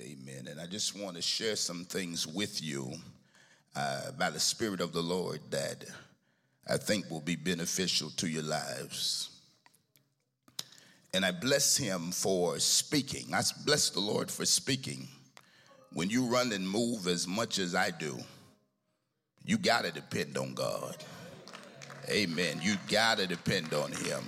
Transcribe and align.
Amen. 0.00 0.46
And 0.48 0.60
I 0.60 0.66
just 0.66 0.96
want 0.96 1.16
to 1.16 1.22
share 1.22 1.56
some 1.56 1.84
things 1.84 2.24
with 2.24 2.62
you 2.62 2.92
uh, 3.74 4.12
by 4.12 4.30
the 4.30 4.38
Spirit 4.38 4.80
of 4.80 4.92
the 4.92 5.02
Lord 5.02 5.40
that 5.50 5.84
I 6.68 6.76
think 6.76 7.10
will 7.10 7.20
be 7.20 7.34
beneficial 7.34 8.10
to 8.10 8.28
your 8.28 8.44
lives. 8.44 9.30
And 11.12 11.24
I 11.24 11.32
bless 11.32 11.76
him 11.76 12.12
for 12.12 12.60
speaking. 12.60 13.34
I 13.34 13.42
bless 13.66 13.90
the 13.90 13.98
Lord 13.98 14.30
for 14.30 14.46
speaking. 14.46 15.08
When 15.92 16.08
you 16.10 16.26
run 16.26 16.52
and 16.52 16.68
move 16.68 17.08
as 17.08 17.26
much 17.26 17.58
as 17.58 17.74
I 17.74 17.90
do, 17.90 18.16
you 19.44 19.58
got 19.58 19.84
to 19.84 19.90
depend 19.90 20.38
on 20.38 20.54
God. 20.54 20.96
Amen. 22.08 22.60
You 22.62 22.76
got 22.88 23.18
to 23.18 23.26
depend 23.26 23.74
on 23.74 23.90
him. 23.90 24.22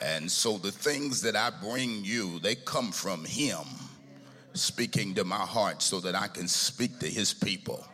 And 0.00 0.30
so 0.30 0.56
the 0.56 0.70
things 0.70 1.20
that 1.22 1.34
I 1.34 1.50
bring 1.50 2.04
you, 2.04 2.38
they 2.38 2.54
come 2.54 2.92
from 2.92 3.24
him 3.24 3.64
speaking 4.54 5.14
to 5.14 5.24
my 5.24 5.36
heart 5.36 5.82
so 5.82 6.00
that 6.00 6.14
I 6.14 6.28
can 6.28 6.48
speak 6.48 6.98
to 7.00 7.06
his 7.06 7.34
people. 7.34 7.86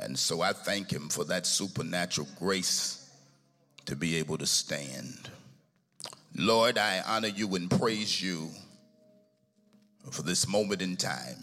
And 0.00 0.18
so 0.18 0.40
I 0.40 0.52
thank 0.52 0.90
him 0.90 1.08
for 1.08 1.24
that 1.24 1.46
supernatural 1.46 2.28
grace 2.38 3.10
to 3.86 3.96
be 3.96 4.16
able 4.16 4.38
to 4.38 4.46
stand. 4.46 5.30
Lord, 6.34 6.78
I 6.78 7.02
honor 7.06 7.28
you 7.28 7.54
and 7.54 7.70
praise 7.70 8.22
you 8.22 8.48
for 10.10 10.22
this 10.22 10.48
moment 10.48 10.82
in 10.82 10.96
time. 10.96 11.36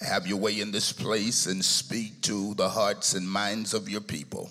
Have 0.00 0.26
your 0.26 0.38
way 0.38 0.60
in 0.60 0.72
this 0.72 0.92
place 0.92 1.46
and 1.46 1.62
speak 1.62 2.22
to 2.22 2.54
the 2.54 2.68
hearts 2.68 3.14
and 3.14 3.28
minds 3.28 3.74
of 3.74 3.88
your 3.88 4.00
people. 4.00 4.50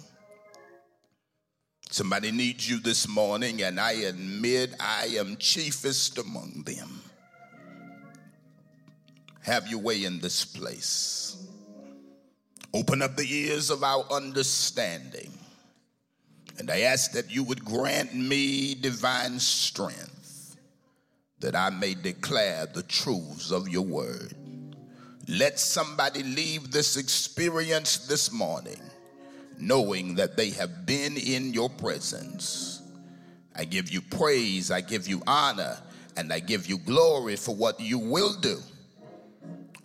Somebody 1.89 2.31
needs 2.31 2.69
you 2.69 2.79
this 2.79 3.07
morning, 3.07 3.63
and 3.63 3.79
I 3.79 3.93
admit 3.93 4.75
I 4.79 5.15
am 5.17 5.37
chiefest 5.37 6.19
among 6.19 6.63
them. 6.67 7.01
Have 9.43 9.67
your 9.67 9.79
way 9.79 10.03
in 10.03 10.19
this 10.19 10.45
place. 10.45 11.47
Open 12.73 13.01
up 13.01 13.15
the 13.15 13.27
ears 13.27 13.69
of 13.69 13.83
our 13.83 14.05
understanding. 14.11 15.31
And 16.57 16.69
I 16.69 16.81
ask 16.81 17.13
that 17.13 17.31
you 17.31 17.43
would 17.43 17.63
grant 17.63 18.13
me 18.13 18.75
divine 18.75 19.39
strength 19.39 20.57
that 21.39 21.55
I 21.55 21.69
may 21.69 21.93
declare 21.93 22.65
the 22.65 22.83
truths 22.83 23.51
of 23.51 23.69
your 23.69 23.85
word. 23.85 24.33
Let 25.27 25.59
somebody 25.59 26.23
leave 26.23 26.71
this 26.71 26.97
experience 26.97 28.07
this 28.07 28.31
morning 28.31 28.79
knowing 29.59 30.15
that 30.15 30.37
they 30.37 30.49
have 30.51 30.85
been 30.85 31.17
in 31.17 31.53
your 31.53 31.69
presence. 31.69 32.81
I 33.55 33.65
give 33.65 33.91
you 33.91 34.01
praise, 34.01 34.71
I 34.71 34.81
give 34.81 35.07
you 35.07 35.21
honor, 35.27 35.77
and 36.15 36.31
I 36.31 36.39
give 36.39 36.67
you 36.67 36.77
glory 36.77 37.35
for 37.35 37.53
what 37.53 37.79
you 37.79 37.99
will 37.99 38.33
do. 38.39 38.57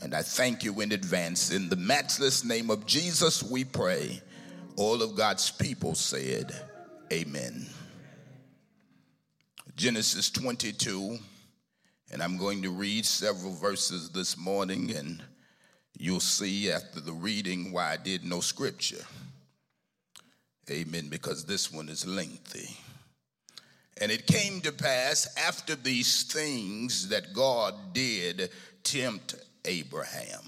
And 0.04 0.14
I 0.14 0.20
thank 0.20 0.62
you 0.62 0.82
in 0.82 0.92
advance. 0.92 1.50
In 1.50 1.70
the 1.70 1.76
matchless 1.76 2.44
name 2.44 2.68
of 2.68 2.84
Jesus, 2.84 3.42
we 3.42 3.64
pray. 3.64 4.20
All 4.76 5.00
of 5.00 5.16
God's 5.16 5.50
people 5.50 5.94
said, 5.94 6.54
Amen. 7.10 7.66
Genesis 9.76 10.30
22, 10.30 11.18
and 12.12 12.22
I'm 12.22 12.36
going 12.36 12.60
to 12.62 12.70
read 12.70 13.06
several 13.06 13.54
verses 13.54 14.10
this 14.10 14.36
morning, 14.36 14.94
and 14.94 15.22
you'll 15.98 16.20
see 16.20 16.70
after 16.70 17.00
the 17.00 17.12
reading 17.12 17.72
why 17.72 17.92
I 17.92 17.96
did 17.96 18.26
no 18.26 18.40
scripture. 18.40 19.06
Amen, 20.70 21.08
because 21.08 21.46
this 21.46 21.72
one 21.72 21.88
is 21.88 22.06
lengthy. 22.06 22.76
And 24.02 24.12
it 24.12 24.26
came 24.26 24.60
to 24.60 24.72
pass 24.72 25.34
after 25.38 25.74
these 25.74 26.24
things 26.24 27.08
that 27.08 27.32
God 27.32 27.74
did 27.94 28.50
tempt 28.82 29.34
Abraham 29.64 30.42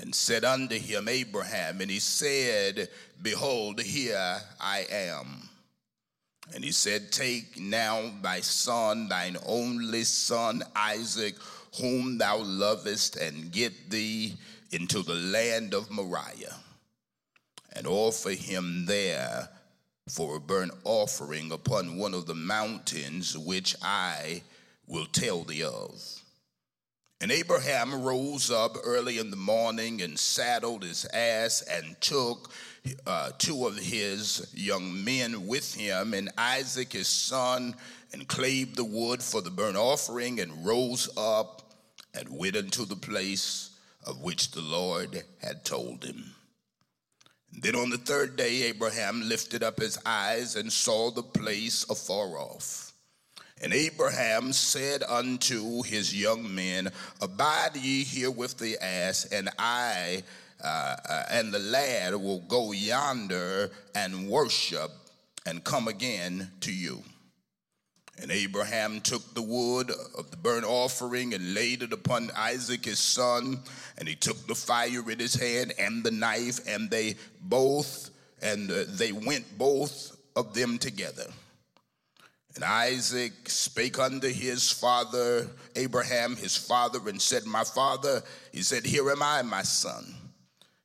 and 0.00 0.14
said 0.14 0.44
unto 0.44 0.78
him, 0.78 1.08
Abraham, 1.08 1.80
and 1.80 1.90
he 1.90 2.00
said, 2.00 2.88
Behold, 3.22 3.80
here 3.80 4.40
I 4.60 4.86
am. 4.90 5.48
And 6.54 6.64
he 6.64 6.72
said, 6.72 7.10
Take 7.10 7.58
now 7.58 8.10
thy 8.20 8.40
son, 8.40 9.08
thine 9.08 9.36
only 9.46 10.04
son, 10.04 10.62
Isaac, 10.74 11.36
whom 11.80 12.18
thou 12.18 12.38
lovest, 12.38 13.16
and 13.16 13.50
get 13.50 13.90
thee 13.90 14.36
into 14.72 15.02
the 15.02 15.14
land 15.14 15.72
of 15.72 15.90
Moriah, 15.90 16.56
and 17.72 17.86
offer 17.86 18.30
him 18.30 18.86
there 18.86 19.48
for 20.08 20.36
a 20.36 20.40
burnt 20.40 20.72
offering 20.84 21.50
upon 21.50 21.96
one 21.96 22.12
of 22.12 22.26
the 22.26 22.34
mountains 22.34 23.38
which 23.38 23.74
I 23.80 24.42
will 24.86 25.06
tell 25.06 25.44
thee 25.44 25.62
of. 25.62 26.23
And 27.20 27.30
Abraham 27.32 28.02
rose 28.02 28.50
up 28.50 28.76
early 28.84 29.18
in 29.18 29.30
the 29.30 29.36
morning 29.36 30.02
and 30.02 30.18
saddled 30.18 30.82
his 30.82 31.06
ass 31.06 31.62
and 31.62 31.98
took 32.00 32.50
uh, 33.06 33.30
two 33.38 33.66
of 33.66 33.78
his 33.78 34.50
young 34.52 35.04
men 35.04 35.46
with 35.46 35.74
him, 35.74 36.12
and 36.12 36.30
Isaac 36.36 36.92
his 36.92 37.08
son, 37.08 37.76
and 38.12 38.28
clave 38.28 38.76
the 38.76 38.84
wood 38.84 39.22
for 39.22 39.40
the 39.40 39.50
burnt 39.50 39.76
offering, 39.76 40.40
and 40.40 40.66
rose 40.66 41.08
up 41.16 41.72
and 42.12 42.28
went 42.28 42.56
unto 42.56 42.84
the 42.84 42.96
place 42.96 43.70
of 44.06 44.20
which 44.20 44.50
the 44.50 44.60
Lord 44.60 45.22
had 45.40 45.64
told 45.64 46.04
him. 46.04 46.34
And 47.52 47.62
then 47.62 47.76
on 47.76 47.90
the 47.90 47.98
third 47.98 48.36
day, 48.36 48.64
Abraham 48.64 49.28
lifted 49.28 49.62
up 49.62 49.80
his 49.80 49.98
eyes 50.04 50.56
and 50.56 50.72
saw 50.72 51.10
the 51.10 51.22
place 51.22 51.88
afar 51.88 52.36
off. 52.36 52.83
And 53.62 53.72
Abraham 53.72 54.52
said 54.52 55.02
unto 55.02 55.82
his 55.82 56.14
young 56.14 56.54
men, 56.54 56.90
Abide 57.20 57.76
ye 57.76 58.04
here 58.04 58.30
with 58.30 58.58
the 58.58 58.76
ass, 58.82 59.24
and 59.26 59.48
I 59.58 60.22
uh, 60.62 60.96
uh, 61.08 61.22
and 61.30 61.52
the 61.52 61.58
lad 61.58 62.14
will 62.14 62.40
go 62.40 62.72
yonder 62.72 63.70
and 63.94 64.28
worship 64.28 64.90
and 65.44 65.62
come 65.62 65.88
again 65.88 66.50
to 66.60 66.72
you. 66.72 67.02
And 68.20 68.30
Abraham 68.30 69.00
took 69.00 69.34
the 69.34 69.42
wood 69.42 69.90
of 70.16 70.30
the 70.30 70.36
burnt 70.36 70.64
offering 70.64 71.34
and 71.34 71.52
laid 71.52 71.82
it 71.82 71.92
upon 71.92 72.30
Isaac 72.36 72.84
his 72.84 72.98
son, 72.98 73.60
and 73.98 74.08
he 74.08 74.14
took 74.14 74.46
the 74.46 74.54
fire 74.54 75.10
in 75.10 75.18
his 75.18 75.34
hand 75.34 75.74
and 75.78 76.02
the 76.02 76.12
knife, 76.12 76.60
and 76.66 76.90
they 76.90 77.16
both 77.42 78.10
and 78.40 78.70
uh, 78.70 78.84
they 78.88 79.12
went 79.12 79.58
both 79.58 80.16
of 80.36 80.54
them 80.54 80.78
together. 80.78 81.26
And 82.54 82.64
Isaac 82.64 83.32
spake 83.48 83.98
unto 83.98 84.28
his 84.28 84.70
father 84.70 85.48
Abraham, 85.74 86.36
his 86.36 86.56
father, 86.56 87.00
and 87.08 87.20
said, 87.20 87.44
My 87.46 87.64
father, 87.64 88.22
he 88.52 88.62
said, 88.62 88.86
Here 88.86 89.10
am 89.10 89.22
I, 89.22 89.42
my 89.42 89.62
son. 89.62 90.14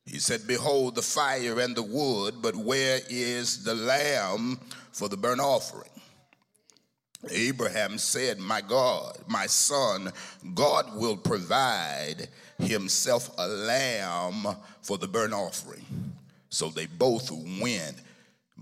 He 0.06 0.18
said, 0.18 0.48
Behold 0.48 0.96
the 0.96 1.04
fire 1.04 1.60
and 1.60 1.76
the 1.76 1.84
wood, 1.84 2.36
but 2.42 2.56
where 2.56 3.00
is 3.10 3.64
the 3.64 3.76
lamb 3.76 4.60
for 4.92 5.08
the 5.08 5.18
burnt 5.18 5.42
offering? 5.42 5.92
Abraham 7.30 7.98
said, 7.98 8.40
My 8.40 8.62
God, 8.62 9.18
my 9.28 9.46
son, 9.46 10.12
God 10.56 10.96
will 10.96 11.18
provide 11.18 12.30
himself 12.58 13.30
a 13.38 13.48
lamb 13.48 14.48
for 14.82 14.98
the 14.98 15.08
burnt 15.08 15.34
offering. 15.34 15.86
So 16.50 16.70
they 16.70 16.88
both 16.88 17.30
went 17.62 17.98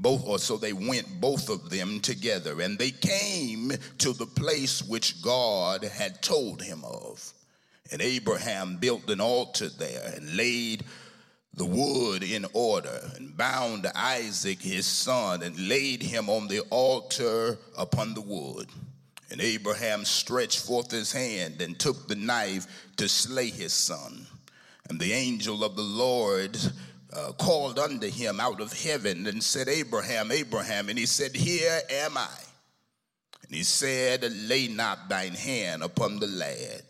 both 0.01 0.25
or 0.25 0.39
so 0.39 0.57
they 0.57 0.73
went 0.73 1.19
both 1.19 1.49
of 1.49 1.69
them 1.69 1.99
together. 1.99 2.61
And 2.61 2.77
they 2.77 2.91
came 2.91 3.71
to 3.99 4.13
the 4.13 4.25
place 4.25 4.83
which 4.83 5.21
god 5.21 5.83
had 5.83 6.21
told 6.21 6.61
him 6.61 6.83
of. 6.83 7.33
And 7.91 8.01
abraham 8.01 8.77
built 8.77 9.09
an 9.09 9.21
altar 9.21 9.69
there 9.69 10.13
and 10.15 10.35
laid 10.35 10.83
the 11.53 11.65
wood 11.65 12.21
in 12.21 12.45
order 12.53 13.01
and 13.15 13.35
bound 13.35 13.87
isaac 13.95 14.61
his 14.61 14.85
son 14.85 15.41
and 15.41 15.67
laid 15.67 16.03
him 16.03 16.29
on 16.29 16.47
the 16.47 16.61
altar 16.69 17.57
upon 17.77 18.13
the 18.13 18.21
wood. 18.21 18.69
And 19.31 19.41
abraham 19.41 20.05
stretched 20.05 20.59
forth 20.59 20.91
his 20.91 21.11
hand 21.11 21.61
and 21.61 21.79
took 21.79 22.07
the 22.07 22.15
knife 22.15 22.67
to 22.97 23.09
slay 23.09 23.49
his 23.49 23.73
son. 23.73 24.27
And 24.89 24.99
the 24.99 25.11
angel 25.13 25.63
of 25.63 25.75
the 25.75 25.81
lord 25.81 26.57
uh, 27.17 27.31
called 27.33 27.79
unto 27.79 28.09
him 28.09 28.39
out 28.39 28.61
of 28.61 28.71
heaven 28.71 29.25
and 29.25 29.41
said, 29.43 29.67
Abraham, 29.67 30.31
Abraham. 30.31 30.89
And 30.89 30.99
he 30.99 31.05
said, 31.05 31.35
Here 31.35 31.81
am 31.89 32.17
I. 32.17 32.39
And 33.45 33.55
he 33.55 33.63
said, 33.63 34.23
Lay 34.47 34.67
not 34.67 35.09
thine 35.09 35.33
hand 35.33 35.81
upon 35.81 36.19
the 36.19 36.27
lad, 36.27 36.83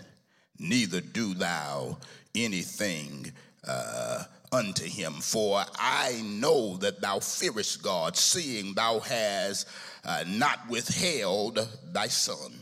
neither 0.59 0.99
do 0.99 1.33
thou 1.33 1.97
anything 2.35 3.31
uh, 3.65 4.23
unto 4.51 4.83
him. 4.83 5.13
For 5.13 5.63
I 5.79 6.21
know 6.25 6.77
that 6.77 6.99
thou 7.01 7.19
fearest 7.19 7.81
God, 7.81 8.17
seeing 8.17 8.73
thou 8.73 8.99
hast 8.99 9.67
uh, 10.03 10.25
not 10.27 10.59
withheld 10.69 11.67
thy 11.93 12.07
son, 12.07 12.53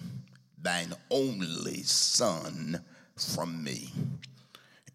thine 0.62 0.94
only 1.10 1.82
son, 1.84 2.84
from 3.18 3.64
me. 3.64 3.92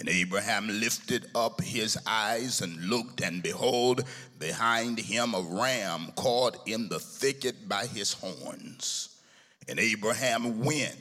And 0.00 0.08
Abraham 0.08 0.66
lifted 0.80 1.26
up 1.34 1.60
his 1.60 1.98
eyes 2.06 2.62
and 2.62 2.88
looked, 2.88 3.20
and 3.20 3.42
behold, 3.42 4.02
behind 4.38 4.98
him 4.98 5.34
a 5.34 5.42
ram 5.42 6.10
caught 6.16 6.56
in 6.66 6.88
the 6.88 6.98
thicket 6.98 7.68
by 7.68 7.84
his 7.84 8.14
horns. 8.14 9.20
And 9.68 9.78
Abraham 9.78 10.64
went 10.64 10.96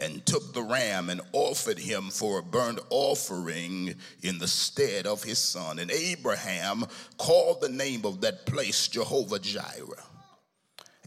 and 0.00 0.26
took 0.26 0.52
the 0.52 0.64
ram 0.64 1.10
and 1.10 1.20
offered 1.32 1.78
him 1.78 2.10
for 2.10 2.40
a 2.40 2.42
burnt 2.42 2.80
offering 2.90 3.94
in 4.22 4.38
the 4.38 4.48
stead 4.48 5.06
of 5.06 5.22
his 5.22 5.38
son. 5.38 5.78
And 5.78 5.92
Abraham 5.92 6.86
called 7.16 7.60
the 7.60 7.68
name 7.68 8.04
of 8.04 8.20
that 8.22 8.46
place 8.46 8.88
Jehovah 8.88 9.38
Jireh. 9.38 10.02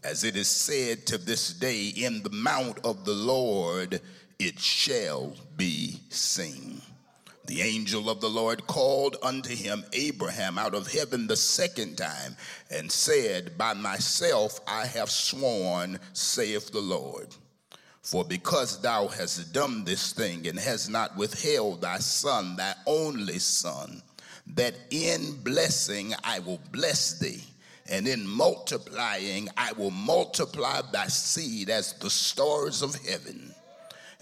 As 0.01 0.23
it 0.23 0.37
is 0.37 0.47
said 0.47 1.05
to 1.07 1.17
this 1.17 1.49
day, 1.49 1.87
in 1.89 2.23
the 2.23 2.29
mount 2.29 2.79
of 2.85 3.03
the 3.03 3.15
Lord 3.15 3.99
it 4.39 4.59
shall 4.59 5.33
be 5.57 5.99
seen. 6.09 6.81
The 7.47 7.61
angel 7.61 8.09
of 8.09 8.19
the 8.19 8.29
Lord 8.29 8.67
called 8.67 9.15
unto 9.23 9.55
him 9.55 9.85
Abraham 9.93 10.57
out 10.57 10.75
of 10.75 10.91
heaven 10.91 11.27
the 11.27 11.37
second 11.37 11.97
time 11.97 12.35
and 12.69 12.91
said, 12.91 13.57
By 13.57 13.73
myself 13.73 14.59
I 14.67 14.85
have 14.85 15.09
sworn, 15.09 15.97
saith 16.11 16.71
the 16.71 16.81
Lord. 16.81 17.33
For 18.01 18.25
because 18.25 18.81
thou 18.81 19.07
hast 19.07 19.53
done 19.53 19.85
this 19.85 20.11
thing 20.11 20.45
and 20.45 20.59
hast 20.59 20.89
not 20.89 21.15
withheld 21.15 21.81
thy 21.81 21.99
son, 21.99 22.57
thy 22.57 22.73
only 22.85 23.39
son, 23.39 24.01
that 24.47 24.75
in 24.89 25.41
blessing 25.41 26.13
I 26.25 26.39
will 26.39 26.59
bless 26.73 27.17
thee, 27.17 27.43
and 27.89 28.09
in 28.09 28.27
multiplying 28.27 29.47
I 29.55 29.71
will 29.71 29.91
multiply 29.91 30.81
thy 30.91 31.07
seed 31.07 31.69
as 31.69 31.93
the 31.93 32.09
stars 32.09 32.81
of 32.81 32.95
heaven, 33.05 33.53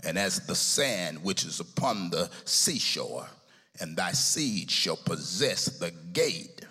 and 0.05 0.17
as 0.17 0.45
the 0.45 0.55
sand 0.55 1.23
which 1.23 1.43
is 1.43 1.59
upon 1.59 2.09
the 2.09 2.29
seashore, 2.45 3.27
and 3.79 3.97
thy 3.97 4.11
seed 4.11 4.71
shall 4.71 4.97
possess 4.97 5.65
the 5.65 5.91
gate 6.13 6.65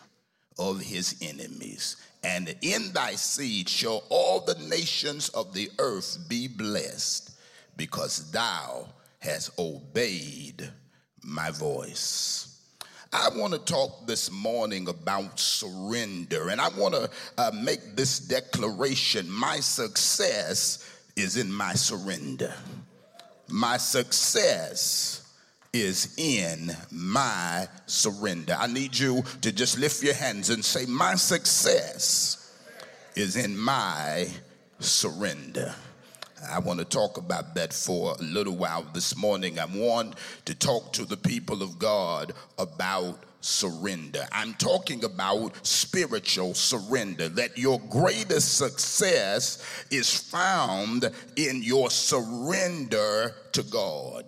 of 0.59 0.81
his 0.81 1.17
enemies 1.21 1.97
and 2.25 2.55
in 2.63 2.91
thy 2.93 3.13
seed 3.13 3.69
shall 3.69 4.03
all 4.09 4.41
the 4.41 4.59
nations 4.69 5.29
of 5.31 5.53
the 5.53 5.71
earth 5.79 6.19
be 6.27 6.49
blessed, 6.49 7.31
because 7.77 8.31
thou 8.31 8.87
hast 9.19 9.57
obeyed 9.59 10.71
my 11.23 11.51
voice. 11.51 12.51
I 13.13 13.29
want 13.37 13.53
to 13.53 13.59
talk 13.61 14.07
this 14.07 14.31
morning 14.33 14.89
about 14.89 15.39
surrender, 15.39 16.49
and 16.49 16.61
I 16.61 16.69
want 16.71 16.95
to 16.95 17.11
uh, 17.37 17.51
make 17.55 17.95
this 17.95 18.19
declaration 18.19 19.31
my 19.31 19.61
success 19.61 20.91
is 21.15 21.37
in 21.37 21.53
my 21.53 21.75
surrender. 21.75 22.55
My 23.49 23.77
success 23.77 25.25
is 25.73 26.15
in 26.17 26.71
my 26.91 27.69
surrender. 27.87 28.57
I 28.59 28.67
need 28.67 28.97
you 28.97 29.25
to 29.43 29.53
just 29.53 29.79
lift 29.79 30.03
your 30.03 30.15
hands 30.15 30.51
and 30.51 30.65
say, 30.65 30.87
My 30.87 31.15
success 31.17 32.41
is 33.17 33.37
in 33.37 33.57
my 33.57 34.29
surrender. 34.79 35.75
I 36.51 36.59
want 36.59 36.79
to 36.79 36.85
talk 36.85 37.17
about 37.17 37.55
that 37.55 37.73
for 37.73 38.17
a 38.19 38.23
little 38.23 38.57
while 38.57 38.87
this 38.93 39.17
morning. 39.17 39.59
I 39.59 39.65
want 39.65 40.15
to 40.45 40.55
talk 40.55 40.93
to 40.95 41.05
the 41.05 41.17
people 41.17 41.63
of 41.63 41.79
God 41.79 42.33
about 42.59 43.19
surrender. 43.45 44.27
I'm 44.33 44.55
talking 44.55 45.05
about 45.05 45.67
spiritual 45.67 46.55
surrender, 46.55 47.29
that 47.31 47.59
your 47.59 47.81
greatest 47.91 48.57
success 48.57 49.63
is 49.91 50.15
found 50.17 51.11
in 51.37 51.63
your 51.63 51.91
surrender 51.91 53.35
to 53.53 53.63
God. 53.65 54.25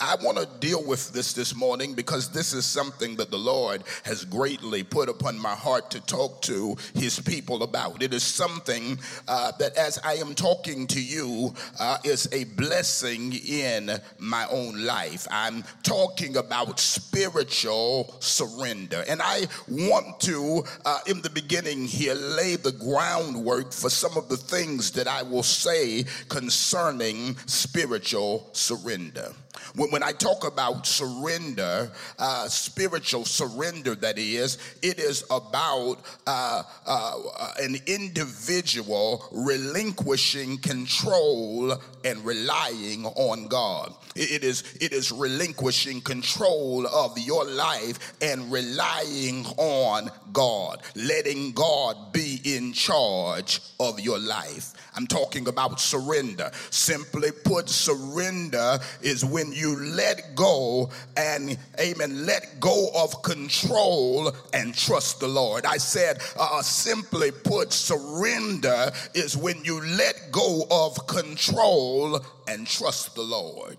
I 0.00 0.16
want 0.22 0.38
to 0.38 0.46
deal 0.60 0.84
with 0.84 1.12
this 1.12 1.32
this 1.32 1.54
morning 1.54 1.94
because 1.94 2.28
this 2.30 2.52
is 2.52 2.64
something 2.64 3.16
that 3.16 3.30
the 3.30 3.38
Lord 3.38 3.82
has 4.04 4.24
greatly 4.24 4.82
put 4.82 5.08
upon 5.08 5.38
my 5.38 5.54
heart 5.54 5.90
to 5.92 6.00
talk 6.00 6.42
to 6.42 6.76
his 6.94 7.20
people 7.20 7.62
about. 7.62 8.02
It 8.02 8.12
is 8.12 8.22
something 8.22 8.98
uh, 9.28 9.52
that, 9.58 9.76
as 9.76 9.98
I 10.04 10.14
am 10.14 10.34
talking 10.34 10.86
to 10.88 11.02
you, 11.02 11.54
uh, 11.78 11.98
is 12.04 12.28
a 12.32 12.44
blessing 12.44 13.32
in 13.32 13.90
my 14.18 14.46
own 14.50 14.84
life. 14.84 15.26
I'm 15.30 15.64
talking 15.82 16.36
about 16.36 16.80
spiritual 16.80 18.14
surrender. 18.20 19.04
And 19.08 19.20
I 19.22 19.46
want 19.68 20.20
to, 20.20 20.64
uh, 20.84 21.00
in 21.06 21.22
the 21.22 21.30
beginning 21.30 21.84
here, 21.84 22.14
lay 22.14 22.56
the 22.56 22.72
groundwork 22.72 23.72
for 23.72 23.90
some 23.90 24.16
of 24.16 24.28
the 24.28 24.36
things 24.36 24.90
that 24.92 25.08
I 25.08 25.22
will 25.22 25.42
say 25.42 26.04
concerning 26.28 27.36
spiritual 27.46 28.48
surrender. 28.52 29.32
When, 29.74 29.90
when 29.90 30.02
I 30.02 30.12
talk 30.12 30.46
about 30.46 30.86
surrender, 30.86 31.90
uh, 32.18 32.48
spiritual 32.48 33.24
surrender, 33.24 33.94
that 33.96 34.18
is, 34.18 34.58
it 34.82 34.98
is 34.98 35.24
about 35.30 35.96
uh, 36.26 36.62
uh, 36.86 37.52
an 37.60 37.76
individual 37.86 39.24
relinquishing 39.32 40.58
control 40.58 41.72
and 42.04 42.24
relying 42.24 43.06
on 43.06 43.48
God. 43.48 43.94
It 44.14 44.44
is, 44.44 44.62
it 44.80 44.92
is 44.92 45.12
relinquishing 45.12 46.00
control 46.00 46.86
of 46.86 47.18
your 47.18 47.44
life 47.44 48.14
and 48.22 48.50
relying 48.50 49.44
on 49.56 50.10
God, 50.32 50.82
letting 50.94 51.52
God 51.52 52.12
be 52.12 52.40
in 52.44 52.72
charge 52.72 53.60
of 53.78 54.00
your 54.00 54.18
life. 54.18 54.72
I'm 54.96 55.06
talking 55.06 55.46
about 55.46 55.78
surrender. 55.78 56.50
Simply 56.70 57.30
put, 57.44 57.68
surrender 57.68 58.78
is 59.02 59.24
when 59.24 59.52
you 59.52 59.78
let 59.78 60.34
go 60.34 60.88
and, 61.18 61.58
amen, 61.78 62.24
let 62.24 62.58
go 62.60 62.88
of 62.94 63.22
control 63.22 64.32
and 64.54 64.74
trust 64.74 65.20
the 65.20 65.28
Lord. 65.28 65.66
I 65.66 65.76
said, 65.76 66.22
uh, 66.38 66.62
simply 66.62 67.30
put, 67.30 67.74
surrender 67.74 68.90
is 69.14 69.36
when 69.36 69.62
you 69.64 69.82
let 69.82 70.14
go 70.32 70.64
of 70.70 71.06
control 71.06 72.18
and 72.48 72.66
trust 72.66 73.14
the 73.14 73.22
Lord. 73.22 73.76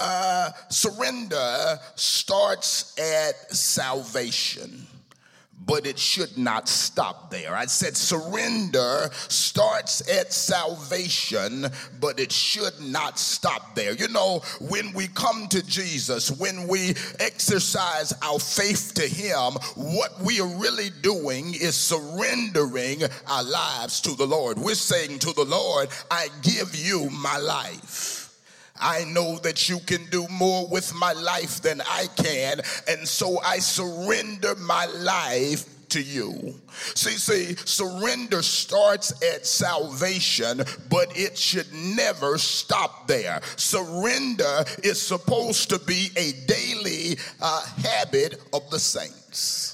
Uh, 0.00 0.50
surrender 0.70 1.78
starts 1.94 2.98
at 2.98 3.54
salvation 3.54 4.86
but 5.66 5.86
it 5.86 5.98
should 5.98 6.36
not 6.36 6.68
stop 6.68 7.30
there. 7.30 7.54
I 7.54 7.66
said 7.66 7.96
surrender 7.96 9.10
starts 9.28 10.08
at 10.08 10.32
salvation, 10.32 11.66
but 12.00 12.18
it 12.18 12.32
should 12.32 12.80
not 12.80 13.18
stop 13.18 13.74
there. 13.74 13.92
You 13.92 14.08
know, 14.08 14.42
when 14.60 14.92
we 14.92 15.08
come 15.08 15.48
to 15.48 15.64
Jesus, 15.66 16.30
when 16.30 16.66
we 16.66 16.94
exercise 17.18 18.12
our 18.22 18.38
faith 18.38 18.94
to 18.94 19.06
Him, 19.06 19.54
what 19.76 20.20
we 20.20 20.40
are 20.40 20.60
really 20.60 20.90
doing 21.02 21.54
is 21.54 21.74
surrendering 21.74 23.02
our 23.28 23.44
lives 23.44 24.00
to 24.02 24.14
the 24.16 24.26
Lord. 24.26 24.58
We're 24.58 24.74
saying 24.74 25.18
to 25.20 25.32
the 25.32 25.44
Lord, 25.44 25.88
I 26.10 26.28
give 26.42 26.74
you 26.74 27.10
my 27.10 27.38
life. 27.38 28.19
I 28.80 29.04
know 29.04 29.38
that 29.38 29.68
you 29.68 29.78
can 29.80 30.04
do 30.06 30.26
more 30.28 30.66
with 30.68 30.94
my 30.94 31.12
life 31.12 31.60
than 31.62 31.80
I 31.82 32.06
can, 32.16 32.60
and 32.88 33.06
so 33.06 33.40
I 33.40 33.58
surrender 33.58 34.54
my 34.56 34.86
life 34.86 35.66
to 35.90 36.00
you. 36.00 36.54
See, 36.94 37.10
see, 37.10 37.56
surrender 37.64 38.42
starts 38.42 39.12
at 39.22 39.46
salvation, 39.46 40.62
but 40.88 41.16
it 41.16 41.36
should 41.36 41.72
never 41.72 42.38
stop 42.38 43.06
there. 43.06 43.40
Surrender 43.56 44.64
is 44.82 45.00
supposed 45.00 45.68
to 45.70 45.78
be 45.80 46.10
a 46.16 46.32
daily 46.46 47.18
uh, 47.40 47.66
habit 47.82 48.40
of 48.52 48.68
the 48.70 48.78
saints. 48.78 49.69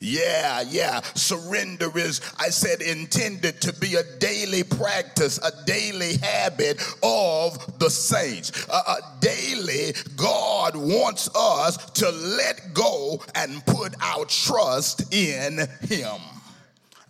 Yeah, 0.00 0.62
yeah. 0.68 1.00
Surrender 1.14 1.96
is, 1.98 2.20
I 2.38 2.50
said, 2.50 2.80
intended 2.80 3.60
to 3.62 3.72
be 3.72 3.96
a 3.96 4.02
daily 4.18 4.62
practice, 4.62 5.38
a 5.38 5.52
daily 5.64 6.16
habit 6.18 6.80
of 7.02 7.78
the 7.78 7.90
saints. 7.90 8.66
Uh, 8.70 8.96
daily, 9.20 9.94
God 10.16 10.76
wants 10.76 11.28
us 11.34 11.76
to 11.92 12.10
let 12.10 12.74
go 12.74 13.22
and 13.34 13.64
put 13.66 13.94
our 14.02 14.24
trust 14.24 15.12
in 15.12 15.68
Him. 15.82 16.20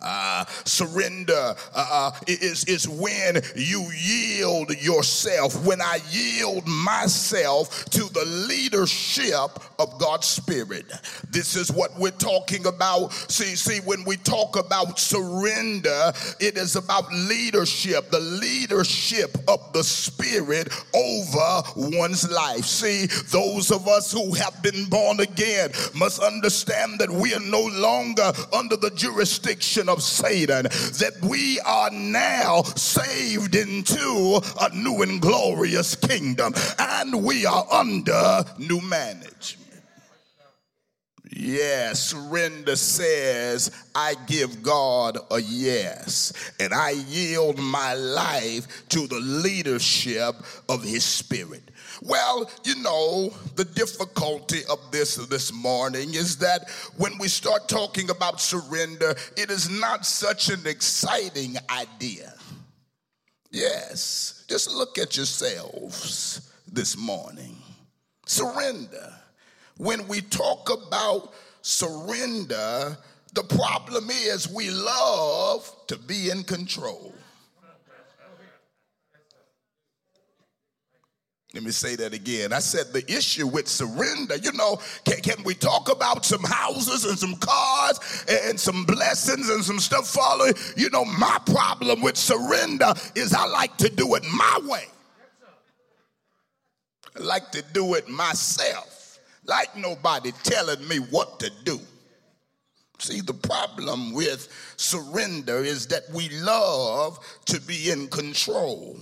Uh, 0.00 0.44
surrender 0.64 1.32
uh, 1.34 1.52
uh, 1.74 2.10
is, 2.28 2.64
is 2.64 2.88
when 2.88 3.40
you 3.56 3.84
yield 3.96 4.70
yourself, 4.80 5.64
when 5.64 5.80
I 5.80 5.98
yield 6.10 6.66
myself 6.66 7.84
to 7.86 8.04
the 8.12 8.24
leadership 8.48 9.50
of 9.78 9.98
God's 9.98 10.26
Spirit. 10.26 10.86
This 11.30 11.56
is 11.56 11.72
what 11.72 11.98
we're 11.98 12.10
talking 12.12 12.66
about. 12.66 13.12
See, 13.12 13.56
see, 13.56 13.80
when 13.80 14.04
we 14.04 14.16
talk 14.18 14.56
about 14.56 15.00
surrender, 15.00 16.12
it 16.38 16.56
is 16.56 16.76
about 16.76 17.12
leadership, 17.12 18.10
the 18.10 18.20
leadership 18.20 19.36
of 19.48 19.72
the 19.72 19.82
Spirit 19.82 20.72
over 20.94 21.62
one's 21.76 22.30
life. 22.30 22.64
See, 22.64 23.06
those 23.30 23.72
of 23.72 23.88
us 23.88 24.12
who 24.12 24.34
have 24.34 24.62
been 24.62 24.84
born 24.86 25.20
again 25.20 25.70
must 25.94 26.22
understand 26.22 27.00
that 27.00 27.10
we 27.10 27.34
are 27.34 27.40
no 27.40 27.62
longer 27.74 28.32
under 28.52 28.76
the 28.76 28.90
jurisdiction 28.90 29.87
of 29.88 30.02
Satan, 30.02 30.64
that 30.64 31.18
we 31.22 31.60
are 31.60 31.90
now 31.90 32.62
saved 32.62 33.54
into 33.54 34.40
a 34.60 34.74
new 34.74 35.02
and 35.02 35.20
glorious 35.20 35.94
kingdom, 35.94 36.52
and 36.78 37.24
we 37.24 37.46
are 37.46 37.66
under 37.72 38.44
new 38.58 38.80
management. 38.80 39.68
Yes, 41.30 42.00
surrender 42.00 42.74
says, 42.74 43.70
I 43.94 44.14
give 44.26 44.62
God 44.62 45.18
a 45.30 45.38
yes, 45.38 46.32
and 46.58 46.72
I 46.72 46.90
yield 46.90 47.58
my 47.58 47.94
life 47.94 48.88
to 48.88 49.06
the 49.06 49.20
leadership 49.20 50.34
of 50.68 50.82
His 50.82 51.04
Spirit. 51.04 51.67
Well, 52.02 52.50
you 52.64 52.76
know, 52.82 53.30
the 53.56 53.64
difficulty 53.64 54.60
of 54.70 54.78
this 54.90 55.16
this 55.16 55.52
morning 55.52 56.14
is 56.14 56.36
that 56.38 56.68
when 56.96 57.18
we 57.18 57.28
start 57.28 57.68
talking 57.68 58.10
about 58.10 58.40
surrender, 58.40 59.14
it 59.36 59.50
is 59.50 59.68
not 59.68 60.06
such 60.06 60.48
an 60.48 60.66
exciting 60.66 61.56
idea. 61.70 62.34
Yes, 63.50 64.44
just 64.48 64.70
look 64.70 64.98
at 64.98 65.16
yourselves 65.16 66.52
this 66.70 66.96
morning. 66.96 67.56
Surrender. 68.26 69.14
When 69.78 70.06
we 70.06 70.20
talk 70.20 70.70
about 70.70 71.32
surrender, 71.62 72.96
the 73.34 73.42
problem 73.44 74.10
is 74.10 74.48
we 74.48 74.70
love 74.70 75.70
to 75.86 75.96
be 75.98 76.30
in 76.30 76.44
control. 76.44 77.14
Let 81.58 81.64
me 81.64 81.72
say 81.72 81.96
that 81.96 82.14
again. 82.14 82.52
I 82.52 82.60
said 82.60 82.92
the 82.92 83.04
issue 83.12 83.48
with 83.48 83.66
surrender, 83.66 84.36
you 84.36 84.52
know, 84.52 84.80
can, 85.04 85.20
can, 85.22 85.42
we 85.42 85.54
talk 85.54 85.90
about 85.90 86.24
some 86.24 86.44
houses 86.44 87.04
and 87.04 87.18
some 87.18 87.34
cars 87.34 88.24
and 88.28 88.60
some 88.60 88.84
blessings 88.84 89.48
and 89.48 89.64
some 89.64 89.80
stuff 89.80 90.06
following? 90.06 90.54
You 90.76 90.88
know, 90.90 91.04
my 91.04 91.36
problem 91.46 92.00
with 92.00 92.16
surrender 92.16 92.94
is 93.16 93.34
I 93.34 93.46
like 93.46 93.76
to 93.78 93.88
do 93.88 94.14
it 94.14 94.22
my 94.32 94.60
way. 94.66 94.84
I 97.16 97.22
like 97.24 97.50
to 97.50 97.64
do 97.72 97.94
it 97.94 98.08
myself, 98.08 99.18
like 99.44 99.76
nobody 99.76 100.30
telling 100.44 100.86
me 100.86 100.98
what 100.98 101.40
to 101.40 101.50
do. 101.64 101.80
See, 103.00 103.20
the 103.20 103.34
problem 103.34 104.12
with 104.12 104.48
surrender 104.76 105.58
is 105.58 105.86
that 105.86 106.10
we 106.12 106.28
love 106.30 107.18
to 107.46 107.60
be 107.60 107.90
in 107.90 108.08
control. 108.08 108.96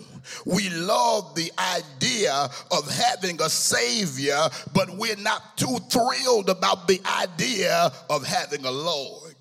We 0.45 0.69
love 0.69 1.35
the 1.35 1.51
idea 1.59 2.51
of 2.71 2.91
having 2.91 3.41
a 3.41 3.49
savior, 3.49 4.49
but 4.75 4.91
we're 4.99 5.17
not 5.17 5.57
too 5.57 5.79
thrilled 5.91 6.51
about 6.51 6.87
the 6.87 7.01
idea 7.23 7.91
of 8.11 8.27
having 8.27 8.67
a 8.67 8.71
Lord. 8.71 9.35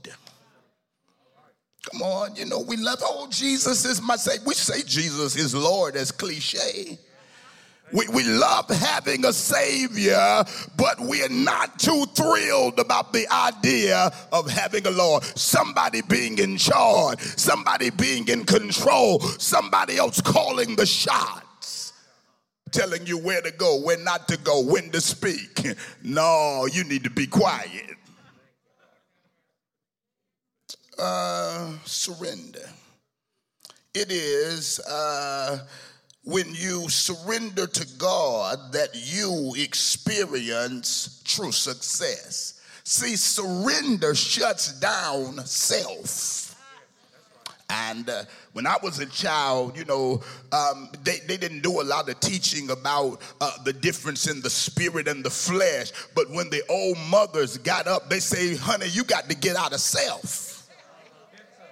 Come 1.92 2.02
on, 2.02 2.36
you 2.36 2.46
know, 2.46 2.62
we 2.62 2.78
love, 2.78 3.00
oh, 3.04 3.28
Jesus 3.30 3.86
is 3.86 4.02
my 4.02 4.16
savior. 4.16 4.44
We 4.48 4.54
say 4.54 4.82
Jesus 4.84 5.36
is 5.36 5.54
Lord 5.54 5.96
as 5.96 6.12
cliche. 6.12 6.98
We, 7.92 8.08
we 8.08 8.24
love 8.24 8.68
having 8.70 9.26
a 9.26 9.34
Savior, 9.34 10.44
but 10.76 11.00
we're 11.00 11.30
not 11.30 11.78
too 11.78 12.06
thrilled 12.16 12.80
about 12.80 13.14
the 13.14 13.28
idea 13.32 14.12
of 14.32 14.50
having 14.50 14.88
a 14.88 14.92
Lord. 14.92 15.24
Somebody 15.24 16.02
being 16.02 16.40
in 16.40 16.58
charge, 16.58 17.20
somebody 17.20 17.92
being 17.92 18.28
in 18.28 18.44
control, 18.44 19.20
somebody 19.20 19.98
else 19.98 20.20
calling 20.20 20.76
the 20.76 20.86
shots, 20.86 21.94
telling 22.72 23.06
you 23.06 23.20
where 23.20 23.42
to 23.42 23.52
go, 23.52 23.80
where 23.82 23.98
not 23.98 24.28
to 24.30 24.38
go, 24.38 24.62
when 24.62 24.90
to 24.92 25.00
speak. 25.00 25.64
No, 26.04 26.68
you 26.72 26.84
need 26.86 27.04
to 27.04 27.10
be 27.12 27.28
quiet. 27.28 27.96
Uh, 30.98 31.74
surrender. 31.84 32.68
It 33.94 34.12
is. 34.12 34.80
Uh, 34.80 35.60
when 36.26 36.54
you 36.56 36.90
surrender 36.90 37.68
to 37.68 37.88
God 37.98 38.74
that 38.74 38.90
you 38.94 39.54
experience 39.58 41.22
true 41.24 41.52
success. 41.52 42.60
See, 42.84 43.16
surrender 43.16 44.14
shuts 44.16 44.80
down 44.80 45.46
self. 45.46 46.42
And 47.70 48.10
uh, 48.10 48.24
when 48.54 48.68
I 48.68 48.78
was 48.82 49.00
a 49.00 49.06
child, 49.08 49.78
you 49.78 49.86
know, 49.86 50.22
um, 50.52 50.90
they, 51.04 51.18
they 51.28 51.38
didn't 51.38 51.62
do 51.62 51.82
a 51.82 51.84
lot 51.84 52.10
of 52.10 52.20
teaching 52.20 52.70
about 52.70 53.22
uh, 53.42 53.52
the 53.64 53.74
difference 53.74 54.28
in 54.28 54.42
the 54.42 54.50
spirit 54.50 55.08
and 55.08 55.24
the 55.24 55.32
flesh. 55.32 55.92
But 56.16 56.30
when 56.30 56.50
the 56.50 56.64
old 56.70 56.98
mothers 57.10 57.58
got 57.58 57.88
up, 57.88 58.10
they 58.10 58.20
say, 58.20 58.56
honey, 58.56 58.88
you 58.88 59.04
got 59.04 59.30
to 59.30 59.36
get 59.36 59.56
out 59.56 59.74
of 59.74 59.80
self. 59.80 60.68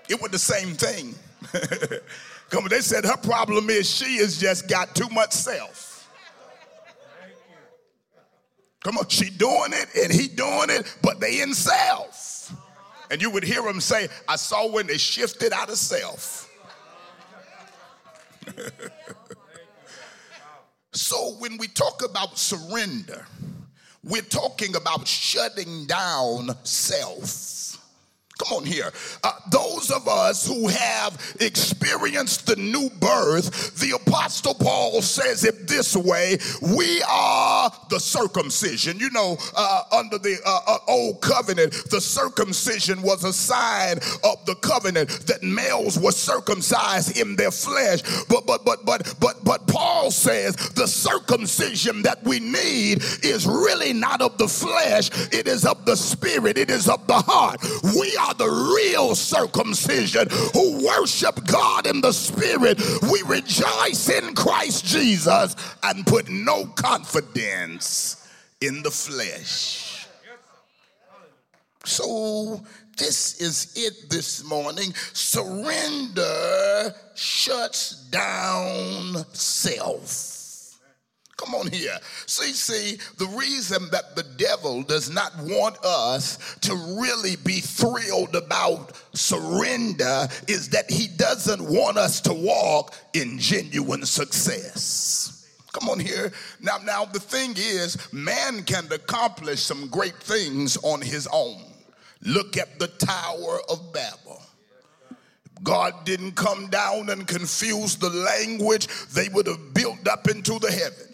It 0.10 0.22
was 0.22 0.31
the 0.31 0.39
same 0.39 0.74
thing. 0.74 1.15
Come 2.50 2.65
on, 2.65 2.69
they 2.69 2.81
said 2.81 3.05
her 3.05 3.17
problem 3.17 3.69
is 3.69 3.89
she 3.89 4.17
has 4.17 4.38
just 4.38 4.67
got 4.67 4.95
too 4.95 5.09
much 5.09 5.31
self. 5.31 5.93
Come 8.83 8.97
on, 8.97 9.07
she 9.07 9.29
doing 9.29 9.71
it 9.71 9.88
and 10.03 10.12
he 10.12 10.27
doing 10.27 10.69
it, 10.69 10.97
but 11.01 11.19
they 11.19 11.41
in 11.41 11.53
self. 11.53 12.53
And 13.09 13.21
you 13.21 13.29
would 13.29 13.43
hear 13.43 13.62
them 13.62 13.79
say, 13.79 14.09
I 14.27 14.35
saw 14.35 14.69
when 14.69 14.88
they 14.88 14.97
shifted 14.97 15.53
out 15.53 15.69
of 15.69 15.77
self. 15.77 16.50
so 20.91 21.35
when 21.39 21.57
we 21.57 21.67
talk 21.67 22.03
about 22.03 22.38
surrender, 22.38 23.25
we're 24.03 24.21
talking 24.21 24.75
about 24.75 25.07
shutting 25.07 25.85
down 25.85 26.50
self. 26.65 27.73
Come 28.40 28.58
on 28.58 28.66
here. 28.66 28.92
Uh, 29.24 29.32
those 29.52 29.92
of 29.92 30.08
us 30.08 30.48
who 30.48 30.68
have 30.68 31.36
experienced 31.40 32.48
the 32.48 32.56
new 32.56 32.90
birth, 33.00 33.80
the 33.80 33.96
Apostle 33.96 34.56
Paul 34.56 35.04
says 35.04 35.44
it 35.44 35.68
this 35.68 35.96
way 35.96 36.38
we 36.75 37.04
are 37.08 37.72
the 37.90 38.00
circumcision. 38.00 39.00
You 39.00 39.12
know, 39.12 39.38
uh, 39.56 39.84
under 39.92 40.18
the 40.18 40.38
uh, 40.46 40.60
uh 40.66 40.78
old 40.88 41.22
covenant, 41.22 41.74
the 41.92 42.02
circumcision 42.02 43.04
was 43.04 43.24
a 43.24 43.34
sign 43.34 43.98
of 44.24 44.44
the 44.46 44.56
covenant 44.62 45.10
that 45.28 45.44
males 45.44 46.00
were 46.00 46.12
circumcised 46.12 47.18
in 47.18 47.36
their 47.36 47.52
flesh. 47.52 48.02
But, 48.30 48.48
but, 48.48 48.66
but, 48.66 48.84
but, 48.84 49.16
but, 49.20 49.44
but 49.44 49.68
Paul 49.68 50.10
says 50.10 50.56
the 50.56 50.88
circumcision 50.88 52.02
that 52.02 52.24
we 52.24 52.40
need 52.40 53.04
is 53.22 53.46
really 53.46 53.94
not 53.94 54.22
of 54.22 54.40
the 54.40 54.48
flesh, 54.48 55.12
it 55.32 55.48
is 55.48 55.66
of 55.66 55.86
the 55.86 55.96
spirit, 55.96 56.58
it 56.58 56.72
is 56.72 56.90
of 56.90 57.06
the 57.06 57.13
heart. 57.13 57.62
We 57.96 58.18
are 58.18 58.23
the 58.32 58.48
real 58.48 59.15
circumcision 59.15 60.27
who 60.53 60.86
worship 60.86 61.46
God 61.46 61.88
in 61.88 62.01
the 62.01 62.13
spirit. 62.13 62.80
We 63.12 63.22
rejoice 63.24 64.10
in 64.10 64.34
Christ 64.36 64.86
Jesus 64.86 65.56
and 65.84 66.06
put 66.06 66.30
no 66.30 66.65
confidence 66.68 68.27
in 68.62 68.82
the 68.84 68.92
flesh. 68.92 70.08
So, 71.86 72.63
this 72.98 73.42
is 73.42 73.74
it 73.75 74.10
this 74.10 74.44
morning. 74.46 74.94
Surrender 75.12 76.94
shuts 77.15 78.08
down 78.10 79.25
self. 79.34 80.33
Come 81.38 81.56
on 81.56 81.68
here. 81.72 81.98
See, 82.28 82.54
see, 82.54 83.00
the 83.18 83.25
reason 83.38 83.90
that 83.92 84.16
the 84.16 84.24
devil 84.24 84.84
does 84.84 85.10
not 85.10 85.32
want 85.40 85.84
us 85.84 86.58
to 86.62 86.75
really 87.02 87.36
be 87.38 87.60
thrilled 87.60 88.36
about 88.36 88.92
surrender 89.13 90.28
is 90.48 90.70
that 90.70 90.92
he 90.92 91.08
doesn't 91.08 91.62
want 91.62 91.98
us 91.98 92.22
to 92.22 92.34
walk 92.34 92.94
in 93.13 93.40
genuine 93.40 94.06
success. 94.06 95.50
Come 95.72 95.90
on 95.90 96.00
here. 96.00 96.32
Now, 96.62 96.78
now 96.84 97.06
the 97.06 97.20
thing 97.20 97.56
is, 97.58 97.98
man 98.13 98.62
can 98.63 98.92
accomplish 98.92 99.62
some 99.62 99.88
great 99.88 100.16
things 100.18 100.78
on 100.78 101.02
his 101.02 101.28
own. 101.34 101.63
Look 102.22 102.58
at 102.58 102.78
the 102.78 102.88
Tower 102.88 103.60
of 103.70 103.92
Babel. 103.92 104.42
God 105.63 106.06
didn't 106.06 106.34
come 106.34 106.68
down 106.68 107.10
and 107.10 107.25
confuse 107.25 107.96
the 107.96 108.10
language, 108.10 108.88
they 109.13 109.30
would 109.30 109.48
have 109.48 109.74
built 109.74 110.08
up 110.08 110.28
into 110.30 110.60
the 110.60 110.72
heavens 110.72 111.12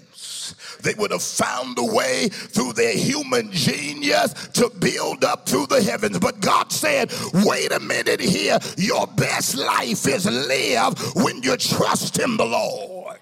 they 0.81 0.93
would 0.95 1.11
have 1.11 1.23
found 1.23 1.77
a 1.77 1.83
way 1.83 2.29
through 2.29 2.73
their 2.73 2.95
human 2.95 3.51
genius 3.51 4.33
to 4.49 4.69
build 4.79 5.23
up 5.23 5.47
through 5.47 5.67
the 5.67 5.81
heavens. 5.81 6.19
But 6.19 6.39
God 6.39 6.71
said, 6.71 7.11
wait 7.33 7.71
a 7.71 7.79
minute 7.79 8.19
here. 8.19 8.59
Your 8.77 9.07
best 9.07 9.55
life 9.55 10.07
is 10.07 10.25
lived 10.25 10.99
when 11.15 11.41
you 11.43 11.57
trust 11.57 12.19
in 12.19 12.37
the 12.37 12.45
Lord. 12.45 13.17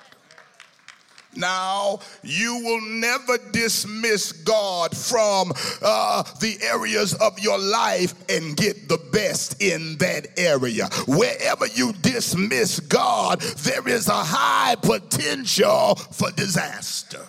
Now, 1.38 2.00
you 2.24 2.60
will 2.64 2.82
never 2.82 3.38
dismiss 3.52 4.32
God 4.32 4.98
from 4.98 5.54
uh, 5.82 6.24
the 6.40 6.58
areas 6.64 7.14
of 7.14 7.40
your 7.40 7.60
life 7.60 8.16
and 8.30 8.58
get 8.58 8.90
the 8.90 8.98
best 9.12 9.62
in 9.62 9.98
that 9.98 10.28
area. 10.38 10.88
Wherever 11.08 11.68
you 11.68 11.94
dismiss 12.02 12.80
God, 12.80 13.40
there 13.42 13.88
is 13.88 14.08
a 14.08 14.24
high 14.24 14.76
potential 14.82 15.96
for 15.96 16.32
disaster. 16.32 17.26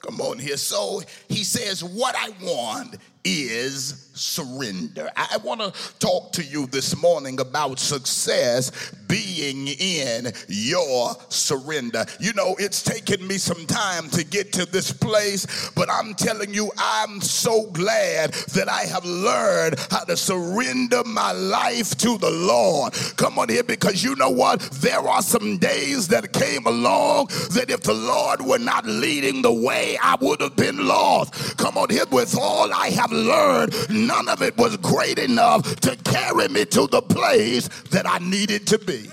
Come 0.00 0.20
on 0.20 0.38
here. 0.38 0.56
So 0.56 1.02
he 1.28 1.44
says, 1.44 1.84
What 1.84 2.16
I 2.16 2.30
want 2.42 2.96
is 3.24 4.09
surrender. 4.20 5.10
I 5.16 5.38
want 5.42 5.60
to 5.60 5.72
talk 5.98 6.32
to 6.32 6.44
you 6.44 6.66
this 6.66 6.96
morning 7.00 7.40
about 7.40 7.78
success 7.78 8.92
being 9.08 9.68
in 9.68 10.32
your 10.46 11.16
surrender. 11.28 12.04
You 12.20 12.32
know, 12.34 12.54
it's 12.58 12.82
taken 12.82 13.26
me 13.26 13.38
some 13.38 13.66
time 13.66 14.08
to 14.10 14.24
get 14.24 14.52
to 14.52 14.66
this 14.66 14.92
place, 14.92 15.70
but 15.74 15.90
I'm 15.90 16.14
telling 16.14 16.52
you, 16.52 16.70
I'm 16.78 17.20
so 17.20 17.66
glad 17.70 18.32
that 18.54 18.68
I 18.68 18.82
have 18.82 19.04
learned 19.04 19.76
how 19.90 20.04
to 20.04 20.16
surrender 20.16 21.02
my 21.04 21.32
life 21.32 21.96
to 21.98 22.18
the 22.18 22.30
Lord. 22.30 22.92
Come 23.16 23.38
on 23.38 23.48
here, 23.48 23.64
because 23.64 24.04
you 24.04 24.14
know 24.16 24.30
what? 24.30 24.60
There 24.60 25.00
are 25.00 25.22
some 25.22 25.58
days 25.58 26.08
that 26.08 26.32
came 26.32 26.66
along 26.66 27.28
that 27.52 27.70
if 27.70 27.82
the 27.82 27.94
Lord 27.94 28.42
were 28.42 28.58
not 28.58 28.84
leading 28.86 29.42
the 29.42 29.52
way, 29.52 29.98
I 30.00 30.16
would 30.20 30.40
have 30.40 30.56
been 30.56 30.86
lost. 30.86 31.56
Come 31.56 31.78
on 31.78 31.88
here, 31.88 32.04
with 32.10 32.36
all 32.38 32.72
I 32.72 32.90
have 32.90 33.10
learned, 33.10 33.74
none 34.10 34.28
of 34.28 34.42
it 34.42 34.56
was 34.56 34.76
great 34.78 35.18
enough 35.18 35.62
to 35.76 35.94
carry 35.98 36.48
me 36.48 36.64
to 36.64 36.88
the 36.88 37.00
place 37.00 37.68
that 37.90 38.06
I 38.06 38.18
needed 38.18 38.66
to 38.68 38.78
be. 38.78 39.08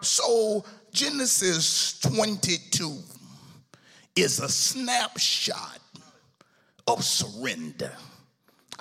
So, 0.00 0.64
Genesis 0.92 1.98
22 2.00 2.98
is 4.14 4.40
a 4.40 4.48
snapshot 4.48 5.80
of 6.86 7.04
surrender. 7.04 7.92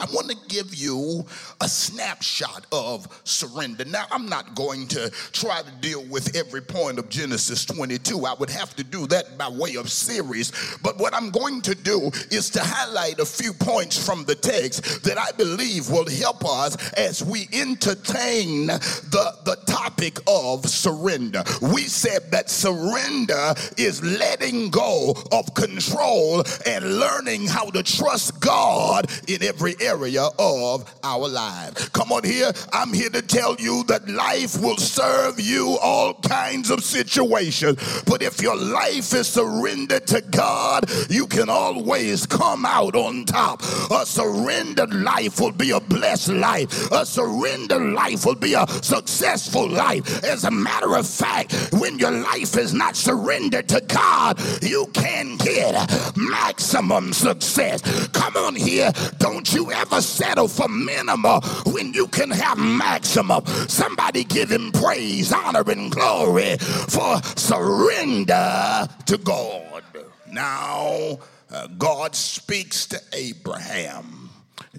I 0.02 0.06
want 0.06 0.30
to 0.32 0.38
give 0.48 0.74
you 0.74 1.24
a 1.62 1.70
snapshot 1.70 2.66
of 2.72 3.08
surrender. 3.24 3.86
Now, 3.86 4.06
I'm 4.10 4.26
not 4.26 4.56
going 4.56 4.88
to 4.88 5.12
try 5.32 5.62
to 5.62 5.72
deal 5.80 6.04
with 6.06 6.36
every 6.36 6.62
point 6.62 6.98
of 6.98 7.08
Genesis 7.08 7.66
22. 7.66 8.26
I 8.26 8.34
would 8.34 8.50
have 8.50 8.76
to 8.78 8.84
do 8.84 9.06
that 9.08 9.38
by 9.38 9.48
way 9.48 9.76
of 9.76 9.92
series. 9.92 10.52
But 10.82 10.98
what 10.98 11.14
I'm 11.14 11.30
going 11.30 11.62
to 11.62 11.76
do 11.76 12.10
is 12.32 12.50
to 12.52 12.62
highlight 12.64 13.20
a 13.20 13.26
few 13.26 13.54
points 13.54 14.04
from 14.04 14.26
the 14.26 14.34
text 14.34 15.04
that 15.04 15.20
I 15.20 15.34
believe 15.34 15.88
will 15.92 16.10
help 16.10 16.44
us 16.46 16.92
as 16.94 17.24
we 17.24 17.48
entertain 17.54 18.68
the, 18.68 19.36
the 19.46 19.58
topic 19.68 20.18
of 20.26 20.66
surrender. 20.68 21.44
We 21.62 21.84
said 21.84 22.32
that 22.32 22.50
surrender 22.50 23.54
is 23.78 24.02
letting 24.02 24.72
go 24.72 25.14
of 25.32 25.54
control 25.54 26.44
and 26.66 27.00
learning 27.00 27.46
how 27.46 27.66
to 27.70 27.84
trust 27.84 28.40
God 28.40 29.06
in 29.28 29.44
every 29.44 29.76
area 29.80 29.91
area 29.92 30.28
of 30.40 30.94
our 31.04 31.28
lives. 31.28 31.90
Come 31.90 32.12
on 32.12 32.24
here. 32.24 32.52
I'm 32.72 32.94
here 32.94 33.10
to 33.10 33.22
tell 33.22 33.56
you 33.60 33.84
that 33.86 34.08
life 34.08 34.60
will 34.62 34.78
serve 34.78 35.40
you 35.40 35.78
all 35.82 36.14
kinds 36.14 36.70
of 36.70 36.84
situations. 36.84 38.04
But 38.06 38.22
if 38.22 38.42
your 38.42 38.56
life 38.56 39.14
is 39.14 39.28
surrendered 39.28 40.08
to 40.08 40.22
God, 40.22 40.90
you 41.10 41.28
can 41.28 41.50
always 41.50 42.26
come 42.26 42.66
out 42.66 42.96
on 42.96 43.26
top. 43.26 43.62
A 43.92 44.06
surrendered 44.06 44.94
life 44.94 45.40
will 45.40 45.52
be 45.52 45.72
a 45.72 45.80
blessed 45.80 46.34
life. 46.34 46.92
A 46.92 47.06
surrendered 47.06 47.94
life 47.94 48.26
will 48.26 48.36
be 48.36 48.54
a 48.54 48.66
successful 48.82 49.68
life. 49.68 50.24
As 50.24 50.46
a 50.46 50.52
matter 50.52 50.96
of 50.96 51.06
fact, 51.06 51.54
when 51.74 52.00
your 52.00 52.12
life 52.12 52.58
is 52.58 52.74
not 52.74 52.96
surrendered 52.96 53.68
to 53.70 53.82
God, 53.82 54.40
you 54.62 54.88
can 54.94 55.36
get 55.38 55.74
maximum 56.16 57.12
success. 57.12 57.82
Come 58.10 58.38
on 58.38 58.56
here. 58.56 58.92
Don't 59.18 59.54
you 59.54 59.70
ever 59.82 60.02
settle 60.02 60.48
for 60.48 60.68
minimum 60.68 61.42
when 61.74 61.92
you 61.94 62.08
can 62.08 62.30
have 62.30 62.58
maximum. 62.58 63.46
Somebody 63.68 64.24
give 64.24 64.52
him 64.52 64.72
praise, 64.72 65.34
honor, 65.34 65.64
and 65.68 65.92
glory 65.92 66.58
for 66.58 67.22
surrender 67.36 68.88
to 69.08 69.18
God. 69.18 69.84
Now, 70.32 71.20
uh, 71.52 71.68
God 71.78 72.16
speaks 72.16 72.86
to 72.88 73.02
Abraham 73.14 74.21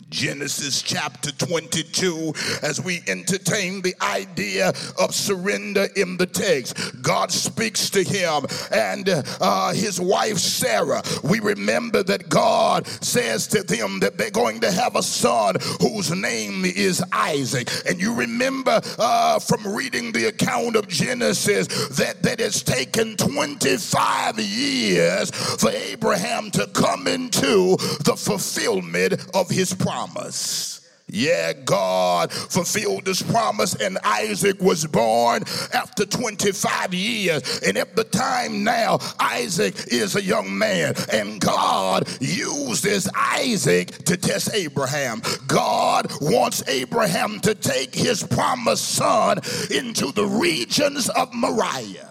Genesis 0.09 0.83
chapter 0.83 1.33
22, 1.33 2.35
as 2.63 2.81
we 2.81 3.01
entertain 3.07 3.81
the 3.83 3.95
idea 4.03 4.73
of 4.99 5.15
surrender 5.15 5.89
in 5.97 6.17
the 6.17 6.27
text. 6.27 7.03
God 7.03 7.33
speaks 7.33 7.91
to 7.91 8.03
him 8.03 8.45
and 8.71 9.09
uh, 9.41 9.73
his 9.73 10.01
wife 10.01 10.39
Sarah. 10.39 11.03
We 11.25 11.41
remember 11.41 12.03
that 12.03 12.29
God 12.29 12.87
says 12.87 13.47
to 13.49 13.63
them 13.63 14.01
that 14.01 14.19
they're 14.19 14.31
going 14.31 14.61
to 14.61 14.71
have 14.71 14.97
a 14.97 15.03
son 15.03 15.57
whose 15.81 16.11
name 16.11 16.65
is 16.65 17.03
Isaac. 17.13 17.71
And 17.89 18.01
you 18.01 18.15
remember 18.15 18.81
uh, 18.99 19.39
from 19.39 19.67
reading 19.75 20.13
the 20.13 20.27
account 20.27 20.77
of 20.77 20.89
Genesis 20.89 21.67
that, 21.97 22.23
that 22.23 22.41
it's 22.41 22.63
taken 22.63 23.17
25 23.17 24.39
years 24.39 25.31
for 25.31 25.71
Abraham 25.71 26.51
to 26.53 26.67
come 26.69 27.07
into 27.07 27.77
the 28.05 28.15
fulfillment 28.17 29.15
of 29.35 29.49
his 29.49 29.72
promise. 29.75 30.83
Yeah, 31.13 31.53
God 31.53 32.33
fulfilled 32.33 33.05
this 33.05 33.23
promise, 33.23 33.75
and 33.75 33.99
Isaac 34.03 34.63
was 34.63 34.87
born 34.87 35.43
after 35.75 36.07
25 36.07 36.95
years. 36.95 37.61
And 37.61 37.77
at 37.77 37.95
the 37.95 38.05
time 38.05 38.65
now, 38.65 38.99
Isaac 39.21 39.75
is 39.89 40.17
a 40.17 40.23
young 40.23 40.57
man, 40.57 40.95
and 41.13 41.39
God 41.39 42.09
uses 42.19 43.11
Isaac 43.15 43.89
to 44.07 44.17
test 44.17 44.55
Abraham. 44.55 45.21
God 45.47 46.11
wants 46.23 46.67
Abraham 46.67 47.41
to 47.41 47.55
take 47.55 47.95
his 47.95 48.23
promised 48.23 48.89
son 48.89 49.39
into 49.71 50.13
the 50.13 50.25
regions 50.25 51.11
of 51.11 51.35
Moriah 51.35 52.09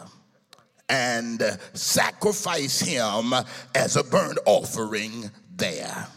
and 0.89 1.41
sacrifice 1.73 2.81
him 2.81 3.33
as 3.73 3.95
a 3.95 4.03
burnt 4.03 4.37
offering 4.45 5.31
there. 5.55 6.07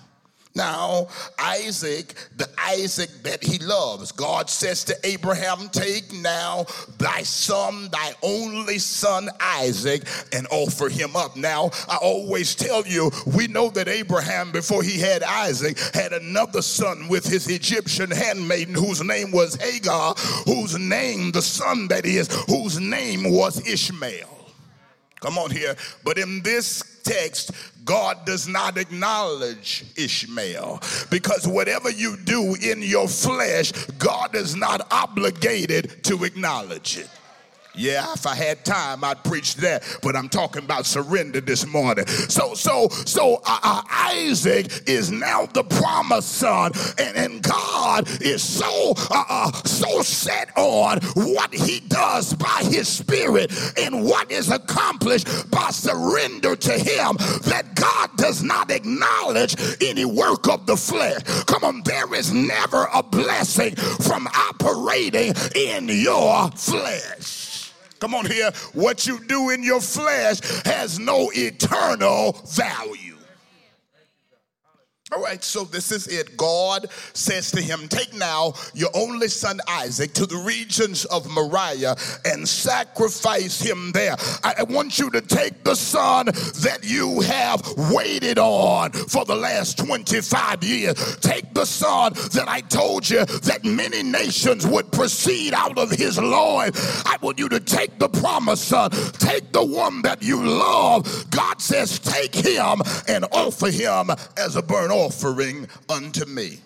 Now, 0.56 1.08
Isaac, 1.36 2.14
the 2.36 2.48
Isaac 2.56 3.10
that 3.24 3.42
he 3.42 3.58
loves, 3.58 4.12
God 4.12 4.48
says 4.48 4.84
to 4.84 4.96
Abraham, 5.02 5.68
Take 5.70 6.12
now 6.12 6.66
thy 6.96 7.24
son, 7.24 7.88
thy 7.90 8.12
only 8.22 8.78
son 8.78 9.28
Isaac, 9.40 10.04
and 10.32 10.46
offer 10.52 10.88
him 10.88 11.16
up. 11.16 11.34
Now, 11.34 11.70
I 11.88 11.96
always 12.00 12.54
tell 12.54 12.86
you, 12.86 13.10
we 13.26 13.48
know 13.48 13.68
that 13.70 13.88
Abraham, 13.88 14.52
before 14.52 14.84
he 14.84 15.00
had 15.00 15.24
Isaac, 15.24 15.76
had 15.92 16.12
another 16.12 16.62
son 16.62 17.08
with 17.08 17.26
his 17.26 17.48
Egyptian 17.48 18.12
handmaiden 18.12 18.76
whose 18.76 19.02
name 19.02 19.32
was 19.32 19.56
Hagar, 19.56 20.14
whose 20.46 20.78
name, 20.78 21.32
the 21.32 21.42
son 21.42 21.88
that 21.88 22.06
is, 22.06 22.28
whose 22.46 22.78
name 22.78 23.24
was 23.24 23.66
Ishmael. 23.66 24.34
Come 25.24 25.38
on 25.38 25.50
here. 25.50 25.74
But 26.04 26.18
in 26.18 26.42
this 26.42 27.00
text, 27.02 27.52
God 27.87 28.26
does 28.26 28.46
not 28.46 28.76
acknowledge 28.76 29.82
Ishmael 29.96 30.82
because 31.10 31.48
whatever 31.48 31.88
you 31.88 32.18
do 32.18 32.54
in 32.62 32.82
your 32.82 33.08
flesh, 33.08 33.72
God 33.98 34.34
is 34.34 34.54
not 34.54 34.87
obligated 34.92 36.04
to 36.04 36.24
acknowledge 36.24 36.98
it. 36.98 37.08
Yeah, 37.76 38.12
if 38.12 38.24
I 38.26 38.37
had 38.37 38.64
time, 38.64 39.02
I'd 39.02 39.24
preach 39.24 39.56
that, 39.56 39.82
but 40.02 40.14
I'm 40.14 40.28
talking 40.28 40.62
about 40.62 40.87
surrender 40.87 41.40
this 41.40 41.66
morning. 41.66 42.06
So, 42.06 42.54
so, 42.54 42.88
so 42.88 43.42
uh, 43.44 43.58
uh, 43.62 43.82
Isaac 43.90 44.88
is 44.88 45.10
now 45.10 45.46
the 45.46 45.64
promised 45.64 46.32
son, 46.32 46.70
and, 46.98 47.16
and 47.16 47.42
God 47.42 48.08
is 48.22 48.42
so, 48.42 48.94
uh, 49.10 49.24
uh, 49.28 49.52
so 49.64 50.02
set 50.02 50.56
on 50.56 50.98
what 51.16 51.52
He 51.52 51.80
does 51.80 52.34
by 52.34 52.62
His 52.64 52.88
Spirit 52.88 53.52
and 53.76 54.04
what 54.04 54.30
is 54.30 54.50
accomplished 54.50 55.50
by 55.50 55.70
surrender 55.70 56.54
to 56.54 56.72
Him 56.72 57.16
that 57.46 57.72
God 57.74 58.10
does 58.16 58.42
not 58.42 58.70
acknowledge 58.70 59.56
any 59.82 60.04
work 60.04 60.48
of 60.48 60.66
the 60.66 60.76
flesh. 60.76 61.22
Come 61.46 61.64
on, 61.64 61.82
there 61.82 62.14
is 62.14 62.32
never 62.32 62.87
a 62.94 63.02
blessing 63.02 63.74
from 63.74 64.28
operating 64.28 65.34
in 65.56 65.88
your 65.88 66.50
flesh. 66.52 67.43
Come 68.04 68.16
on 68.16 68.26
here. 68.26 68.50
What 68.74 69.06
you 69.06 69.18
do 69.24 69.48
in 69.48 69.62
your 69.62 69.80
flesh 69.80 70.38
has 70.66 70.98
no 70.98 71.30
eternal 71.34 72.32
value. 72.48 73.03
All 75.14 75.22
right, 75.22 75.44
so 75.44 75.62
this 75.62 75.92
is 75.92 76.09
it. 76.09 76.37
God 76.37 76.90
says 77.12 77.53
to 77.53 77.62
him, 77.62 77.87
Take 77.87 78.14
now 78.14 78.55
your 78.74 78.88
only 78.94 79.29
son 79.29 79.61
Isaac 79.68 80.12
to 80.14 80.27
the 80.27 80.38
regions 80.38 81.05
of 81.05 81.31
Moriah 81.31 81.94
and 82.24 82.48
sacrifice 82.48 83.61
him 83.61 83.92
there. 83.92 84.16
I 84.42 84.64
want 84.64 84.98
you 84.98 85.11
to 85.11 85.20
take 85.20 85.62
the 85.62 85.77
son 85.77 86.27
that 86.27 86.81
you 86.83 87.20
have 87.20 87.62
waited 87.94 88.40
on 88.40 88.90
for 88.90 89.24
the 89.24 89.37
last 89.37 89.79
25 89.79 90.64
years. 90.64 91.16
Take 91.18 91.55
the 91.55 91.64
son 91.64 92.14
that 92.33 92.46
I 92.48 92.61
told 92.62 93.09
you 93.09 93.24
that 93.24 93.64
many 93.64 94.03
nations 94.03 94.66
would 94.66 94.90
proceed 94.90 95.55
out 95.55 95.79
of 95.79 95.92
his 95.92 96.18
loin. 96.18 96.72
I 96.74 97.18
want 97.20 97.38
you 97.38 97.48
to 97.50 97.61
take 97.61 98.00
the 98.00 98.09
promised 98.09 98.64
son, 98.64 98.90
take 99.12 99.53
the 99.53 99.64
one 99.64 100.03
that 100.03 100.24
you 100.24 100.44
love. 100.44 101.31
God 101.31 101.61
says, 101.61 102.00
Take 102.00 102.35
him 102.35 102.83
and 103.07 103.24
offer 103.31 103.70
him 103.70 104.11
as 104.37 104.57
a 104.57 104.62
burnt 104.62 104.90
offering 104.90 105.03
offering 105.04 105.68
unto 105.88 106.24
me 106.24 106.58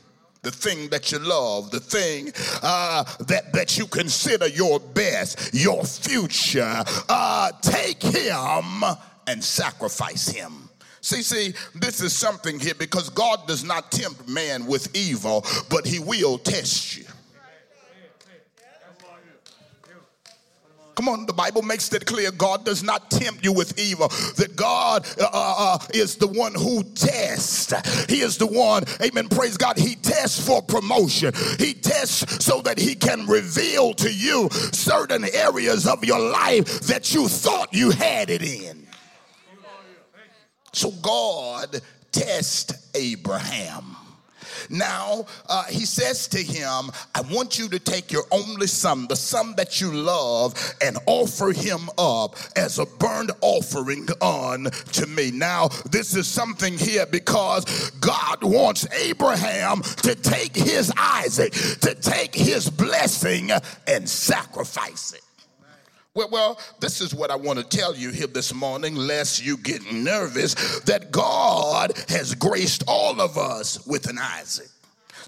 the 0.43 0.51
thing 0.51 0.89
that 0.89 1.11
you 1.11 1.19
love, 1.19 1.71
the 1.71 1.81
thing 1.81 2.33
uh, 2.63 3.03
that, 3.27 3.53
that 3.53 3.77
you 3.77 3.87
consider 3.87 4.47
your 4.47 4.79
best, 4.79 5.53
your 5.53 5.85
future, 5.85 6.85
uh, 7.09 7.51
take 7.61 8.03
him 8.03 8.85
and 9.27 9.43
sacrifice 9.43 10.29
him. 10.29 10.69
See, 11.01 11.23
see, 11.23 11.55
this 11.75 12.01
is 12.01 12.17
something 12.17 12.61
here 12.61 12.75
because 12.75 13.11
God 13.11 13.47
does 13.47 13.65
not 13.65 13.91
tempt 13.91 14.29
man 14.29 14.67
with 14.67 14.95
evil, 14.97 15.45
but 15.69 15.87
he 15.87 15.99
will 15.99 16.39
test 16.39 16.97
you. 16.97 17.05
Come 20.99 21.11
on, 21.11 21.27
the 21.27 21.33
Bible 21.33 21.63
makes 21.63 21.93
it 21.93 22.07
clear 22.07 22.33
God 22.33 22.65
does 22.65 22.83
not 22.83 23.09
tempt 23.09 23.45
you 23.45 23.53
with 23.53 23.79
evil. 23.79 24.09
That 24.35 24.57
God 24.57 25.07
uh, 25.21 25.29
uh, 25.33 25.55
uh, 25.57 25.79
is 25.95 26.17
the 26.17 26.27
one 26.27 26.53
who 26.55 26.83
tests. 26.83 27.73
He 28.11 28.19
is 28.19 28.37
the 28.37 28.49
one, 28.49 28.83
amen, 29.01 29.29
praise 29.29 29.57
God. 29.57 29.79
He 29.79 29.95
tests 29.95 30.45
for 30.45 30.61
promotion. 30.61 31.33
He 31.57 31.75
tests 31.75 32.45
so 32.45 32.63
that 32.63 32.81
he 32.81 32.97
can 32.97 33.29
reveal 33.29 33.95
to 33.95 34.13
you 34.13 34.49
certain 34.73 35.25
areas 35.33 35.87
of 35.87 36.05
your 36.05 36.19
life 36.19 36.81
that 36.89 37.15
you 37.15 37.29
thought 37.29 37.73
you 37.73 37.93
had 37.93 38.29
it 38.29 38.43
in. 38.43 38.85
So 40.73 40.91
God 40.91 41.81
tests 42.11 42.91
Abraham. 42.97 43.98
Now, 44.71 45.27
uh, 45.49 45.65
he 45.65 45.85
says 45.85 46.29
to 46.29 46.39
him, 46.43 46.91
I 47.15 47.21
want 47.31 47.59
you 47.59 47.69
to 47.69 47.79
take 47.79 48.13
your 48.13 48.25
only 48.31 48.67
son, 48.67 49.07
the 49.09 49.17
son 49.17 49.55
that 49.57 49.81
you 49.81 49.93
love, 49.93 50.55
and 50.83 50.99
offer 51.07 51.53
him 51.53 51.89
up 51.99 52.37
as 52.57 52.79
a 52.79 52.87
burnt 52.87 53.31
offering 53.41 54.07
unto 54.21 55.07
me. 55.07 55.31
Now, 55.31 55.69
this 55.91 56.17
is 56.17 56.27
something 56.27 56.77
here 56.77 57.07
because 57.07 57.91
God 58.01 58.43
wants 58.43 58.87
Abraham 58.93 59.83
to 59.83 60.15
take 60.15 60.55
his 60.55 60.93
Isaac, 60.97 61.53
to 61.53 61.95
take 61.95 62.35
his 62.35 62.71
blessing 62.71 63.51
and 63.87 64.09
sacrifice 64.09 65.13
it. 65.13 65.23
Well, 66.19 66.29
well, 66.33 66.61
this 66.81 67.01
is 67.01 67.15
what 67.15 67.31
I 67.31 67.37
want 67.37 67.61
to 67.61 67.65
tell 67.65 67.95
you 67.95 68.11
here 68.11 68.27
this 68.27 68.53
morning, 68.53 68.97
lest 68.97 69.41
you 69.41 69.57
get 69.57 69.93
nervous, 69.93 70.81
that 70.81 71.13
God 71.13 71.93
has 72.09 72.35
graced 72.35 72.83
all 72.89 73.21
of 73.21 73.39
us 73.39 73.87
with 73.87 74.09
an 74.09 74.19
Isaac. 74.19 74.67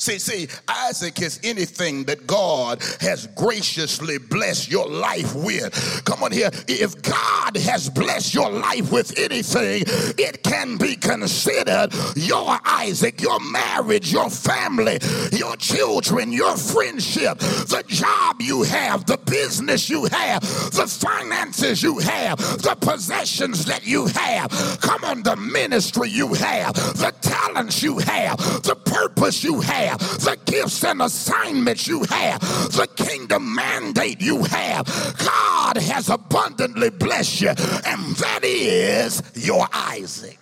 See, 0.00 0.18
see, 0.18 0.48
Isaac 0.66 1.20
is 1.20 1.38
anything 1.44 2.04
that 2.04 2.26
God 2.26 2.82
has 3.02 3.26
graciously 3.36 4.16
blessed 4.16 4.70
your 4.70 4.88
life 4.88 5.34
with. 5.34 6.02
Come 6.06 6.22
on 6.22 6.32
here. 6.32 6.48
If 6.68 7.02
God 7.02 7.54
has 7.58 7.90
blessed 7.90 8.32
your 8.32 8.50
life 8.50 8.90
with 8.90 9.18
anything, 9.18 9.82
it 10.16 10.42
can 10.42 10.78
be 10.78 10.96
considered 10.96 11.90
your 12.16 12.58
Isaac, 12.64 13.20
your 13.20 13.40
marriage, 13.40 14.10
your 14.10 14.30
family, 14.30 14.98
your 15.32 15.56
children, 15.56 16.32
your 16.32 16.56
friendship, 16.56 17.38
the 17.38 17.84
job 17.86 18.40
you 18.40 18.62
have, 18.62 19.04
the 19.04 19.18
business 19.18 19.90
you 19.90 20.06
have, 20.06 20.40
the 20.40 20.86
finances 20.86 21.82
you 21.82 21.98
have, 21.98 22.38
the 22.38 22.74
possessions 22.80 23.66
that 23.66 23.86
you 23.86 24.06
have. 24.06 24.50
Come 24.80 25.04
on, 25.04 25.22
the 25.22 25.36
ministry 25.36 26.08
you 26.08 26.32
have, 26.32 26.72
the 26.72 27.12
talents 27.20 27.82
you 27.82 27.98
have, 27.98 28.38
the 28.62 28.76
purpose 28.76 29.44
you 29.44 29.60
have 29.60 29.89
have, 29.90 29.98
the 30.20 30.38
gifts 30.44 30.84
and 30.84 31.02
assignments 31.02 31.86
you 31.86 32.02
have, 32.04 32.40
the 32.40 32.88
kingdom 32.96 33.54
mandate 33.54 34.20
you 34.20 34.42
have. 34.44 34.86
God 35.18 35.76
has 35.76 36.08
abundantly 36.08 36.90
blessed 36.90 37.40
you, 37.40 37.48
and 37.48 38.16
that 38.16 38.40
is 38.42 39.22
your 39.34 39.66
Isaac. 39.72 40.38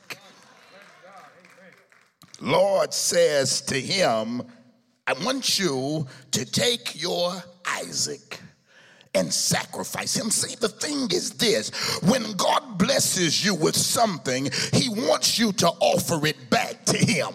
Lord 2.40 2.94
says 2.94 3.60
to 3.62 3.80
him, 3.80 4.42
I 5.06 5.12
want 5.24 5.58
you 5.58 6.06
to 6.32 6.44
take 6.44 7.00
your 7.00 7.32
Isaac 7.66 8.40
and 9.14 9.32
sacrifice 9.32 10.16
him. 10.16 10.30
See, 10.30 10.54
the 10.54 10.68
thing 10.68 11.08
is 11.10 11.30
this 11.32 11.70
when 12.02 12.32
God 12.32 12.78
blesses 12.78 13.44
you 13.44 13.54
with 13.54 13.74
something, 13.74 14.48
he 14.72 14.88
wants 14.88 15.38
you 15.38 15.52
to 15.52 15.68
offer 15.68 16.24
it 16.26 16.50
back 16.50 16.84
to 16.86 16.98
him. 16.98 17.28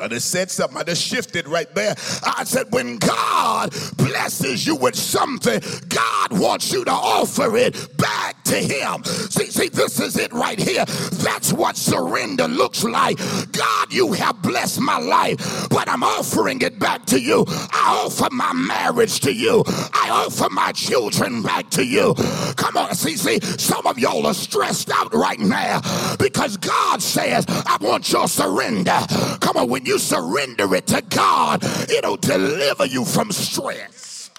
I 0.00 0.08
just 0.08 0.30
said 0.30 0.50
something. 0.50 0.76
I 0.76 0.82
just 0.84 1.02
shifted 1.02 1.48
right 1.48 1.72
there. 1.74 1.94
I 2.24 2.44
said, 2.44 2.66
when 2.70 2.98
God 2.98 3.70
blesses 3.96 4.66
you 4.66 4.76
with 4.76 4.94
something, 4.94 5.60
God 5.88 6.38
wants 6.38 6.72
you 6.72 6.84
to 6.84 6.90
offer 6.90 7.56
it 7.56 7.96
back 7.96 8.42
to 8.44 8.56
Him. 8.56 9.04
See, 9.04 9.46
see, 9.46 9.68
this 9.68 10.00
is 10.00 10.16
it 10.16 10.32
right 10.32 10.58
here. 10.58 10.84
That's 10.84 11.52
what 11.52 11.76
surrender 11.76 12.48
looks 12.48 12.84
like. 12.84 13.18
God, 13.52 13.92
you 13.92 14.12
have 14.12 14.42
blessed 14.42 14.80
my 14.80 14.98
life, 14.98 15.68
but 15.70 15.88
I'm 15.88 16.02
offering 16.02 16.60
it 16.62 16.78
back 16.78 17.06
to 17.06 17.20
you. 17.20 17.44
I 17.48 18.02
offer 18.04 18.28
my 18.32 18.52
marriage 18.52 19.20
to 19.20 19.32
you. 19.32 19.62
I 19.66 20.24
offer 20.26 20.48
my 20.50 20.72
children 20.72 21.42
back 21.42 21.70
to 21.70 21.84
you. 21.84 22.14
Come 22.56 22.76
on, 22.76 22.94
see, 22.94 23.16
see, 23.16 23.40
some 23.40 23.86
of 23.86 23.98
y'all 23.98 24.26
are 24.26 24.34
stressed 24.34 24.90
out 24.90 25.14
right 25.14 25.38
now 25.38 25.80
because 26.18 26.56
God 26.56 27.02
says, 27.02 27.44
I 27.48 27.78
want 27.80 28.10
your 28.12 28.28
surrender. 28.28 28.98
Come 29.40 29.56
on, 29.56 29.68
when 29.68 29.85
you 29.86 29.98
surrender 29.98 30.74
it 30.74 30.86
to 30.88 31.02
God, 31.02 31.64
it'll 31.90 32.16
deliver 32.16 32.86
you 32.86 33.04
from 33.04 33.30
stress. 33.32 34.30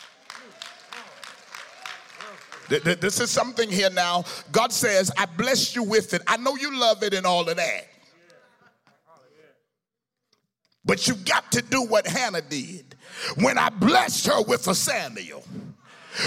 This 2.70 3.22
is 3.22 3.32
something 3.32 3.70
here 3.70 3.90
now. 3.90 4.26
God 4.52 4.74
says, 4.74 5.10
I 5.18 5.26
blessed 5.26 5.76
you 5.76 5.84
with 5.84 6.14
it. 6.14 6.22
I 6.28 6.36
know 6.38 6.56
you 6.58 6.78
love 6.78 7.02
it 7.02 7.14
and 7.14 7.26
all 7.26 7.48
of 7.48 7.56
that. 7.56 7.88
But 10.84 11.08
you 11.08 11.16
got 11.16 11.52
to 11.54 11.62
do 11.62 11.84
what 11.84 12.08
Hannah 12.08 12.42
did. 12.42 12.96
When 13.36 13.58
I 13.58 13.70
blessed 13.70 14.28
her 14.28 14.42
with 14.44 14.68
a 14.68 14.76
Samuel, 14.76 15.44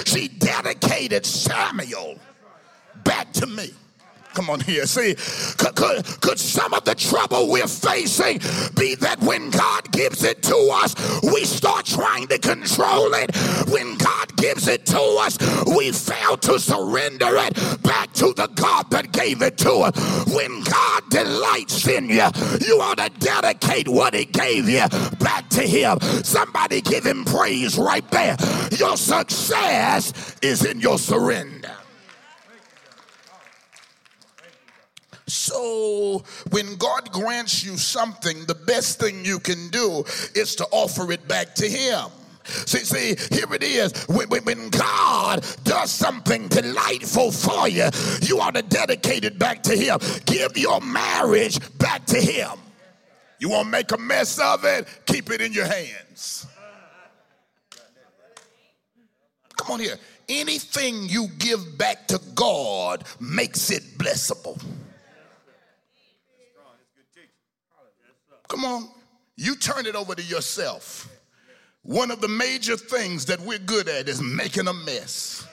she 0.06 0.28
dedicated 0.28 1.26
Samuel 1.26 2.18
back 3.04 3.32
to 3.34 3.46
me. 3.46 3.70
Come 4.34 4.48
on 4.48 4.60
here. 4.60 4.86
See, 4.86 5.14
could, 5.58 5.74
could, 5.74 6.04
could, 6.20 6.38
some 6.38 6.72
of 6.72 6.84
the 6.84 6.94
trouble 6.94 7.50
we're 7.50 7.66
facing 7.66 8.38
be 8.78 8.94
that 8.96 9.18
when 9.20 9.50
God 9.50 9.90
gives 9.90 10.22
it 10.22 10.42
to 10.44 10.56
us, 10.72 10.94
we 11.22 11.44
start 11.44 11.86
trying 11.86 12.28
to 12.28 12.38
control 12.38 13.12
it? 13.14 13.34
When 13.68 13.96
God 13.98 14.36
gives 14.36 14.68
it 14.68 14.86
to 14.86 15.00
us, 15.20 15.36
we 15.76 15.90
fail 15.90 16.36
to 16.38 16.60
surrender 16.60 17.36
it 17.38 17.82
back 17.82 18.12
to 18.14 18.32
the 18.34 18.48
God 18.54 18.90
that 18.90 19.12
gave 19.12 19.42
it 19.42 19.58
to 19.58 19.72
us. 19.72 20.34
When 20.34 20.62
God 20.62 21.02
delights 21.10 21.86
in 21.88 22.08
you, 22.08 22.28
you 22.60 22.80
ought 22.80 22.98
to 22.98 23.10
dedicate 23.18 23.88
what 23.88 24.14
He 24.14 24.26
gave 24.26 24.68
you 24.68 24.86
back 25.18 25.48
to 25.50 25.62
Him. 25.62 25.98
Somebody 26.22 26.80
give 26.82 27.04
Him 27.04 27.24
praise 27.24 27.76
right 27.76 28.08
there. 28.10 28.36
Your 28.78 28.96
success 28.96 30.36
is 30.40 30.64
in 30.64 30.80
your 30.80 30.98
surrender. 30.98 31.74
So 35.30 36.24
when 36.50 36.76
God 36.76 37.12
grants 37.12 37.64
you 37.64 37.76
something, 37.76 38.44
the 38.46 38.54
best 38.54 38.98
thing 38.98 39.24
you 39.24 39.38
can 39.38 39.68
do 39.68 40.04
is 40.34 40.56
to 40.56 40.66
offer 40.72 41.12
it 41.12 41.26
back 41.28 41.54
to 41.56 41.68
Him. 41.68 42.06
See, 42.44 42.78
see, 42.78 43.16
here 43.34 43.52
it 43.54 43.62
is. 43.62 43.92
When, 44.08 44.28
when, 44.28 44.70
God 44.70 45.46
does 45.62 45.92
something 45.92 46.48
delightful 46.48 47.30
for 47.30 47.68
you, 47.68 47.88
you 48.22 48.40
ought 48.40 48.56
to 48.56 48.62
dedicate 48.62 49.24
it 49.24 49.38
back 49.38 49.62
to 49.64 49.76
Him. 49.76 49.98
Give 50.26 50.56
your 50.56 50.80
marriage 50.80 51.60
back 51.78 52.06
to 52.06 52.20
Him. 52.20 52.58
You 53.38 53.50
want 53.50 53.66
to 53.66 53.70
make 53.70 53.92
a 53.92 53.98
mess 53.98 54.38
of 54.38 54.64
it? 54.64 54.88
Keep 55.06 55.30
it 55.30 55.40
in 55.40 55.52
your 55.52 55.66
hands. 55.66 56.46
Come 59.56 59.74
on 59.74 59.80
here. 59.80 59.96
Anything 60.28 61.08
you 61.08 61.28
give 61.38 61.78
back 61.78 62.08
to 62.08 62.20
God 62.34 63.04
makes 63.20 63.70
it 63.70 63.82
blessable. 63.96 64.60
Come 68.50 68.64
on. 68.64 68.88
You 69.36 69.54
turn 69.54 69.86
it 69.86 69.94
over 69.94 70.14
to 70.14 70.22
yourself. 70.22 71.08
One 71.82 72.10
of 72.10 72.20
the 72.20 72.28
major 72.28 72.76
things 72.76 73.24
that 73.26 73.40
we're 73.40 73.58
good 73.58 73.88
at 73.88 74.08
is 74.08 74.20
making 74.20 74.66
a 74.66 74.72
mess. 74.72 75.46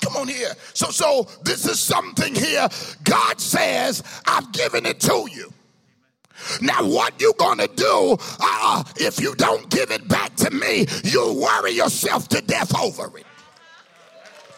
Come 0.00 0.16
on 0.16 0.28
here. 0.28 0.52
So, 0.74 0.90
so 0.90 1.28
this 1.42 1.66
is 1.66 1.80
something 1.80 2.34
here. 2.34 2.68
God 3.02 3.40
says, 3.40 4.02
I've 4.26 4.50
given 4.52 4.86
it 4.86 5.00
to 5.00 5.28
you. 5.30 5.52
Now, 6.60 6.84
what 6.84 7.20
you 7.20 7.34
gonna 7.38 7.68
do 7.68 8.16
uh, 8.40 8.84
if 8.96 9.20
you 9.20 9.34
don't 9.36 9.68
give 9.70 9.90
it 9.90 10.08
back 10.08 10.34
to 10.36 10.50
me? 10.50 10.86
You'll 11.04 11.40
worry 11.40 11.72
yourself 11.72 12.28
to 12.28 12.40
death 12.40 12.76
over 12.80 13.16
it. 13.18 13.26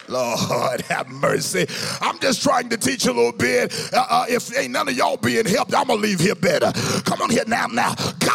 Lord 0.08 0.80
have 0.82 1.08
mercy. 1.08 1.66
I'm 2.00 2.18
just 2.20 2.42
trying 2.42 2.68
to 2.70 2.76
teach 2.76 3.06
a 3.06 3.12
little 3.12 3.32
bit. 3.32 3.72
Uh, 3.92 4.06
uh, 4.08 4.26
if 4.28 4.56
ain't 4.56 4.72
none 4.72 4.88
of 4.88 4.96
y'all 4.96 5.16
being 5.16 5.46
helped, 5.46 5.74
I'm 5.74 5.86
gonna 5.86 6.00
leave 6.00 6.20
here 6.20 6.34
better. 6.34 6.72
Come 7.04 7.22
on 7.22 7.30
here 7.30 7.44
now. 7.46 7.66
Now, 7.66 7.94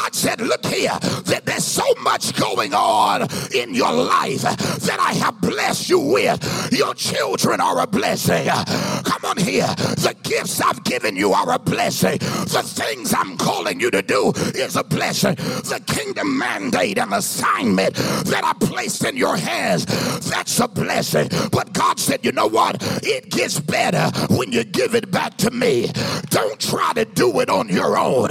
God 0.09 0.15
said, 0.15 0.41
Look 0.41 0.65
here, 0.65 0.97
that 1.25 1.43
there's 1.45 1.65
so 1.65 1.83
much 2.01 2.33
going 2.33 2.73
on 2.73 3.27
in 3.53 3.75
your 3.75 3.93
life 3.93 4.41
that 4.41 4.97
I 4.99 5.13
have 5.13 5.39
blessed 5.39 5.87
you 5.87 5.99
with. 5.99 6.71
Your 6.71 6.95
children 6.95 7.61
are 7.61 7.79
a 7.79 7.85
blessing. 7.85 8.47
Come 8.47 9.25
on 9.25 9.37
here. 9.37 9.67
The 9.67 10.15
gifts 10.23 10.61
I've 10.61 10.83
given 10.83 11.15
you 11.15 11.33
are 11.33 11.51
a 11.51 11.59
blessing. 11.59 12.17
The 12.17 12.63
things 12.65 13.13
I'm 13.13 13.37
calling 13.37 13.79
you 13.79 13.91
to 13.91 14.01
do 14.01 14.31
is 14.55 14.75
a 14.75 14.83
blessing. 14.83 15.35
The 15.35 15.79
kingdom 15.85 16.39
mandate 16.39 16.97
and 16.97 17.13
assignment 17.13 17.93
that 17.93 18.41
I 18.43 18.53
placed 18.65 19.05
in 19.05 19.15
your 19.15 19.37
hands, 19.37 19.85
that's 20.27 20.59
a 20.59 20.67
blessing. 20.67 21.29
But 21.51 21.73
God 21.73 21.99
said, 21.99 22.25
You 22.25 22.31
know 22.31 22.47
what? 22.47 22.77
It 23.03 23.29
gets 23.29 23.59
better 23.59 24.09
when 24.33 24.51
you 24.51 24.63
give 24.63 24.95
it 24.95 25.11
back 25.11 25.37
to 25.37 25.51
me. 25.51 25.91
Don't 26.29 26.59
try 26.59 26.93
to 26.93 27.05
do 27.05 27.41
it 27.41 27.49
on 27.49 27.69
your 27.69 27.95
own. 27.95 28.29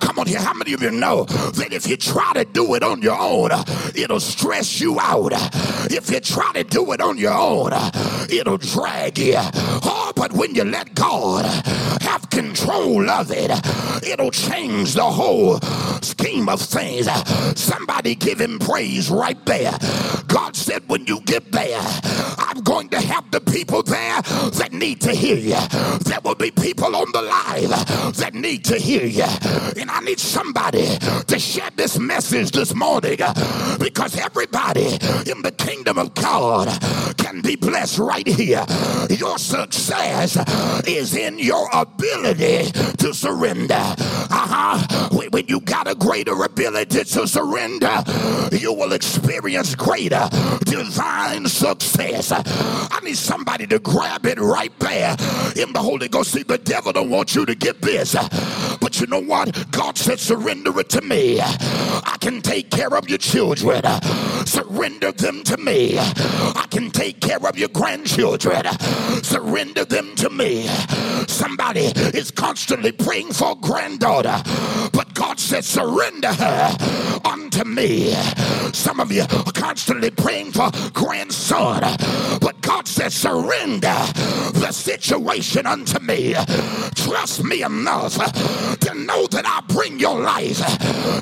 Come 0.00 0.18
on 0.18 0.26
here. 0.26 0.40
How 0.40 0.54
many 0.54 0.72
of 0.72 0.82
you 0.82 0.90
know 0.90 1.11
that 1.20 1.68
if 1.72 1.86
you 1.86 1.96
try 1.96 2.32
to 2.34 2.44
do 2.44 2.74
it 2.74 2.82
on 2.82 3.02
your 3.02 3.18
own, 3.18 3.50
it'll 3.94 4.20
stress 4.20 4.80
you 4.80 4.98
out? 5.00 5.32
If 5.90 6.10
you 6.10 6.20
try 6.20 6.52
to 6.54 6.64
do 6.64 6.92
it 6.92 7.00
on 7.00 7.18
your 7.18 7.34
own, 7.34 7.72
it'll 8.30 8.58
drag 8.58 9.18
you. 9.18 9.36
Oh, 9.38 10.12
but 10.14 10.32
when 10.32 10.54
you 10.54 10.64
let 10.64 10.94
God 10.94 11.44
have 12.02 12.28
control 12.30 13.08
of 13.08 13.30
it, 13.30 13.50
it'll 14.06 14.30
change 14.30 14.94
the 14.94 15.04
whole 15.04 15.58
scheme 16.02 16.48
of 16.48 16.60
things. 16.60 17.08
Somebody 17.58 18.14
give 18.14 18.40
him 18.40 18.58
praise 18.58 19.10
right 19.10 19.42
there. 19.46 19.72
God 20.26 20.56
said, 20.56 20.88
when 20.88 21.06
you 21.06 21.20
get 21.20 21.52
there, 21.52 21.80
I'm 22.38 22.62
going 22.62 22.88
to 22.90 23.00
have 23.00 23.30
the 23.30 23.40
people 23.40 23.82
there 23.82 24.22
that 24.22 24.70
need 24.72 25.00
to 25.02 25.12
hear 25.12 25.36
you. 25.36 25.60
There 26.00 26.20
will 26.24 26.34
be 26.34 26.50
people 26.50 26.94
on 26.96 27.10
the 27.12 27.22
live 27.22 28.16
that 28.16 28.34
need 28.34 28.64
to 28.66 28.78
hear 28.78 29.04
you. 29.04 29.26
And 29.80 29.90
I 29.90 30.00
need 30.00 30.20
somebody 30.20 30.86
to 31.26 31.38
share 31.38 31.70
this 31.76 31.98
message 31.98 32.50
this 32.52 32.74
morning 32.74 33.18
because 33.78 34.16
everybody 34.18 34.86
in 35.30 35.42
the 35.42 35.54
kingdom 35.56 35.98
of 35.98 36.14
God 36.14 36.68
can 37.16 37.40
be 37.40 37.56
blessed 37.56 37.98
right 37.98 38.26
here. 38.26 38.64
Your 39.10 39.38
success 39.38 40.36
is 40.86 41.14
in 41.14 41.38
your 41.38 41.68
ability 41.72 42.70
to 42.98 43.14
surrender. 43.14 43.74
Uh-huh. 43.74 45.08
When 45.30 45.46
you 45.46 45.60
got 45.60 45.88
a 45.88 45.94
greater 45.94 46.42
ability 46.44 47.04
to 47.04 47.26
surrender, 47.26 48.04
you 48.52 48.72
will 48.72 48.92
experience 48.92 49.74
greater 49.74 50.28
divine 50.64 51.46
success. 51.46 52.32
I 52.32 53.00
need 53.02 53.16
somebody 53.16 53.66
to 53.68 53.78
grab 53.78 54.26
it 54.26 54.38
right 54.38 54.76
there 54.78 55.16
in 55.56 55.72
the 55.72 55.80
Holy 55.80 56.08
Ghost. 56.08 56.32
See, 56.32 56.42
the 56.42 56.58
devil 56.58 56.92
don't 56.92 57.10
want 57.10 57.34
you 57.34 57.46
to 57.46 57.54
get 57.54 57.80
this. 57.80 58.14
But 58.92 59.00
you 59.00 59.06
know 59.06 59.20
what? 59.20 59.70
God 59.70 59.96
said, 59.96 60.20
surrender 60.20 60.78
it 60.78 60.90
to 60.90 61.00
me. 61.00 61.40
I 61.40 62.18
can 62.20 62.42
take 62.42 62.70
care 62.70 62.94
of 62.94 63.08
your 63.08 63.16
children. 63.16 63.82
Surrender 64.44 65.12
them 65.12 65.42
to 65.44 65.56
me. 65.56 65.96
I 65.98 66.66
can 66.70 66.90
take 66.90 67.18
care 67.18 67.42
of 67.46 67.56
your 67.56 67.70
grandchildren. 67.70 68.66
Surrender 69.22 69.86
them 69.86 70.14
to 70.16 70.28
me. 70.28 70.66
Somebody 71.26 71.86
is 72.12 72.30
constantly 72.30 72.92
praying 72.92 73.32
for 73.32 73.56
granddaughter, 73.56 74.42
but 74.92 75.14
God 75.14 75.40
said, 75.40 75.64
surrender 75.64 76.32
her 76.34 76.76
unto 77.24 77.64
me. 77.64 78.12
Some 78.74 79.00
of 79.00 79.10
you 79.10 79.22
are 79.22 79.52
constantly 79.52 80.10
praying 80.10 80.52
for 80.52 80.70
grandson, 80.92 81.80
but 82.40 82.60
God 82.60 82.86
said, 82.86 83.12
surrender 83.12 83.96
the 84.52 84.70
situation 84.70 85.66
unto 85.66 85.98
me. 86.00 86.34
Trust 86.94 87.44
me 87.44 87.62
enough 87.62 88.18
to 88.82 88.94
know 88.94 89.26
that 89.28 89.46
I 89.46 89.60
bring 89.72 89.98
your 89.98 90.20
life 90.20 90.60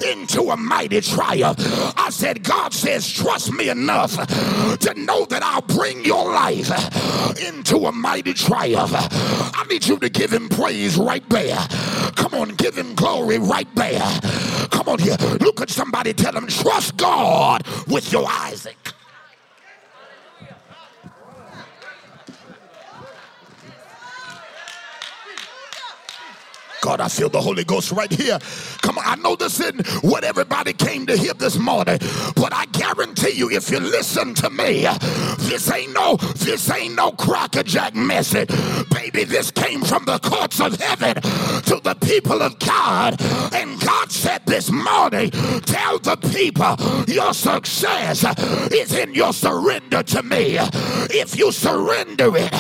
into 0.02 0.50
a 0.50 0.56
mighty 0.56 1.00
triumph. 1.00 1.58
I 1.96 2.10
said, 2.10 2.42
God 2.42 2.72
says, 2.72 3.10
trust 3.10 3.52
me 3.52 3.68
enough 3.68 4.12
to 4.16 4.94
know 4.96 5.24
that 5.26 5.42
I'll 5.42 5.62
bring 5.62 6.04
your 6.04 6.32
life 6.32 6.70
into 7.40 7.86
a 7.86 7.92
mighty 7.92 8.34
triumph. 8.34 8.92
I 8.94 9.64
need 9.68 9.86
you 9.86 9.98
to 9.98 10.08
give 10.08 10.32
him 10.32 10.48
praise 10.48 10.96
right 10.96 11.26
there. 11.28 11.58
Come 12.16 12.34
on, 12.34 12.50
give 12.50 12.76
him 12.76 12.94
glory 12.94 13.38
right 13.38 13.72
there. 13.74 14.20
Come 14.70 14.88
on 14.88 14.98
here. 14.98 15.16
Look 15.40 15.60
at 15.60 15.70
somebody, 15.70 16.12
tell 16.12 16.34
him, 16.34 16.46
trust 16.46 16.96
God 16.96 17.66
with 17.86 18.12
your 18.12 18.26
Isaac. 18.28 18.76
God, 26.80 27.00
I 27.00 27.08
feel 27.08 27.28
the 27.28 27.40
Holy 27.40 27.64
Ghost 27.64 27.92
right 27.92 28.10
here. 28.10 28.38
Come 28.82 28.98
on, 28.98 29.04
I 29.06 29.16
know 29.16 29.36
this 29.36 29.60
isn't 29.60 29.86
what 30.02 30.24
everybody 30.24 30.72
came 30.72 31.06
to 31.06 31.16
hear 31.16 31.34
this 31.34 31.58
morning, 31.58 31.98
but 32.36 32.52
I 32.52 32.66
guarantee 32.72 33.32
you, 33.32 33.50
if 33.50 33.70
you 33.70 33.80
listen 33.80 34.34
to 34.34 34.50
me, 34.50 34.86
this 35.38 35.70
ain't 35.70 35.92
no, 35.92 36.16
this 36.16 36.70
ain't 36.70 36.94
no 36.94 37.12
crackerjack 37.12 37.94
message. 37.94 38.48
Baby, 38.90 39.24
this 39.24 39.50
came 39.50 39.82
from 39.82 40.04
the 40.04 40.18
courts 40.18 40.60
of 40.60 40.80
heaven 40.80 41.14
to 41.14 41.80
the 41.82 41.96
people 42.00 42.42
of 42.42 42.58
God. 42.58 43.20
And 43.52 43.80
God 43.80 44.10
said 44.10 44.46
this 44.46 44.70
morning, 44.70 45.30
tell 45.62 45.98
the 45.98 46.16
people 46.16 46.76
your 47.12 47.34
success 47.34 48.24
is 48.72 48.94
in 48.94 49.14
your 49.14 49.32
surrender 49.32 50.02
to 50.02 50.22
me. 50.22 50.56
If 51.10 51.38
you 51.38 51.52
surrender 51.52 52.36
it, 52.36 52.52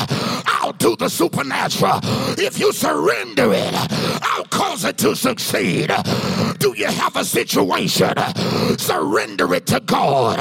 I'll 0.70 0.76
do 0.76 0.94
the 0.94 1.08
supernatural. 1.08 1.98
If 2.38 2.60
you 2.60 2.72
surrender 2.72 3.52
it, 3.52 3.74
I'll 4.22 4.44
cause 4.44 4.84
it 4.84 4.98
to 4.98 5.16
succeed. 5.16 5.90
Do 6.60 6.74
you 6.76 6.86
have 6.86 7.16
a 7.16 7.24
situation? 7.24 8.14
Surrender 8.78 9.52
it 9.52 9.66
to 9.66 9.80
God. 9.80 10.38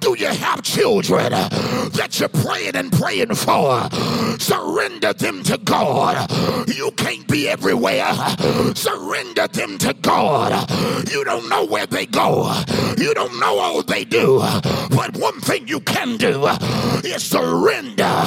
Do 0.00 0.14
you 0.18 0.26
have 0.26 0.60
children 0.60 1.30
that 1.32 2.20
you're 2.20 2.28
praying 2.28 2.76
and 2.76 2.92
praying 2.92 3.34
for? 3.34 3.88
Surrender 4.38 5.14
them 5.14 5.42
to 5.44 5.56
God. 5.56 6.30
You 6.68 6.90
can't 6.90 7.26
be 7.26 7.48
everywhere. 7.48 8.12
Surrender 8.74 9.48
them 9.48 9.78
to 9.78 9.94
God. 9.94 10.70
You 11.10 11.24
don't 11.24 11.48
know 11.48 11.64
where 11.64 11.86
they 11.86 12.04
go. 12.04 12.52
You 12.98 13.14
don't 13.14 13.40
know 13.40 13.58
all 13.58 13.82
they 13.82 14.04
do. 14.04 14.40
But 14.90 15.16
one 15.16 15.40
thing 15.40 15.66
you 15.66 15.80
can 15.80 16.18
do 16.18 16.46
is 17.04 17.22
surrender 17.22 18.26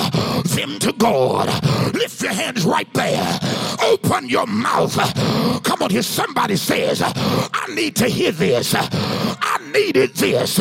them 0.56 0.80
to 0.80 0.94
God. 0.98 1.35
Lift 1.94 2.22
your 2.22 2.34
hands 2.34 2.66
right 2.66 2.92
there. 2.94 3.40
Open 3.82 4.30
your 4.30 4.48
mouth 4.48 4.66
mouth. 4.76 5.64
Come 5.64 5.82
on 5.82 5.90
here, 5.90 6.02
somebody 6.02 6.56
says, 6.56 7.02
I 7.04 7.66
need 7.74 7.96
to 7.98 8.08
hear 8.08 8.32
this. 8.32 8.74
I 8.76 9.72
needed 9.74 10.16
this 10.16 10.60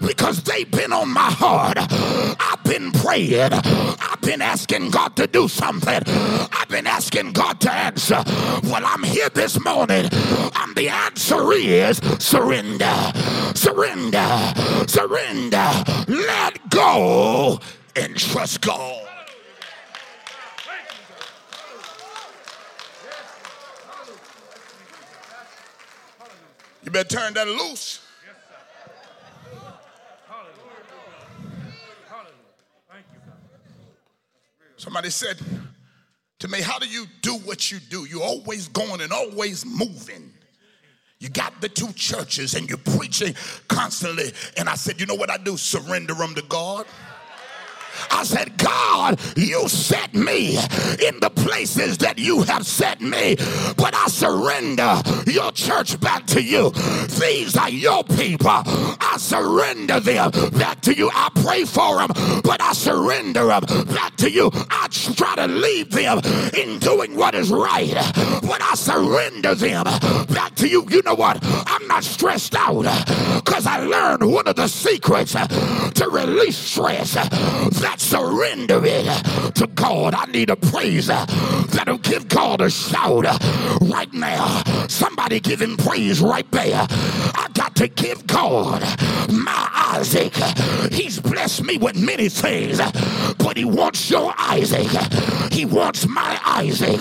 because 0.00 0.42
they've 0.42 0.70
been 0.70 0.92
on 0.92 1.12
my 1.12 1.30
heart. 1.30 1.78
I've 1.78 2.62
been 2.64 2.92
praying. 2.92 3.52
I've 3.52 4.20
been 4.20 4.42
asking 4.42 4.90
God 4.90 5.16
to 5.16 5.26
do 5.26 5.48
something. 5.48 6.02
I've 6.06 6.68
been 6.68 6.86
asking 6.86 7.32
God 7.32 7.60
to 7.62 7.72
answer. 7.72 8.22
Well, 8.64 8.84
I'm 8.84 9.02
here 9.02 9.28
this 9.30 9.62
morning, 9.64 10.08
and 10.12 10.76
the 10.76 10.88
answer 10.88 11.52
is 11.52 11.98
surrender, 12.18 13.12
surrender, 13.54 14.54
surrender. 14.86 15.70
Let 16.08 16.68
go 16.70 17.60
and 17.94 18.16
trust 18.16 18.60
God. 18.60 19.05
You 26.86 26.92
better 26.92 27.08
turn 27.08 27.34
that 27.34 27.48
loose. 27.48 28.00
Somebody 34.76 35.10
said 35.10 35.36
to 36.38 36.46
me, 36.46 36.60
How 36.60 36.78
do 36.78 36.86
you 36.86 37.06
do 37.22 37.34
what 37.38 37.72
you 37.72 37.80
do? 37.90 38.04
You're 38.04 38.22
always 38.22 38.68
going 38.68 39.00
and 39.00 39.12
always 39.12 39.66
moving. 39.66 40.32
You 41.18 41.28
got 41.28 41.60
the 41.60 41.68
two 41.68 41.92
churches 41.94 42.54
and 42.54 42.68
you're 42.68 42.78
preaching 42.78 43.34
constantly. 43.66 44.30
And 44.56 44.68
I 44.68 44.76
said, 44.76 45.00
You 45.00 45.06
know 45.06 45.16
what 45.16 45.28
I 45.28 45.38
do? 45.38 45.56
Surrender 45.56 46.14
them 46.14 46.36
to 46.36 46.42
God. 46.42 46.86
I 48.10 48.24
said, 48.24 48.56
God, 48.56 49.20
you 49.36 49.68
set 49.68 50.14
me 50.14 50.56
in 50.56 51.20
the 51.20 51.30
places 51.34 51.98
that 51.98 52.18
you 52.18 52.42
have 52.42 52.66
set 52.66 53.00
me, 53.00 53.36
but 53.76 53.94
I 53.94 54.06
surrender 54.08 55.02
your 55.26 55.52
church 55.52 55.98
back 56.00 56.26
to 56.28 56.42
you. 56.42 56.70
These 57.20 57.56
are 57.56 57.70
your 57.70 58.04
people. 58.04 58.50
I 58.50 59.16
surrender 59.18 60.00
them 60.00 60.30
back 60.58 60.80
to 60.82 60.94
you. 60.94 61.10
I 61.12 61.30
pray 61.36 61.64
for 61.64 61.98
them, 61.98 62.10
but 62.42 62.60
I 62.60 62.72
surrender 62.72 63.46
them 63.46 63.86
back 63.86 64.16
to 64.16 64.30
you. 64.30 64.50
I 64.70 64.88
try 64.90 65.34
to 65.36 65.46
lead 65.46 65.90
them 65.92 66.18
in 66.54 66.78
doing 66.78 67.16
what 67.16 67.34
is 67.34 67.50
right. 67.50 67.94
But 68.42 68.62
I 68.62 68.74
surrender 68.74 69.54
them 69.54 69.84
back 70.28 70.54
to 70.56 70.68
you. 70.68 70.86
You 70.88 71.02
know 71.04 71.14
what? 71.14 71.38
I'm 71.42 71.86
not 71.88 72.04
stressed 72.04 72.54
out 72.54 72.82
because 73.44 73.66
I 73.66 73.78
learned 73.80 74.30
one 74.30 74.46
of 74.48 74.56
the 74.56 74.68
secrets 74.68 75.32
to 75.32 76.08
release 76.10 76.56
stress. 76.56 77.14
That 77.86 78.00
surrender 78.00 78.80
it 78.84 79.06
to 79.54 79.68
God. 79.68 80.12
I 80.12 80.24
need 80.26 80.50
a 80.50 80.56
praise 80.56 81.06
that'll 81.06 81.98
give 81.98 82.26
God 82.26 82.60
a 82.60 82.68
shout 82.68 83.24
right 83.80 84.12
now. 84.12 84.64
Somebody 84.88 85.38
give 85.38 85.62
him 85.62 85.76
praise 85.76 86.20
right 86.20 86.50
there. 86.50 86.84
I 86.90 87.48
got 87.54 87.65
to 87.76 87.88
give 87.88 88.26
God 88.26 88.82
my 89.30 89.68
Isaac. 89.94 90.34
He's 90.92 91.20
blessed 91.20 91.64
me 91.64 91.76
with 91.76 91.96
many 91.96 92.28
things, 92.28 92.78
but 93.38 93.56
he 93.56 93.64
wants 93.64 94.10
your 94.10 94.34
Isaac. 94.38 94.90
He 95.52 95.64
wants 95.64 96.06
my 96.06 96.38
Isaac. 96.44 97.00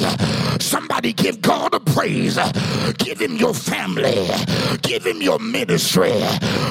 Somebody 0.62 1.14
give 1.14 1.42
God 1.42 1.74
a 1.74 1.80
praise. 1.80 2.38
Give 2.98 3.20
him 3.20 3.38
your 3.38 3.54
family. 3.54 4.28
Give 4.82 5.06
him 5.06 5.22
your 5.22 5.40
ministry. 5.40 6.14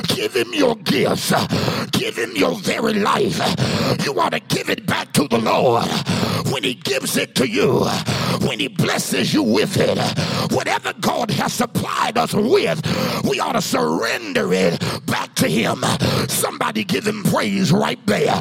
Give 0.09 0.35
him 0.35 0.53
your 0.53 0.77
gifts. 0.77 1.33
Give 1.93 2.17
him 2.17 2.37
your 2.37 2.55
very 2.57 2.95
life. 2.95 3.39
You 4.05 4.19
ought 4.21 4.33
to 4.33 4.41
give 4.41 4.69
it 4.69 4.87
back 4.87 5.13
to 5.15 5.27
the 5.29 5.39
Lord 5.39 5.87
when 6.53 6.63
he 6.63 6.75
gives 6.75 7.17
it 7.17 7.35
to 7.37 7.49
you, 7.49 7.85
when 8.47 8.61
he 8.61 8.69
blesses 8.69 9.33
you 9.33 9.43
with 9.43 9.77
it. 9.79 9.99
Whatever 10.53 10.93
God 11.01 11.31
has 11.33 11.53
supplied 11.53 12.19
us 12.19 12.35
with, 12.35 12.81
we 13.29 13.41
ought 13.41 13.53
to 13.53 13.63
surrender 13.63 13.94
it 14.03 15.07
back 15.07 15.35
to 15.37 15.49
him. 15.49 15.83
Somebody 16.29 16.85
give 16.85 17.07
him 17.07 17.23
praise 17.25 17.73
right 17.73 17.99
there. 18.07 18.41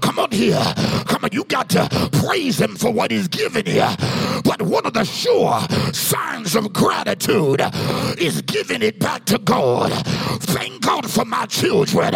Come 0.00 0.18
on 0.18 0.30
here. 0.30 0.62
Come 1.06 1.24
on, 1.24 1.30
you 1.32 1.44
got 1.44 1.68
to 1.70 1.88
praise 2.24 2.60
him 2.60 2.76
for 2.76 2.90
what 2.90 3.10
he's 3.10 3.28
given 3.28 3.66
you. 3.66 3.86
But 4.44 4.62
one 4.62 4.86
of 4.86 4.92
the 4.94 5.04
sure 5.04 5.60
signs 5.92 6.54
of 6.54 6.72
gratitude 6.72 7.60
is 8.18 8.42
giving 8.42 8.82
it 8.82 8.98
back 8.98 9.24
to 9.26 9.38
God. 9.38 9.92
Thank 10.42 10.82
God 10.82 11.10
for 11.10 11.24
my 11.24 11.46
children, 11.46 12.12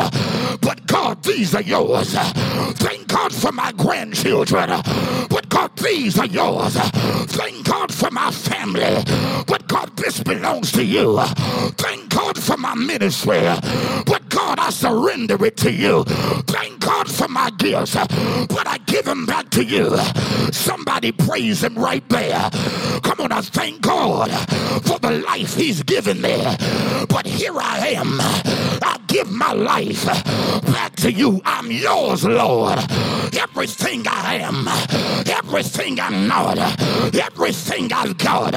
but 0.61 0.87
God, 0.87 1.23
these 1.23 1.55
are 1.55 1.63
yours. 1.63 2.15
Thank 2.15 3.09
God 3.09 3.35
for 3.35 3.53
my 3.53 3.73
grandchildren, 3.73 4.69
but 5.29 5.49
God, 5.49 5.77
these 5.77 6.19
are 6.19 6.27
yours. 6.27 6.75
Thank 6.75 7.67
God 7.67 7.93
for 7.93 8.11
my 8.11 8.31
family, 8.31 9.03
but 9.47 9.67
God, 9.69 9.97
this 9.97 10.23
belongs 10.23 10.73
to 10.73 10.85
you. 10.85 11.21
Thank 11.79 12.09
God 12.11 12.26
for 12.47 12.57
my 12.57 12.75
ministry, 12.77 13.41
but 14.07 14.23
God, 14.29 14.61
I 14.61 14.71
surrender 14.71 15.45
it 15.45 15.57
to 15.59 15.73
you. 15.73 16.05
Thank 16.47 16.79
God 16.79 17.11
for 17.11 17.27
my 17.27 17.51
gifts, 17.59 17.95
but 17.97 18.67
I 18.69 18.79
give 18.97 19.05
them 19.05 19.27
back 19.27 19.51
to 19.51 19.63
you. 19.63 19.95
Somebody 20.53 21.13
praise 21.13 21.63
him 21.63 21.75
right 21.75 22.07
there. 22.09 22.49
Come 23.03 23.21
on, 23.21 23.31
I 23.31 23.43
thank 23.43 23.83
God 23.83 24.31
for 24.87 24.99
the 24.99 25.23
life 25.27 25.55
he's 25.55 25.83
given 25.83 26.23
me. 26.23 26.43
But 27.07 27.27
here 27.27 27.59
I 27.61 27.89
am. 27.89 28.17
I 28.19 28.99
give 29.07 29.31
my 29.31 29.53
life 29.53 30.07
back 30.73 30.97
to 30.97 31.13
you. 31.13 31.43
I'm 31.45 31.71
yours, 31.71 32.25
Lord. 32.25 32.79
Everything 33.37 34.07
I 34.09 34.37
am, 34.37 34.67
everything 35.29 36.01
I'm 36.01 36.27
not, 36.27 36.57
everything 37.15 37.93
I've 37.93 38.17
got, 38.17 38.55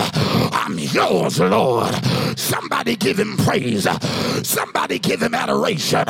I'm 0.53 0.79
yours, 0.79 1.41
Lord. 1.41 1.93
Somebody 2.39 2.95
give 2.95 3.19
him 3.19 3.35
praise. 3.35 3.85
Somebody 4.47 4.99
give 4.99 5.21
him 5.21 5.35
adoration. 5.35 6.05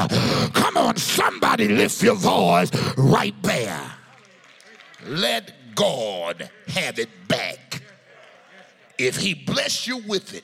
Come 0.53 0.77
on, 0.77 0.97
somebody 0.97 1.67
lift 1.67 2.03
your 2.03 2.15
voice 2.15 2.69
right 2.95 3.33
there. 3.41 3.98
Let 5.09 5.73
God 5.73 6.51
have 6.67 6.99
it 6.99 7.09
back. 7.27 7.81
If 8.99 9.17
he 9.17 9.33
bless 9.33 9.87
you 9.87 9.97
with 10.07 10.35
it, 10.35 10.43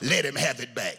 let 0.00 0.24
him 0.24 0.36
have 0.36 0.60
it 0.60 0.72
back. 0.76 0.98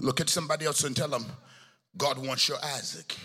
Look 0.00 0.20
at 0.20 0.28
somebody 0.28 0.66
else 0.66 0.82
and 0.82 0.96
tell 0.96 1.06
them, 1.06 1.24
God 1.96 2.18
wants 2.18 2.48
your 2.48 2.58
Isaac. 2.64 3.16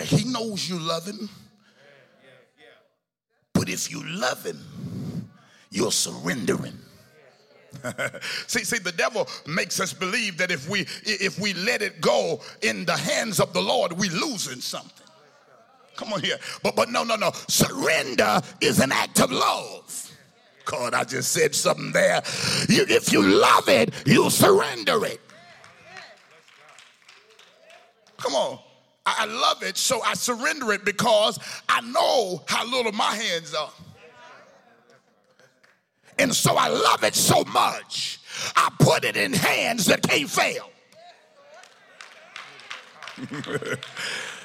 He 0.00 0.24
knows 0.24 0.68
you 0.68 0.78
love 0.78 1.06
him. 1.06 1.28
But 3.52 3.68
if 3.68 3.90
you 3.90 4.04
love 4.06 4.44
him, 4.44 4.58
you're 5.70 5.92
surrendering. 5.92 6.78
see, 8.46 8.64
see, 8.64 8.78
the 8.78 8.92
devil 8.92 9.28
makes 9.46 9.78
us 9.80 9.92
believe 9.92 10.38
that 10.38 10.50
if 10.50 10.68
we 10.68 10.80
if 11.04 11.38
we 11.38 11.52
let 11.54 11.82
it 11.82 12.00
go 12.00 12.40
in 12.62 12.84
the 12.84 12.96
hands 12.96 13.40
of 13.40 13.52
the 13.52 13.60
Lord, 13.60 13.92
we 13.92 14.08
losing 14.08 14.60
something. 14.60 15.06
Come 15.96 16.12
on 16.12 16.22
here. 16.22 16.38
But 16.62 16.76
but 16.76 16.90
no, 16.90 17.04
no, 17.04 17.16
no. 17.16 17.32
Surrender 17.48 18.40
is 18.60 18.80
an 18.80 18.92
act 18.92 19.20
of 19.20 19.30
love. 19.30 20.10
God, 20.64 20.94
I 20.94 21.04
just 21.04 21.32
said 21.32 21.54
something 21.54 21.92
there. 21.92 22.22
You, 22.68 22.84
if 22.88 23.12
you 23.12 23.22
love 23.22 23.68
it, 23.68 23.92
you 24.06 24.28
surrender 24.30 25.04
it. 25.06 25.20
Come 28.18 28.34
on. 28.34 28.58
I 29.18 29.24
love 29.24 29.62
it, 29.62 29.76
so 29.76 30.02
I 30.02 30.14
surrender 30.14 30.72
it 30.72 30.84
because 30.84 31.38
I 31.68 31.80
know 31.80 32.42
how 32.46 32.64
little 32.66 32.92
my 32.92 33.14
hands 33.14 33.54
are. 33.54 33.72
And 36.18 36.34
so 36.34 36.56
I 36.56 36.68
love 36.68 37.04
it 37.04 37.14
so 37.14 37.44
much, 37.44 38.20
I 38.56 38.70
put 38.80 39.04
it 39.04 39.16
in 39.16 39.32
hands 39.32 39.86
that 39.86 40.02
can't 40.02 40.28
fail. 40.28 40.70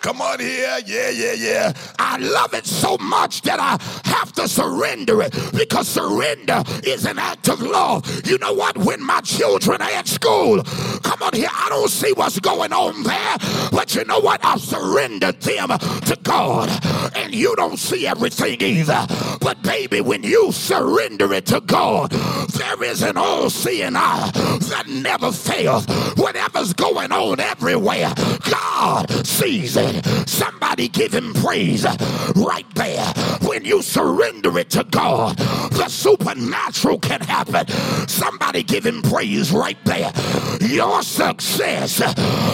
Come 0.00 0.20
on 0.20 0.38
here. 0.38 0.78
Yeah, 0.86 1.10
yeah, 1.10 1.32
yeah. 1.32 1.72
I 1.98 2.18
love 2.18 2.54
it 2.54 2.66
so 2.66 2.96
much 2.98 3.42
that 3.42 3.58
I 3.58 3.76
have 4.08 4.32
to 4.32 4.48
surrender 4.48 5.22
it 5.22 5.32
because 5.52 5.88
surrender 5.88 6.62
is 6.84 7.04
an 7.04 7.18
act 7.18 7.48
of 7.48 7.60
love. 7.60 8.06
You 8.26 8.38
know 8.38 8.52
what? 8.52 8.78
When 8.78 9.02
my 9.04 9.20
children 9.20 9.82
are 9.82 9.90
at 9.90 10.06
school, 10.06 10.62
come 11.02 11.22
on 11.22 11.32
here. 11.34 11.48
I 11.52 11.68
don't 11.68 11.90
see 11.90 12.12
what's 12.12 12.38
going 12.38 12.72
on 12.72 13.02
there, 13.02 13.36
but 13.72 13.94
you 13.94 14.04
know 14.04 14.20
what? 14.20 14.44
I've 14.44 14.60
surrendered 14.60 15.40
them 15.40 15.68
to 15.68 16.18
God, 16.22 16.70
and 17.16 17.34
you 17.34 17.54
don't 17.56 17.78
see 17.78 18.06
everything 18.06 18.60
either. 18.62 19.06
But 19.40 19.62
baby, 19.62 20.00
when 20.00 20.22
you 20.22 20.52
surrender 20.52 21.32
it 21.32 21.46
to 21.46 21.60
God, 21.60 22.10
there 22.10 22.82
is 22.84 23.02
an 23.02 23.16
all-seeing 23.16 23.96
eye 23.96 24.30
that 24.34 24.84
never 24.88 25.32
fails. 25.32 25.86
Whatever's 26.16 26.72
going 26.72 27.12
on 27.12 27.40
everywhere, 27.40 28.12
God 28.48 29.10
sees 29.26 29.76
it. 29.76 29.87
Somebody 30.26 30.88
give 30.88 31.12
him 31.12 31.34
praise 31.34 31.84
right 32.36 32.66
there. 32.74 33.04
When 33.42 33.64
you 33.64 33.82
surrender 33.82 34.58
it 34.58 34.70
to 34.70 34.84
God, 34.84 35.36
the 35.36 35.88
supernatural 35.88 36.98
can 36.98 37.20
happen. 37.20 37.66
Somebody 38.08 38.62
give 38.62 38.84
him 38.84 39.02
praise 39.02 39.52
right 39.52 39.78
there. 39.84 40.12
Your 40.60 41.02
success 41.02 42.02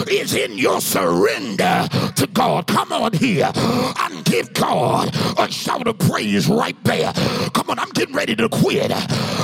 is 0.07 0.33
in 0.33 0.57
your 0.57 0.81
surrender 0.81 1.87
to 2.15 2.27
God. 2.33 2.67
Come 2.67 2.91
on 2.91 3.13
here 3.13 3.51
and 3.55 4.25
give 4.25 4.53
God 4.53 5.15
a 5.37 5.51
shout 5.51 5.87
of 5.87 5.97
praise 5.99 6.47
right 6.47 6.81
there. 6.83 7.11
Come 7.53 7.69
on, 7.69 7.79
I'm 7.79 7.89
getting 7.89 8.15
ready 8.15 8.35
to 8.35 8.49
quit, 8.49 8.89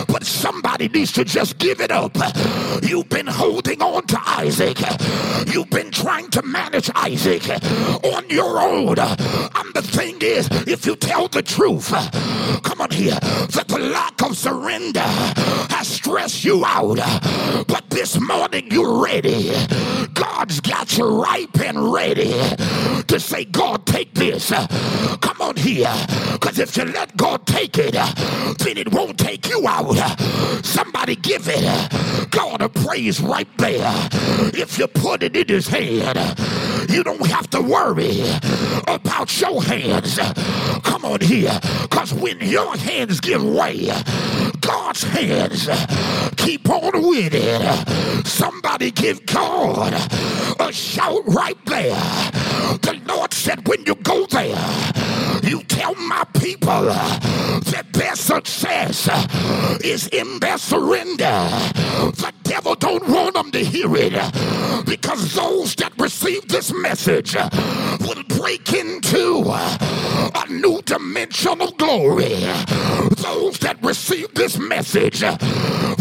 but 0.08 0.26
somebody 0.26 0.88
needs 0.88 1.12
to 1.14 1.24
just 1.24 1.58
give 1.58 1.82
it 1.82 1.92
up. 1.92 2.18
You've 2.82 3.10
been 3.10 3.28
holding 3.28 3.82
on 3.82 4.06
to 4.08 4.20
Isaac, 4.26 4.80
you've 5.54 5.70
been 5.70 5.92
trying 5.92 6.30
to 6.32 6.42
manage 6.42 6.90
Isaac 6.96 7.44
on 8.04 8.30
your 8.30 8.60
own. 8.60 9.00
And 9.00 9.74
the 9.74 9.82
thing 9.82 10.18
is, 10.22 10.48
if 10.68 10.86
you 10.86 10.96
tell 10.96 11.28
the 11.28 11.42
truth, 11.42 11.90
come 12.64 12.82
on 12.82 12.92
here, 12.92 13.20
that 13.22 13.66
the 13.68 13.80
lack 13.80 14.22
of 14.22 14.38
surrender 14.38 15.00
has 15.02 15.88
stressed 15.88 16.44
you 16.44 16.64
out. 16.66 16.98
But 17.68 17.90
this 17.90 18.20
morning 18.20 18.70
you're 18.72 19.04
ready. 19.04 19.52
God's 20.14 20.60
got 20.60 20.98
you 20.98 21.24
ripe 21.24 21.60
and 21.62 21.92
ready 21.92 22.32
to 23.08 23.20
say, 23.20 23.46
God, 23.46 23.86
take 23.86 24.14
this. 24.14 24.50
Come 24.50 25.42
on 25.42 25.56
here. 25.56 25.94
Because 26.34 26.60
if 26.60 26.78
you 26.78 26.86
let 26.86 27.16
God 27.18 27.46
take 27.46 27.78
it, 27.78 27.94
then 27.94 28.78
it 28.78 28.92
won't 28.92 29.18
take 29.18 29.48
you 29.50 29.68
out. 29.68 29.96
Somebody 30.66 31.16
give 31.16 31.48
it 31.48 32.32
God 32.32 32.62
a 32.62 32.70
praise 32.70 33.22
right 33.22 33.48
there. 33.58 33.92
If 34.54 34.78
you 34.78 34.88
put 34.88 35.24
it 35.24 35.36
in 35.36 35.48
his 35.48 35.68
hand, 35.68 36.18
You 36.90 37.04
don't 37.04 37.26
have 37.28 37.50
to 37.52 37.62
worry 37.62 38.22
about 38.88 39.40
your 39.40 39.62
hands. 39.64 40.18
Come 40.84 41.06
on 41.06 41.22
here. 41.22 41.58
Because 41.84 42.14
when 42.14 42.40
your 42.40 42.76
hands 42.78 43.20
give 43.20 43.44
way, 43.44 43.92
God's 44.62 45.04
hands 45.04 45.70
keep 46.38 46.70
on 46.70 46.92
it. 46.96 48.28
Somebody 48.28 48.92
give 48.92 49.26
God 49.26 49.94
a 50.60 50.72
shout 50.72 51.22
right 51.28 51.58
there. 51.66 51.96
The 52.82 53.00
Lord 53.08 53.34
said, 53.34 53.68
when 53.68 53.86
you 53.86 53.96
go 53.96 54.26
there, 54.28 54.56
you 55.44 55.64
tell 55.64 55.96
my 55.96 56.24
people 56.40 56.86
that 56.86 57.86
their 57.92 58.16
success 58.16 59.10
is 59.84 60.08
in 60.08 60.40
their 60.40 60.58
surrender. 60.58 61.48
The 62.16 62.34
devil 62.44 62.76
don't 62.76 63.08
want 63.08 63.36
them 63.36 63.52
to 63.52 63.64
hear 63.64 63.90
it 63.96 64.14
because 64.86 65.34
those 65.36 65.76
that 65.76 65.94
receive 65.98 66.48
this 66.48 66.74
message 66.74 67.36
will 67.36 68.24
break 68.40 68.74
into 68.74 69.44
a 69.48 70.46
new 70.50 70.82
dimension 70.84 71.62
of 71.62 71.78
glory. 71.78 72.36
Those 73.16 73.58
that 73.60 73.78
receive 73.82 74.34
this 74.34 74.58
message 74.58 75.22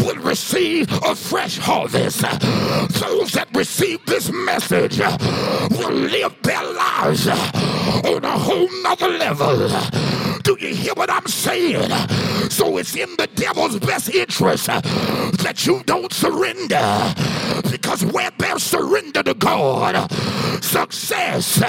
will 0.01 0.17
receive 0.17 0.91
a 1.03 1.15
fresh 1.15 1.57
harvest. 1.57 2.21
Those 2.99 3.31
that 3.33 3.47
receive 3.53 4.05
this 4.05 4.31
message 4.31 4.99
will 4.99 5.93
live 5.93 6.35
their 6.41 6.63
lives 6.73 7.27
on 7.27 8.23
a 8.23 8.37
whole 8.37 8.69
nother 8.83 9.09
level. 9.09 10.30
Do 10.43 10.57
you 10.59 10.73
hear 10.73 10.93
what 10.93 11.09
I'm 11.09 11.27
saying? 11.27 11.89
So 12.49 12.77
it's 12.77 12.95
in 12.95 13.09
the 13.17 13.27
devil's 13.35 13.79
best 13.79 14.13
interest 14.13 14.67
that 14.67 15.63
you 15.65 15.83
don't 15.85 16.11
surrender. 16.11 17.13
Because 17.71 18.05
where 18.05 18.31
there's 18.37 18.63
surrender 18.63 19.23
to 19.23 19.33
God, 19.33 20.11
success 20.63 21.61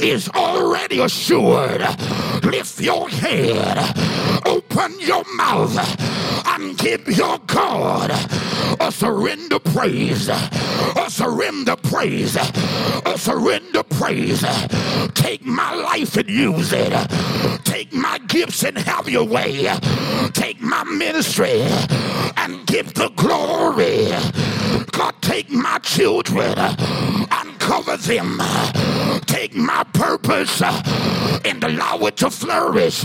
is 0.00 0.28
already 0.30 1.00
assured. 1.00 1.82
Lift 2.44 2.80
your 2.80 3.08
head, 3.08 3.78
open 4.46 4.98
your 5.00 5.24
mouth, 5.36 5.76
and 6.46 6.76
give 6.78 7.06
your 7.08 7.38
God 7.46 8.10
a 8.80 8.90
surrender 8.90 9.58
praise. 9.58 10.28
A 10.28 11.06
surrender 11.08 11.76
praise. 11.76 12.36
A 12.36 13.18
surrender 13.18 13.82
praise. 13.82 14.44
Take 15.14 15.44
my 15.44 15.74
life 15.74 16.16
and 16.16 16.28
use 16.28 16.72
it. 16.72 16.92
Take 17.64 17.92
gifts 18.30 18.62
and 18.62 18.78
have 18.78 19.08
your 19.08 19.24
way. 19.24 19.68
Take 20.32 20.60
my 20.60 20.84
ministry 20.84 21.62
and 22.36 22.64
give 22.66 22.94
the 22.94 23.10
glory. 23.16 24.08
God, 24.92 25.14
take 25.20 25.50
my 25.50 25.78
children 25.78 26.56
and 26.56 27.58
cover 27.58 27.96
them. 27.96 28.40
Take 29.26 29.54
my 29.54 29.84
purpose 29.92 30.62
and 30.62 31.62
allow 31.64 31.98
it 32.06 32.16
to 32.18 32.30
flourish 32.30 33.04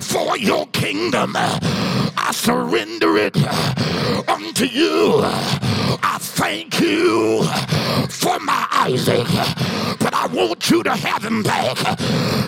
for 0.00 0.36
your 0.36 0.66
kingdom. 0.68 1.36
I 2.16 2.32
surrender 2.32 3.16
it 3.16 3.34
uh, 3.36 4.22
unto 4.28 4.64
you. 4.64 5.20
I 5.22 6.18
thank 6.20 6.80
you 6.80 7.44
for 8.08 8.38
my 8.40 8.66
Isaac, 8.70 9.26
but 9.98 10.14
I 10.14 10.26
want 10.32 10.70
you 10.70 10.82
to 10.82 10.94
have 10.94 11.24
him 11.24 11.42
back. 11.42 11.76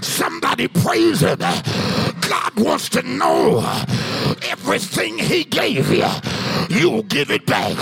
Somebody 0.03 0.69
praise 0.69 1.21
him. 1.21 1.39
God 1.39 2.53
wants 2.57 2.89
to 2.91 3.03
know 3.03 3.59
everything 4.43 5.19
he 5.19 5.45
gave 5.45 5.91
you. 5.91 6.07
You'll 6.69 7.03
give 7.03 7.31
it 7.31 7.47
back. 7.47 7.77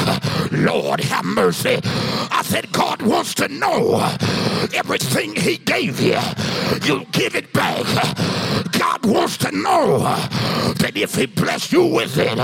Lord, 0.50 1.00
have 1.00 1.24
mercy. 1.24 1.78
I 1.84 2.42
said, 2.44 2.72
God 2.72 3.02
wants 3.02 3.34
to 3.34 3.48
know 3.48 3.96
everything 4.74 5.36
he 5.36 5.58
gave 5.58 6.00
you. 6.00 6.18
You'll 6.82 7.04
give 7.06 7.34
it 7.34 7.52
back. 7.52 7.84
God 8.72 9.04
wants 9.04 9.36
to 9.38 9.52
know 9.52 9.98
that 9.98 10.92
if 10.94 11.14
he 11.14 11.26
you 11.72 11.84
with 11.84 12.16
it, 12.18 12.38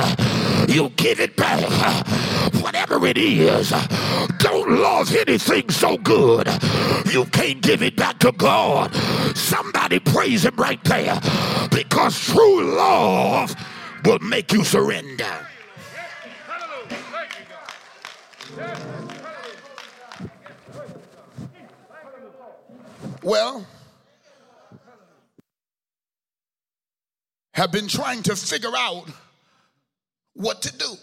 you'll 0.69 0.91
give 0.91 1.21
it 1.21 1.37
back. 1.37 1.63
Whatever 2.63 3.07
it 3.07 3.19
is, 3.19 3.71
don't 4.39 4.81
love 4.81 5.15
anything 5.15 5.71
so 5.71 5.97
good 5.99 6.49
you 7.15 7.25
can't 7.27 7.63
give 7.63 7.81
it 7.81 7.95
back 7.95 8.19
to 8.19 8.33
God. 8.33 8.93
Somebody 9.37 10.01
praise 10.01 10.45
him 10.45 10.57
right 10.57 10.83
there 10.83 11.21
because 11.71 12.19
true 12.19 12.75
love 12.75 13.55
will 14.05 14.19
make 14.19 14.53
you 14.53 14.65
surrender. 14.65 15.47
Well, 23.23 23.65
have 27.55 27.71
been 27.71 27.87
trying 27.87 28.23
to 28.25 28.37
figure 28.37 28.73
out 28.77 29.09
what 30.35 30.61
to 30.63 30.77
do. 30.77 30.95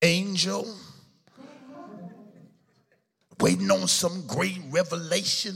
Angel, 0.00 0.74
waiting 3.38 3.70
on 3.70 3.86
some 3.86 4.26
great 4.26 4.58
revelation, 4.70 5.54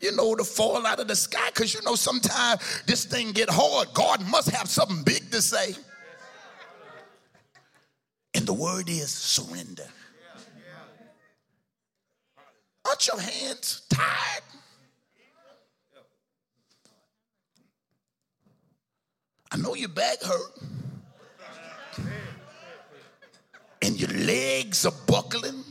you 0.00 0.14
know, 0.14 0.34
to 0.34 0.44
fall 0.44 0.84
out 0.84 0.98
of 0.98 1.08
the 1.08 1.16
sky. 1.16 1.46
Because 1.46 1.72
you 1.72 1.80
know, 1.82 1.94
sometimes 1.94 2.82
this 2.86 3.04
thing 3.04 3.32
get 3.32 3.48
hard. 3.48 3.88
God 3.94 4.28
must 4.28 4.50
have 4.50 4.68
something 4.68 5.02
big 5.04 5.30
to 5.30 5.40
say. 5.40 5.74
And 8.34 8.44
the 8.44 8.52
word 8.52 8.88
is 8.90 9.10
surrender. 9.10 9.86
Aren't 12.86 13.06
your 13.06 13.20
hands 13.20 13.82
tired? 13.88 14.42
I 19.52 19.56
know 19.56 19.74
your 19.74 19.88
back 19.88 20.22
hurt. 20.22 20.62
And 23.82 23.98
your 23.98 24.10
legs 24.10 24.86
are 24.86 24.92
buckling. 25.06 25.64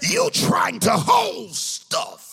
You're 0.00 0.30
trying 0.30 0.78
to 0.80 0.92
hold 0.92 1.54
stuff 1.54 2.28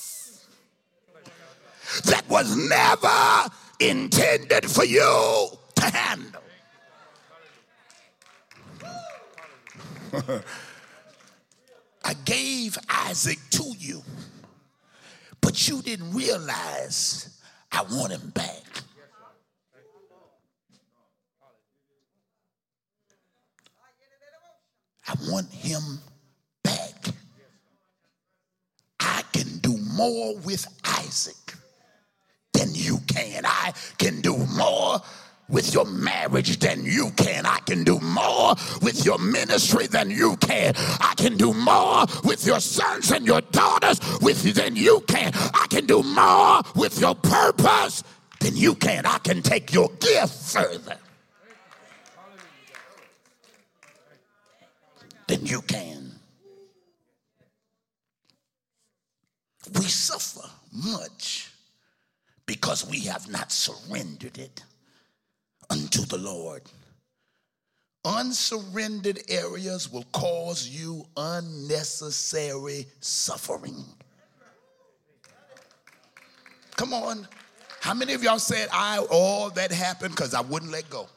that 2.03 2.28
was 2.30 2.55
never 2.55 3.49
intended 3.80 4.69
for 4.69 4.86
you 4.86 5.47
to 5.76 5.86
handle. 5.86 6.41
I 12.03 12.13
gave 12.26 12.78
Isaac 12.88 13.39
to 13.51 13.63
you, 13.78 14.03
but 15.41 15.67
you 15.67 15.82
didn't 15.82 16.13
realize 16.13 17.39
I 17.71 17.82
want 17.84 18.11
him 18.13 18.30
back. 18.30 18.61
I 25.05 25.05
want 25.30 25.51
him 25.51 25.99
back. 26.63 27.07
I 28.99 29.24
can 29.34 29.57
do 29.59 29.78
more 29.78 30.38
with 30.38 30.66
Isaac 30.86 31.36
than 32.53 32.70
you 32.74 32.99
can. 33.07 33.45
I 33.45 33.74
can 33.97 34.22
do 34.22 34.38
more 34.55 35.01
with 35.47 35.74
your 35.74 35.86
marriage 35.86 36.57
than 36.59 36.84
you 36.84 37.11
can. 37.18 37.45
I 37.45 37.59
can 37.59 37.84
do 37.84 37.99
more 37.99 38.55
with 38.82 39.05
your 39.05 39.20
ministry 39.20 39.88
than 39.88 40.09
you 40.09 40.38
can. 40.38 40.74
I 40.76 41.13
can 41.18 41.38
do 41.38 41.53
more 41.53 42.05
with 42.24 42.45
your 42.45 42.59
sons 42.59 43.11
and 43.11 43.26
your 43.26 43.41
daughters 43.41 43.99
with 44.22 44.55
than 44.55 44.76
you 44.76 45.01
can. 45.07 45.32
I 45.36 45.68
can 45.70 45.86
do 45.86 46.01
more 46.01 46.61
with 46.76 46.99
your 46.99 47.16
purpose 47.16 48.03
than 48.39 48.55
you 48.55 48.76
can. 48.76 49.05
I 49.05 49.20
can 49.20 49.41
take 49.41 49.74
your 49.74 49.89
gift 49.99 50.34
further 50.34 50.97
than 55.28 55.45
you 55.45 55.61
can. 55.61 56.11
We 59.73 59.86
suffer 59.86 60.47
much 60.71 61.51
because 62.45 62.88
we 62.88 62.99
have 63.01 63.30
not 63.30 63.51
surrendered 63.51 64.38
it 64.38 64.63
unto 65.69 66.01
the 66.01 66.17
Lord. 66.17 66.61
Unsurrendered 68.03 69.19
areas 69.30 69.91
will 69.91 70.05
cause 70.11 70.67
you 70.67 71.07
unnecessary 71.17 72.86
suffering. 72.99 73.84
Come 76.76 76.93
on. 76.93 77.28
How 77.82 77.93
many 77.95 78.13
of 78.13 78.23
y'all 78.23 78.38
said 78.38 78.69
I 78.71 78.99
all 79.09 79.49
that 79.51 79.71
happened 79.71 80.11
because 80.15 80.36
I 80.36 80.41
wouldn't 80.41 80.71
let 80.71 80.89
go? 80.89 81.07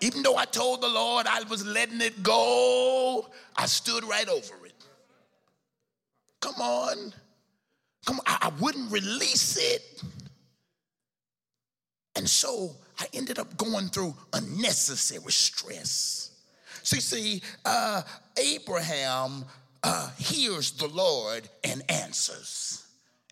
Even 0.00 0.22
though 0.22 0.36
I 0.36 0.44
told 0.44 0.82
the 0.82 0.88
Lord 0.88 1.26
I 1.26 1.42
was 1.44 1.64
letting 1.66 2.00
it 2.00 2.22
go, 2.22 3.26
I 3.56 3.66
stood 3.66 4.04
right 4.04 4.28
over 4.28 4.66
it. 4.66 4.74
Come 6.40 6.60
on. 6.60 7.12
Come 8.04 8.18
on. 8.20 8.24
I, 8.26 8.38
I 8.42 8.52
wouldn't 8.60 8.90
release 8.90 9.56
it. 9.56 10.02
And 12.16 12.28
so 12.28 12.76
I 13.00 13.06
ended 13.12 13.38
up 13.38 13.56
going 13.56 13.88
through 13.88 14.14
unnecessary 14.32 15.32
stress. 15.32 16.30
See, 16.82 17.00
see, 17.00 17.42
uh, 17.64 18.02
Abraham 18.36 19.44
uh, 19.82 20.10
hears 20.18 20.72
the 20.72 20.86
Lord 20.88 21.48
and 21.64 21.82
answers. 21.88 22.86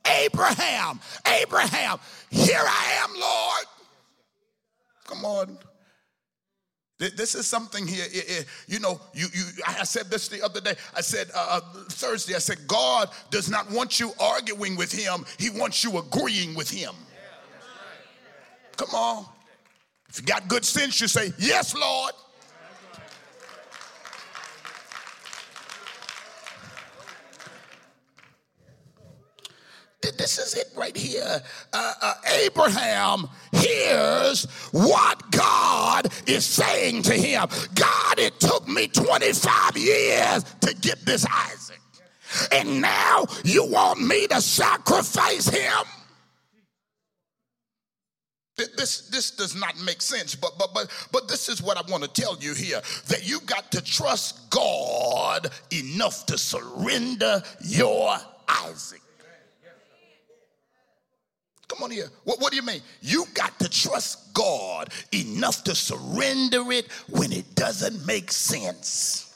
Abraham, 0.07 1.01
Abraham, 1.27 1.99
here 2.31 2.63
I 2.65 3.05
am, 3.05 3.11
Lord. 3.19 3.67
Come 5.05 5.25
on. 5.25 5.59
This 6.99 7.35
is 7.35 7.47
something 7.49 7.87
here. 7.87 8.07
You 8.69 8.79
know, 8.79 9.01
you, 9.13 9.27
you. 9.35 9.45
I 9.67 9.83
said 9.83 10.07
this 10.07 10.29
the 10.29 10.43
other 10.43 10.61
day. 10.61 10.75
I 10.97 11.01
said 11.01 11.29
uh, 11.35 11.61
uh, 11.61 11.61
Thursday. 11.89 12.35
I 12.37 12.39
said 12.39 12.59
God 12.69 13.11
does 13.31 13.51
not 13.51 13.71
want 13.71 13.99
you 13.99 14.13
arguing 14.21 14.77
with 14.77 14.93
Him. 14.93 15.25
He 15.39 15.51
wants 15.51 15.83
you 15.83 15.99
agreeing 15.99 16.55
with 16.55 16.71
Him. 16.71 16.95
Come 18.77 18.95
on. 18.95 19.27
If 20.09 20.21
you 20.21 20.27
got 20.27 20.47
good 20.47 20.65
sense, 20.65 21.01
you 21.01 21.09
say, 21.09 21.33
"Yes, 21.39 21.75
Lord." 21.75 22.13
This 30.03 30.39
is 30.39 30.55
it 30.55 30.69
right 30.77 30.97
here. 30.97 31.43
Uh, 31.73 31.93
uh, 32.03 32.15
Abraham 32.45 33.29
hears 33.53 34.45
what 34.73 35.31
God 35.31 36.09
is 36.27 36.45
saying 36.45 37.03
to 37.03 37.15
him. 37.15 37.47
God, 37.75 38.19
it 38.19 38.39
took 38.41 38.67
me 38.69 38.89
25 38.89 39.77
years 39.77 40.45
to 40.61 40.75
get 40.75 41.05
this 41.07 41.25
Isaac. 41.27 41.79
And 42.51 42.81
now 42.81 43.27
you 43.45 43.65
want 43.65 44.01
me 44.01 44.27
to 44.29 44.41
sacrifice 44.41 45.49
him? 45.49 45.87
This, 48.77 49.09
this 49.09 49.31
does 49.31 49.55
not 49.57 49.81
make 49.81 50.03
sense, 50.03 50.35
but, 50.35 50.53
but, 50.59 50.71
but, 50.75 50.91
but 51.11 51.27
this 51.27 51.49
is 51.49 51.63
what 51.63 51.79
I 51.79 51.91
want 51.91 52.05
to 52.05 52.21
tell 52.21 52.37
you 52.39 52.55
here 52.55 52.81
that 53.09 53.27
you 53.29 53.41
got 53.41 53.73
to 53.73 53.83
trust 53.83 54.51
God 54.51 55.51
enough 55.71 56.27
to 56.27 56.39
surrender 56.39 57.43
your 57.63 58.17
Isaac. 58.49 59.01
Come 61.73 61.85
on 61.85 61.91
here. 61.91 62.11
What, 62.25 62.39
what 62.39 62.51
do 62.51 62.57
you 62.57 62.63
mean? 62.63 62.83
You 63.01 63.25
got 63.33 63.59
to 63.61 63.69
trust 63.69 64.35
God 64.35 64.91
enough 65.11 65.65
to 65.65 65.75
surrender 65.75 66.71
it 66.71 66.93
when 67.09 67.33
it 67.33 67.55
doesn't 67.55 68.05
make 68.05 68.31
sense. 68.31 69.32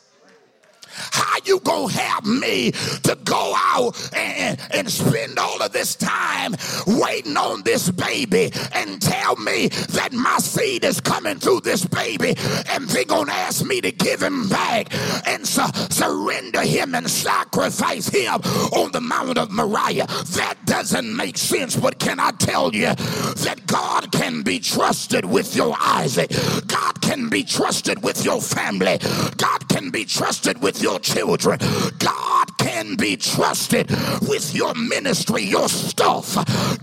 How 0.97 1.37
you 1.45 1.61
gonna 1.61 1.93
have 1.93 2.25
me 2.25 2.73
to 2.73 3.19
go 3.25 3.55
out 3.57 4.11
and, 4.15 4.59
and 4.73 4.91
spend 4.91 5.39
all 5.39 5.63
of 5.63 5.73
this 5.73 5.95
time 5.95 6.55
waiting 6.87 7.37
on 7.37 7.63
this 7.63 7.91
baby 7.91 8.51
and 8.75 9.01
tell 9.01 9.37
me 9.37 9.69
that 9.69 10.13
my 10.13 10.39
seed 10.39 10.85
is 10.85 11.01
coming 11.01 11.39
through 11.39 11.61
this 11.61 11.85
baby 11.87 12.35
and 12.71 12.89
they 12.89 13.05
gonna 13.05 13.33
ask 13.33 13.65
me 13.65 13.81
to 13.81 13.93
give 13.93 14.23
him 14.23 14.49
back 14.49 14.93
and 15.27 15.47
su- 15.47 15.63
surrender 15.91 16.63
him 16.63 16.95
and 16.95 17.09
sacrifice 17.11 18.09
him 18.09 18.35
on 18.73 18.93
the 18.93 19.01
Mount 19.01 19.39
of 19.39 19.51
Moriah? 19.51 20.07
That 20.07 20.57
doesn't 20.65 21.15
make 21.17 21.39
sense, 21.39 21.77
but 21.77 21.99
can 21.99 22.21
I 22.21 22.31
tell 22.33 22.75
you 22.75 22.95
that 22.95 23.63
God 23.67 24.13
can 24.13 24.43
be 24.43 24.59
trusted 24.59 25.25
with 25.25 25.57
your 25.57 25.75
Isaac? 25.81 26.31
God 26.67 27.01
can 27.03 27.29
be 27.29 27.43
trusted 27.43 28.03
with 28.03 28.25
your 28.25 28.41
family. 28.41 28.99
God 29.37 29.69
can 29.69 29.91
be 29.91 30.05
trusted 30.05 30.61
with 30.63 30.83
your 30.83 30.86
children. 30.99 31.59
God 31.99 32.59
can 32.59 32.97
be 32.97 33.17
trusted 33.17 33.91
with 34.23 34.55
your 34.55 34.75
ministry, 34.75 35.43
your 35.43 35.69
stuff. 35.69 36.35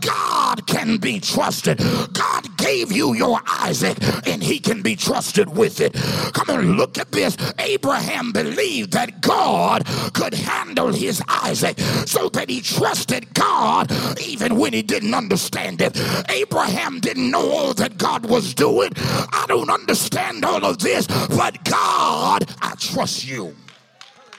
God 0.01 0.65
can 0.67 0.97
be 0.97 1.19
trusted. 1.19 1.79
God 2.13 2.57
gave 2.57 2.91
you 2.91 3.13
your 3.13 3.39
Isaac 3.47 3.97
and 4.27 4.43
he 4.43 4.59
can 4.59 4.81
be 4.81 4.95
trusted 4.95 5.49
with 5.49 5.79
it. 5.81 5.93
Come 6.33 6.49
on, 6.49 6.77
look 6.77 6.97
at 6.97 7.11
this. 7.11 7.37
Abraham 7.59 8.31
believed 8.31 8.91
that 8.93 9.21
God 9.21 9.85
could 10.13 10.33
handle 10.33 10.91
his 10.91 11.21
Isaac 11.27 11.79
so 12.05 12.29
that 12.29 12.49
he 12.49 12.61
trusted 12.61 13.33
God 13.33 13.91
even 14.21 14.57
when 14.57 14.73
he 14.73 14.81
didn't 14.81 15.13
understand 15.13 15.81
it. 15.81 15.97
Abraham 16.29 16.99
didn't 16.99 17.31
know 17.31 17.51
all 17.51 17.73
that 17.75 17.97
God 17.97 18.25
was 18.25 18.53
doing. 18.53 18.91
I 18.95 19.45
don't 19.47 19.69
understand 19.69 20.45
all 20.45 20.63
of 20.65 20.79
this, 20.79 21.07
but 21.07 21.63
God, 21.63 22.45
I 22.61 22.75
trust 22.77 23.25
you. 23.25 23.55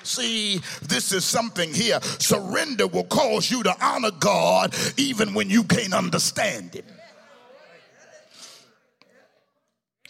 See, 0.04 0.60
this 0.82 1.12
is 1.12 1.24
something 1.24 1.72
here. 1.72 1.98
Surrender 2.18 2.86
will 2.86 3.04
cause 3.04 3.50
you 3.50 3.62
to 3.62 3.74
honor 3.84 4.10
God 4.12 4.74
even 4.96 5.34
when 5.34 5.48
you 5.50 5.64
can't 5.64 5.94
understand 5.94 6.74
Him. 6.74 6.84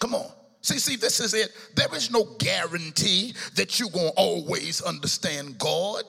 Come 0.00 0.16
on. 0.16 0.30
See, 0.60 0.78
see, 0.78 0.96
this 0.96 1.20
is 1.20 1.32
it. 1.32 1.50
There 1.76 1.94
is 1.94 2.10
no 2.10 2.24
guarantee 2.38 3.34
that 3.54 3.78
you're 3.78 3.90
going 3.90 4.10
to 4.10 4.14
always 4.16 4.82
understand 4.82 5.58
God. 5.58 6.04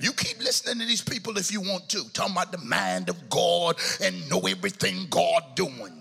You 0.00 0.12
keep 0.12 0.38
listening 0.38 0.78
to 0.78 0.86
these 0.86 1.02
people 1.02 1.36
if 1.36 1.52
you 1.52 1.60
want 1.60 1.88
to, 1.90 2.08
talking 2.12 2.32
about 2.32 2.52
the 2.52 2.58
mind 2.58 3.10
of 3.10 3.28
God 3.28 3.76
and 4.00 4.28
know 4.30 4.40
everything 4.40 5.06
God 5.10 5.42
doing. 5.54 6.00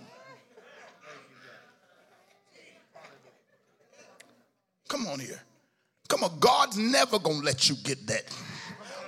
Come 4.88 5.06
on 5.08 5.20
here. 5.20 5.42
Come 6.10 6.26
on, 6.26 6.38
God's 6.40 6.78
never 6.78 7.18
gonna 7.20 7.38
let 7.38 7.70
you 7.70 7.76
get 7.76 8.06
that, 8.08 8.24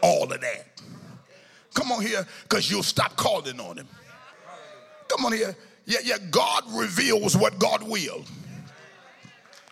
all 0.02 0.32
of 0.32 0.39
that. 0.39 0.68
Come 1.74 1.91
on 1.91 2.02
here, 2.02 2.26
because 2.43 2.72
you'll 2.72 2.84
stop 2.84 3.18
calling 3.18 3.60
on 3.60 3.78
him. 3.78 3.88
Come 5.10 5.26
on 5.26 5.34
here. 5.34 5.56
Yeah, 5.86 5.99
yeah, 6.04 6.18
God 6.30 6.64
reveals 6.72 7.36
what 7.36 7.60
God 7.60 7.84
will. 7.84 8.24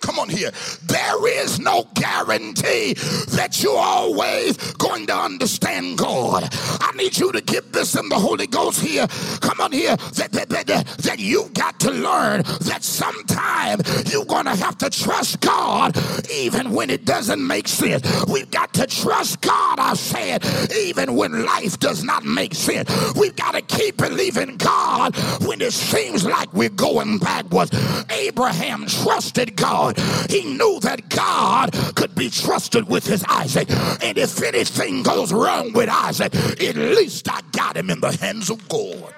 Come 0.02 0.20
on 0.20 0.30
here. 0.30 0.52
There 0.86 1.28
is 1.28 1.60
no 1.60 1.88
guarantee 1.93 2.93
that 3.36 3.62
you're 3.62 3.78
always 3.78 4.58
going 4.74 5.08
to 5.08 5.16
understand 5.16 5.97
God. 5.97 6.47
I 6.54 6.91
need 6.95 7.18
you 7.18 7.32
to 7.32 7.41
get 7.41 7.74
this 7.74 7.95
in 7.95 8.10
the 8.10 8.16
Holy 8.16 8.47
Ghost 8.47 8.82
here. 8.82 9.08
Come 9.41 9.60
on 9.60 9.72
here. 9.72 9.95
That, 9.95 10.32
that, 10.32 10.50
that, 10.50 10.68
that, 10.68 10.88
that 10.88 11.20
you 11.20 11.50
got 11.54 11.80
to 11.82 11.91
learn 11.91 12.43
that 12.62 12.84
sometime 12.84 13.80
you're 14.08 14.26
going 14.26 14.45
to 14.45 14.56
have 14.56 14.78
to 14.80 14.89
trust 14.89 15.41
God 15.41 15.97
even 16.32 16.72
when 16.72 16.89
it 16.89 17.06
doesn't 17.06 17.45
make 17.45 17.68
sense. 17.68 18.26
We've 18.28 18.50
got 18.50 18.74
to 18.76 18.88
trust 18.88 19.41
God, 19.41 19.80
I 19.80 19.93
said, 19.93 20.45
even 20.76 21.16
when 21.16 21.45
life 21.45 21.80
does 21.80 22.04
not 22.04 22.24
make 22.24 22.54
sense. 22.54 22.89
We've 23.16 23.36
got 23.36 23.54
to 23.54 23.62
keep 23.62 23.97
believing 23.97 24.58
God 24.58 25.16
when 25.45 25.62
it 25.62 25.74
seems 25.74 26.26
like 26.26 26.54
we're 26.54 26.70
going 26.70 27.20
backwards. 27.20 27.72
Abraham 28.10 28.86
trusted 28.88 29.56
God. 29.56 29.89
He 30.30 30.44
knew 30.44 30.80
that 30.82 31.10
God 31.10 31.72
could 31.96 32.16
be 32.16 32.30
trusted 32.30 32.88
with 32.88 33.06
his 33.06 33.24
Isaac. 33.28 33.70
And 34.02 34.18
if 34.18 34.42
anything 34.42 35.04
goes 35.04 35.34
wrong 35.34 35.74
with 35.74 35.90
Isaac, 35.90 36.36
at 36.36 36.76
least 36.76 37.28
I 37.32 37.42
got 37.52 37.78
him 37.78 37.90
in 37.90 38.00
the 38.00 38.16
hands 38.18 38.50
of 38.50 38.68
God. 38.70 39.14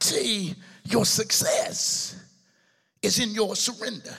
See, 0.00 0.54
your 0.84 1.04
success 1.04 2.16
is 3.02 3.18
in 3.18 3.30
your 3.30 3.56
surrender. 3.56 4.16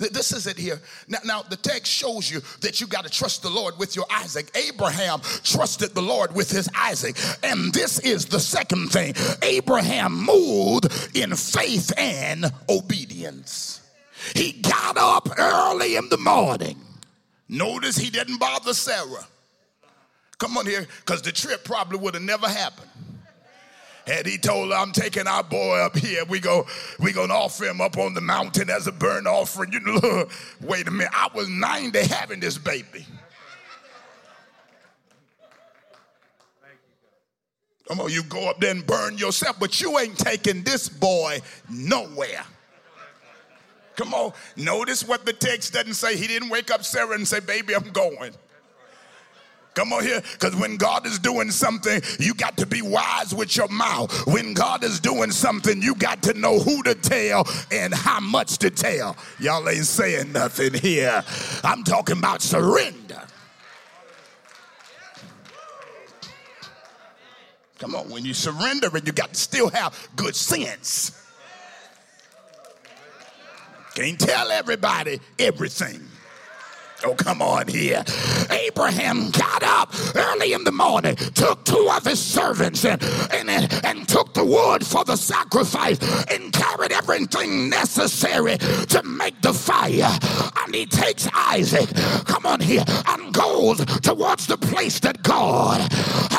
This 0.00 0.32
is 0.32 0.46
it 0.46 0.56
here. 0.56 0.80
Now, 1.08 1.18
now, 1.24 1.42
the 1.42 1.56
text 1.56 1.92
shows 1.92 2.30
you 2.30 2.40
that 2.62 2.80
you 2.80 2.86
got 2.86 3.04
to 3.04 3.10
trust 3.10 3.42
the 3.42 3.50
Lord 3.50 3.78
with 3.78 3.94
your 3.94 4.06
Isaac. 4.10 4.50
Abraham 4.56 5.20
trusted 5.42 5.94
the 5.94 6.00
Lord 6.00 6.34
with 6.34 6.50
his 6.50 6.70
Isaac. 6.74 7.16
And 7.42 7.72
this 7.74 7.98
is 8.00 8.24
the 8.24 8.40
second 8.40 8.90
thing 8.90 9.14
Abraham 9.42 10.24
moved 10.24 10.86
in 11.14 11.36
faith 11.36 11.92
and 11.98 12.46
obedience. 12.70 13.82
He 14.34 14.52
got 14.52 14.96
up 14.96 15.28
early 15.38 15.96
in 15.96 16.08
the 16.08 16.18
morning. 16.18 16.80
Notice 17.48 17.98
he 17.98 18.08
didn't 18.08 18.38
bother 18.38 18.72
Sarah. 18.72 19.26
Come 20.38 20.56
on 20.56 20.64
here, 20.64 20.86
because 21.00 21.20
the 21.20 21.32
trip 21.32 21.64
probably 21.64 21.98
would 21.98 22.14
have 22.14 22.22
never 22.22 22.48
happened. 22.48 22.88
And 24.06 24.26
he 24.26 24.38
told 24.38 24.70
her, 24.70 24.76
I'm 24.76 24.92
taking 24.92 25.26
our 25.26 25.42
boy 25.42 25.78
up 25.78 25.96
here. 25.96 26.24
We 26.24 26.40
go, 26.40 26.66
we 26.98 27.12
gonna 27.12 27.34
offer 27.34 27.64
him 27.64 27.80
up 27.80 27.98
on 27.98 28.14
the 28.14 28.20
mountain 28.20 28.70
as 28.70 28.86
a 28.86 28.92
burnt 28.92 29.26
offering. 29.26 29.72
You 29.80 29.80
know, 29.80 30.26
wait 30.62 30.88
a 30.88 30.90
minute. 30.90 31.12
I 31.14 31.28
was 31.34 31.48
90 31.48 32.00
having 32.06 32.40
this 32.40 32.58
baby. 32.58 33.06
Come 37.88 38.00
on, 38.00 38.10
you 38.10 38.22
go 38.24 38.48
up 38.48 38.60
there 38.60 38.70
and 38.70 38.86
burn 38.86 39.18
yourself, 39.18 39.58
but 39.58 39.80
you 39.80 39.98
ain't 39.98 40.16
taking 40.16 40.62
this 40.62 40.88
boy 40.88 41.40
nowhere. 41.68 42.44
Come 43.96 44.14
on, 44.14 44.32
notice 44.56 45.06
what 45.06 45.26
the 45.26 45.32
text 45.32 45.72
doesn't 45.72 45.94
say. 45.94 46.16
He 46.16 46.26
didn't 46.26 46.50
wake 46.50 46.70
up 46.70 46.84
Sarah 46.84 47.14
and 47.14 47.26
say, 47.26 47.40
Baby, 47.40 47.74
I'm 47.74 47.90
going. 47.90 48.32
Come 49.74 49.92
on 49.92 50.02
here, 50.02 50.20
because 50.32 50.56
when 50.56 50.76
God 50.76 51.06
is 51.06 51.18
doing 51.18 51.50
something, 51.50 52.02
you 52.18 52.34
got 52.34 52.56
to 52.56 52.66
be 52.66 52.82
wise 52.82 53.32
with 53.32 53.56
your 53.56 53.68
mouth. 53.68 54.26
When 54.26 54.52
God 54.52 54.82
is 54.82 54.98
doing 54.98 55.30
something, 55.30 55.80
you 55.80 55.94
got 55.94 56.22
to 56.24 56.34
know 56.34 56.58
who 56.58 56.82
to 56.82 56.94
tell 56.94 57.46
and 57.70 57.94
how 57.94 58.20
much 58.20 58.58
to 58.58 58.70
tell. 58.70 59.16
Y'all 59.38 59.68
ain't 59.68 59.86
saying 59.86 60.32
nothing 60.32 60.74
here. 60.74 61.22
I'm 61.62 61.84
talking 61.84 62.18
about 62.18 62.42
surrender. 62.42 63.22
Come 67.78 67.94
on, 67.94 68.10
when 68.10 68.24
you 68.24 68.34
surrender 68.34 68.90
and 68.94 69.06
you 69.06 69.12
got 69.12 69.32
to 69.32 69.40
still 69.40 69.70
have 69.70 70.08
good 70.16 70.34
sense. 70.36 71.16
Can't 73.94 74.18
tell 74.18 74.50
everybody 74.50 75.20
everything. 75.38 76.09
Oh, 77.02 77.14
come 77.14 77.40
on 77.40 77.66
here. 77.66 78.04
Abraham 78.50 79.30
got 79.30 79.62
up 79.62 79.94
early 80.14 80.52
in 80.52 80.64
the 80.64 80.72
morning, 80.72 81.16
took 81.16 81.64
two 81.64 81.88
of 81.90 82.04
his 82.04 82.20
servants, 82.20 82.84
and, 82.84 83.02
and, 83.32 83.50
and 83.84 84.06
took 84.06 84.34
the 84.34 84.44
wood 84.44 84.86
for 84.86 85.04
the 85.04 85.16
sacrifice 85.16 85.98
and 86.30 86.52
carried 86.52 86.92
everything 86.92 87.70
necessary 87.70 88.58
to 88.58 89.02
make 89.02 89.40
the 89.40 89.54
fire. 89.54 90.18
And 90.62 90.74
he 90.74 90.84
takes 90.84 91.26
Isaac, 91.34 91.88
come 92.26 92.44
on 92.44 92.60
here, 92.60 92.84
and 93.06 93.32
goes 93.32 93.84
towards 94.02 94.46
the 94.46 94.58
place 94.58 95.00
that 95.00 95.22
God 95.22 95.80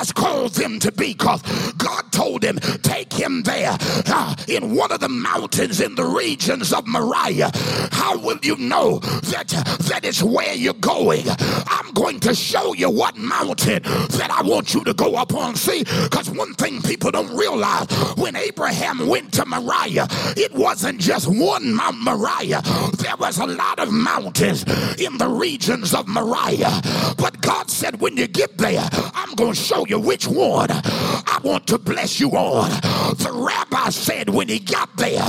has 0.01 0.11
called 0.11 0.53
them 0.53 0.79
to 0.79 0.91
be. 0.91 1.13
Because 1.13 1.41
God 1.73 2.11
told 2.11 2.43
him, 2.43 2.57
take 2.81 3.13
him 3.13 3.43
there 3.43 3.77
uh, 4.07 4.35
in 4.47 4.75
one 4.75 4.91
of 4.91 4.99
the 4.99 5.09
mountains 5.09 5.79
in 5.79 5.93
the 5.93 6.05
regions 6.05 6.73
of 6.73 6.87
Moriah. 6.87 7.51
How 7.91 8.17
will 8.17 8.39
you 8.41 8.57
know 8.57 8.97
that, 8.99 9.49
that 9.89 10.03
is 10.03 10.23
where 10.23 10.55
you're 10.55 10.73
going. 10.73 11.25
I'm 11.67 11.91
going 11.93 12.19
to 12.21 12.33
show 12.33 12.73
you 12.73 12.89
what 12.89 13.15
mountain 13.17 13.83
that 13.83 14.29
I 14.31 14.41
want 14.41 14.73
you 14.73 14.83
to 14.85 14.93
go 14.93 15.15
up 15.15 15.35
on. 15.35 15.55
See, 15.55 15.83
because 15.83 16.31
one 16.31 16.55
thing 16.55 16.81
people 16.81 17.11
don't 17.11 17.35
realize 17.37 17.87
when 18.17 18.35
Abraham 18.35 19.07
went 19.07 19.33
to 19.33 19.45
Moriah, 19.45 20.07
it 20.35 20.51
wasn't 20.53 20.99
just 20.99 21.27
one 21.27 21.73
Mount 21.73 21.99
Moriah, 21.99 22.61
there 22.97 23.17
was 23.17 23.37
a 23.37 23.45
lot 23.45 23.79
of 23.79 23.91
mountains 23.91 24.63
in 24.99 25.17
the 25.19 25.27
regions 25.27 25.93
of 25.93 26.07
Moriah. 26.07 26.81
But 27.17 27.39
God 27.41 27.69
said, 27.69 28.01
when 28.01 28.17
you 28.17 28.27
get 28.27 28.57
there, 28.57 28.87
I'm 29.13 29.35
going 29.35 29.53
to 29.53 29.59
show 29.59 29.85
you 29.85 29.90
which 29.99 30.27
one 30.27 30.69
I 30.71 31.39
want 31.43 31.67
to 31.67 31.77
bless 31.77 32.19
you 32.19 32.31
on. 32.31 32.69
The 33.17 33.31
rabbi 33.31 33.89
said 33.89 34.29
when 34.29 34.47
he 34.47 34.59
got 34.59 34.95
there, 34.97 35.23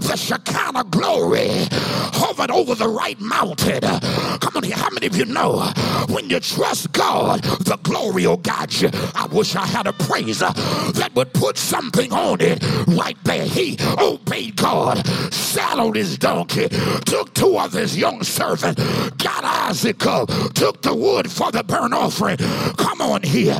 the 0.00 0.16
Shekinah 0.16 0.84
glory 0.84 1.48
hovered 1.70 2.50
over 2.50 2.74
the 2.74 2.88
right 2.88 3.18
mountain. 3.20 3.80
Come 3.80 4.56
on, 4.56 4.62
here, 4.62 4.76
how 4.76 4.90
many 4.90 5.06
of 5.06 5.16
you 5.16 5.24
know 5.24 5.60
when 6.08 6.28
you 6.30 6.40
trust 6.40 6.92
God, 6.92 7.42
the 7.42 7.78
glory 7.82 8.26
will 8.26 8.36
guide 8.38 8.72
you? 8.74 8.90
I 9.14 9.26
wish 9.30 9.54
I 9.56 9.66
had 9.66 9.86
a 9.86 9.92
praise 9.92 10.38
that 10.40 11.10
would 11.14 11.32
put 11.32 11.58
something 11.58 12.12
on 12.12 12.40
it 12.40 12.62
right 12.88 13.16
there. 13.24 13.44
He 13.44 13.78
obeyed 14.00 14.56
God, 14.56 15.06
saddled 15.32 15.96
his 15.96 16.18
donkey, 16.18 16.68
took 17.04 17.34
two 17.34 17.58
of 17.58 17.72
his 17.72 17.96
young 17.96 18.22
servants, 18.22 18.82
got 19.16 19.44
Isaac 19.44 20.06
up, 20.06 20.28
took 20.54 20.82
the 20.82 20.94
wood 20.94 21.30
for 21.30 21.50
the 21.52 21.62
burnt 21.62 21.94
offering. 21.94 22.38
Come 22.76 23.00
on 23.00 23.22
here. 23.22 23.58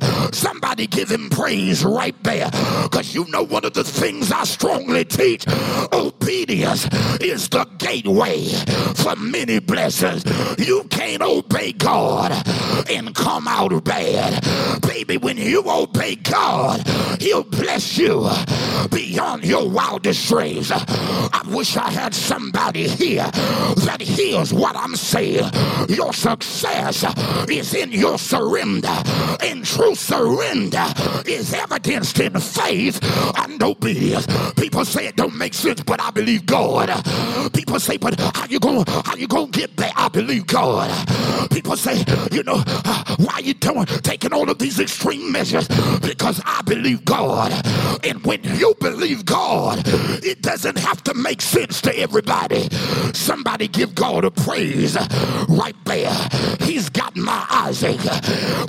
Somebody 0.48 0.86
give 0.86 1.10
him 1.10 1.28
praise 1.28 1.84
right 1.84 2.16
there. 2.24 2.48
Because 2.84 3.14
you 3.14 3.26
know 3.26 3.42
one 3.42 3.66
of 3.66 3.74
the 3.74 3.84
things 3.84 4.32
I 4.32 4.44
strongly 4.44 5.04
teach 5.04 5.44
obedience 5.92 6.88
is 7.20 7.50
the 7.50 7.66
gateway 7.76 8.46
for 8.94 9.14
many 9.16 9.58
blessings. 9.58 10.24
You 10.58 10.84
can't 10.84 11.20
obey 11.20 11.72
God 11.72 12.32
and 12.88 13.14
come 13.14 13.46
out 13.46 13.84
bad. 13.84 14.42
Baby, 14.80 15.18
when 15.18 15.36
you 15.36 15.62
obey 15.66 16.16
God, 16.16 16.80
He'll 17.20 17.44
bless 17.44 17.98
you 17.98 18.26
beyond 18.90 19.44
your 19.44 19.68
wildest 19.68 20.26
dreams. 20.30 20.72
I 20.72 21.42
wish 21.48 21.76
I 21.76 21.90
had 21.90 22.14
somebody 22.14 22.88
here 22.88 23.30
that 23.84 24.00
hears 24.00 24.54
what 24.54 24.76
I'm 24.76 24.96
saying. 24.96 25.50
Your 25.90 26.14
success 26.14 27.04
is 27.50 27.74
in 27.74 27.92
your 27.92 28.18
surrender, 28.18 28.96
and 29.42 29.62
true 29.62 29.94
surrender 29.94 30.37
is 30.40 31.52
evidenced 31.52 32.20
in 32.20 32.38
faith 32.38 33.00
and 33.38 33.62
obedience. 33.62 34.26
People 34.54 34.84
say 34.84 35.06
it 35.06 35.16
don't 35.16 35.36
make 35.36 35.54
sense, 35.54 35.82
but 35.82 36.00
I 36.00 36.10
believe 36.10 36.46
God. 36.46 36.88
People 37.52 37.80
say, 37.80 37.96
but 37.96 38.18
how 38.20 38.46
you 38.46 38.60
gonna 38.60 38.84
how 39.04 39.16
you 39.16 39.26
gonna 39.26 39.50
get 39.50 39.76
there? 39.76 39.92
I 39.96 40.08
believe 40.08 40.46
God. 40.46 40.90
People 41.50 41.76
say, 41.76 42.04
you 42.30 42.42
know, 42.42 42.58
why 43.18 43.40
you 43.42 43.54
doing 43.54 43.86
taking 43.86 44.32
all 44.32 44.48
of 44.48 44.58
these 44.58 44.78
extreme 44.78 45.32
measures? 45.32 45.66
Because 46.00 46.40
I 46.44 46.62
believe 46.62 47.04
God. 47.04 47.52
And 48.04 48.24
when 48.24 48.42
you 48.44 48.74
believe 48.80 49.24
God, 49.24 49.82
it 50.24 50.42
doesn't 50.42 50.78
have 50.78 51.02
to 51.04 51.14
make 51.14 51.40
sense 51.42 51.80
to 51.82 51.98
everybody. 51.98 52.68
Somebody 53.12 53.68
give 53.68 53.94
God 53.94 54.24
a 54.24 54.30
praise 54.30 54.96
right 55.48 55.76
there. 55.84 56.28
He's 56.60 56.88
got 56.88 57.16
my 57.16 57.44
Isaac. 57.50 58.00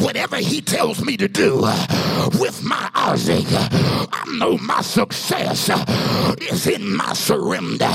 Whatever 0.01 0.37
he 0.37 0.61
tells 0.61 1.03
me 1.03 1.17
to 1.17 1.27
do 1.27 1.58
Uh, 1.63 2.29
with 2.39 2.63
my 2.63 2.89
Isaac, 2.95 3.45
uh, 3.51 4.07
I 4.11 4.37
know 4.37 4.57
my 4.59 4.81
success 4.81 5.69
uh, 5.69 6.35
is 6.41 6.67
in 6.67 6.95
my 6.95 7.13
surrender. 7.13 7.91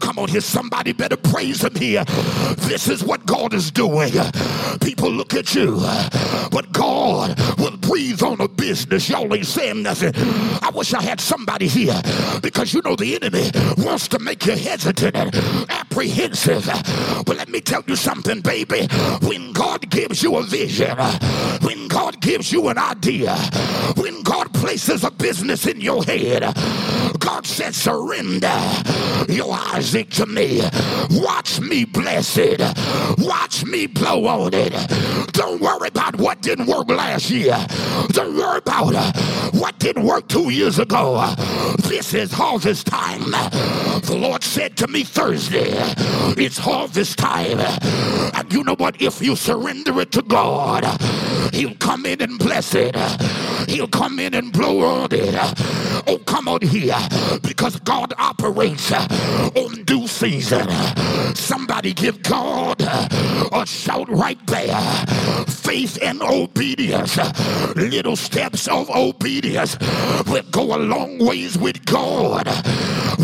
Come 0.00 0.18
on 0.18 0.28
here, 0.28 0.40
somebody 0.40 0.92
better 0.92 1.16
praise 1.16 1.64
him 1.64 1.74
here. 1.76 2.04
This 2.58 2.88
is 2.88 3.04
what 3.04 3.26
God 3.26 3.54
is 3.54 3.70
doing. 3.70 4.12
People 4.80 5.10
look 5.10 5.34
at 5.34 5.54
you, 5.54 5.76
but 6.50 6.72
God 6.72 7.38
will 7.58 7.76
breathe 7.78 8.22
on 8.22 8.40
a 8.40 8.48
business. 8.48 9.08
Y'all 9.08 9.32
ain't 9.34 9.46
saying 9.46 9.82
nothing. 9.82 10.12
I 10.62 10.70
wish 10.74 10.94
I 10.94 11.02
had 11.02 11.20
somebody 11.20 11.68
here 11.68 12.00
because 12.42 12.74
you 12.74 12.82
know 12.84 12.96
the 12.96 13.16
enemy 13.16 13.50
wants 13.84 14.08
to 14.08 14.18
make 14.18 14.46
you 14.46 14.56
hesitant 14.56 15.16
and 15.16 15.34
apprehensive. 15.70 16.66
But 17.26 17.36
let 17.36 17.48
me 17.48 17.60
tell 17.60 17.82
you 17.86 17.96
something, 17.96 18.40
baby. 18.40 18.86
When 19.22 19.52
God 19.52 19.88
gives 19.90 20.22
you 20.22 20.36
a 20.36 20.42
vision, 20.42 20.96
when 21.62 21.88
God 21.88 22.20
gives 22.20 22.52
you 22.52 22.68
an 22.68 22.78
idea, 22.78 22.93
when 23.96 24.22
God 24.22 24.52
places 24.54 25.04
a 25.04 25.10
business 25.10 25.66
in 25.66 25.80
your 25.80 26.04
head, 26.04 26.42
God 27.24 27.46
said, 27.46 27.74
surrender 27.74 28.52
your 29.28 29.54
Isaac 29.54 30.10
to 30.10 30.26
me. 30.26 30.60
Watch 31.10 31.58
me 31.58 31.86
bless 31.86 32.36
it. 32.36 32.60
Watch 33.18 33.64
me 33.64 33.86
blow 33.86 34.26
on 34.26 34.52
it. 34.52 34.72
Don't 35.32 35.60
worry 35.60 35.88
about 35.88 36.16
what 36.16 36.42
didn't 36.42 36.66
work 36.66 36.88
last 36.88 37.30
year. 37.30 37.56
Don't 38.08 38.36
worry 38.36 38.58
about 38.58 38.94
uh, 38.94 39.12
what 39.52 39.78
didn't 39.78 40.04
work 40.04 40.28
two 40.28 40.50
years 40.50 40.78
ago. 40.78 41.34
This 41.78 42.12
is 42.12 42.30
harvest 42.30 42.86
time. 42.86 43.30
The 43.30 44.16
Lord 44.16 44.44
said 44.44 44.76
to 44.78 44.86
me 44.86 45.02
Thursday, 45.02 45.72
it's 46.36 46.58
harvest 46.58 47.18
time. 47.18 47.58
And 48.34 48.52
you 48.52 48.64
know 48.64 48.76
what? 48.76 49.00
If 49.00 49.22
you 49.22 49.34
surrender 49.34 49.98
it 50.00 50.12
to 50.12 50.22
God, 50.22 50.84
He'll 51.54 51.74
come 51.76 52.04
in 52.04 52.20
and 52.20 52.38
bless 52.38 52.74
it. 52.74 52.94
He'll 53.68 53.88
come 53.88 54.18
in 54.18 54.34
and 54.34 54.52
blow 54.52 54.80
on 54.80 55.08
it. 55.12 55.34
Oh, 56.06 56.18
come 56.26 56.48
on 56.48 56.60
here. 56.62 56.96
Because 57.42 57.78
God 57.80 58.14
operates 58.18 58.92
uh, 58.92 59.06
on 59.56 59.84
due 59.84 60.06
season. 60.06 60.68
Somebody 61.34 61.92
give 61.92 62.22
God 62.22 62.80
a 62.80 63.64
shout 63.66 64.08
right 64.08 64.38
there. 64.46 64.80
Faith 65.46 65.98
and 66.02 66.22
obedience. 66.22 67.16
Little 67.76 68.16
steps 68.16 68.68
of 68.68 68.90
obedience 68.90 69.76
will 70.26 70.42
go 70.50 70.74
a 70.74 70.78
long 70.78 71.18
ways 71.18 71.58
with 71.58 71.84
God. 71.84 72.48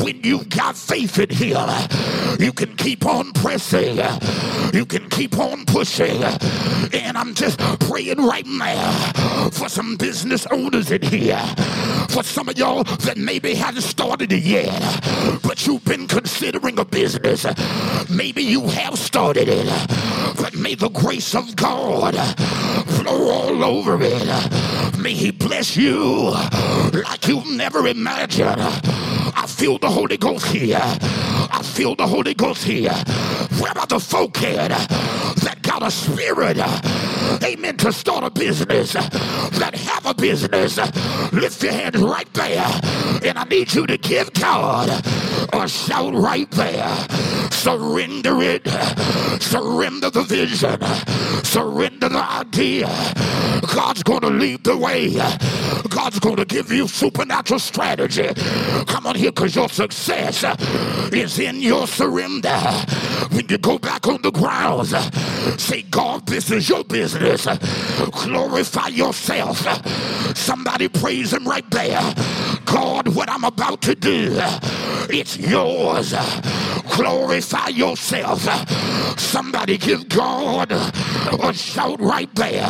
When 0.03 0.21
you've 0.23 0.49
got 0.49 0.77
faith 0.77 1.19
in 1.19 1.31
Him, 1.31 1.69
you 2.39 2.53
can 2.53 2.77
keep 2.77 3.05
on 3.07 3.33
pressing. 3.33 3.99
You 4.73 4.87
can 4.87 5.09
keep 5.11 5.39
on 5.39 5.65
pushing. 5.67 6.23
And 6.93 7.17
I'm 7.17 7.35
just 7.35 7.59
praying 7.81 8.19
right 8.19 8.47
now 8.47 9.51
for 9.53 9.69
some 9.69 9.97
business 9.97 10.47
owners 10.51 10.91
in 10.91 11.03
here. 11.03 11.43
For 12.09 12.23
some 12.23 12.49
of 12.49 12.59
y'all 12.59 12.85
that 12.85 13.17
maybe 13.17 13.55
haven't 13.81 13.89
started 13.89 14.33
it 14.33 14.43
yet, 14.43 15.01
but 15.43 15.67
you've 15.67 15.85
been 15.85 16.07
considering 16.07 16.79
a 16.79 16.85
business. 16.85 17.47
Maybe 18.11 18.43
you 18.43 18.69
have 18.69 18.99
started 18.99 19.49
it, 19.49 19.67
but 20.37 20.55
may 20.55 20.75
the 20.75 20.91
grace 20.91 21.35
of 21.35 21.57
God 21.57 22.15
flow 22.87 23.31
all 23.31 23.65
over 23.65 23.99
it. 24.03 24.99
May 24.99 25.15
He 25.15 25.31
bless 25.31 25.77
you 25.77 26.31
like 27.05 27.27
you've 27.27 27.47
never 27.47 27.87
imagined. 27.87 28.61
I 28.61 29.47
feel 29.49 29.79
the 29.79 29.91
Holy 29.91 30.19
Ghost 30.19 30.47
here. 30.47 30.81
I 31.51 31.63
feel 31.63 31.95
the 31.95 32.07
Holy 32.07 32.35
Ghost 32.35 32.65
here. 32.65 32.93
Where 33.59 33.77
are 33.77 33.87
the 33.87 34.01
folk 34.01 34.37
here 34.37 34.69
that 34.69 35.59
got 35.63 35.83
a 35.83 35.91
spirit? 35.91 36.59
Amen. 37.43 37.77
To 37.79 37.93
start 37.93 38.25
a 38.25 38.31
business, 38.31 38.93
that 38.93 39.75
have 39.75 40.07
a 40.07 40.15
business. 40.15 40.77
Lift 41.33 41.63
your 41.63 41.73
hands 41.73 41.99
right 41.99 42.33
there. 42.35 42.67
And 43.25 43.39
I 43.39 43.45
need 43.45 43.73
you 43.75 43.87
to 43.87 43.97
give 43.99 44.33
God 44.35 44.89
a 45.53 45.69
shout 45.69 46.15
right 46.15 46.51
there. 46.53 46.89
Surrender 47.51 48.43
it. 48.43 48.67
Surrender 49.43 50.11
the 50.11 50.23
vision. 50.23 50.81
Surrender 51.45 52.09
the 52.09 52.25
idea. 52.25 52.89
God's 53.75 54.03
going 54.03 54.23
to 54.23 54.31
lead 54.31 54.65
the 54.65 54.77
way. 54.77 55.15
God's 55.89 56.19
going 56.19 56.37
to 56.37 56.45
give 56.45 56.73
you 56.73 56.89
supernatural 56.89 57.61
strategy. 57.61 58.29
Come 58.87 59.07
on 59.07 59.15
here 59.15 59.31
because 59.31 59.55
your 59.55 59.69
success 59.69 60.45
is 61.13 61.37
in 61.41 61.61
your 61.61 61.87
surrender. 61.87 62.59
When 63.31 63.47
you 63.49 63.59
go 63.59 63.79
back 63.79 64.07
on 64.07 64.23
the 64.23 64.31
grounds, 64.31 64.95
say, 65.63 65.83
God, 65.83 66.27
this 66.27 66.51
is 66.51 66.69
your 66.69 66.85
business. 66.85 67.47
Glorify 68.11 68.89
yourself. 68.89 69.59
Somebody 70.37 70.89
praise 70.89 71.33
him 71.33 71.47
right 71.47 71.69
there. 71.71 72.01
God, 72.65 73.09
what 73.09 73.31
I'm 73.31 73.45
about 73.45 73.83
to 73.83 73.95
do, 73.95 74.39
it's 75.11 75.37
yours. 75.37 76.15
Glorify 76.97 77.69
yourself. 77.69 78.43
Somebody 79.19 79.79
give 79.79 80.09
God 80.09 80.73
a 80.73 81.53
shout 81.53 82.01
right 82.01 82.33
there. 82.35 82.69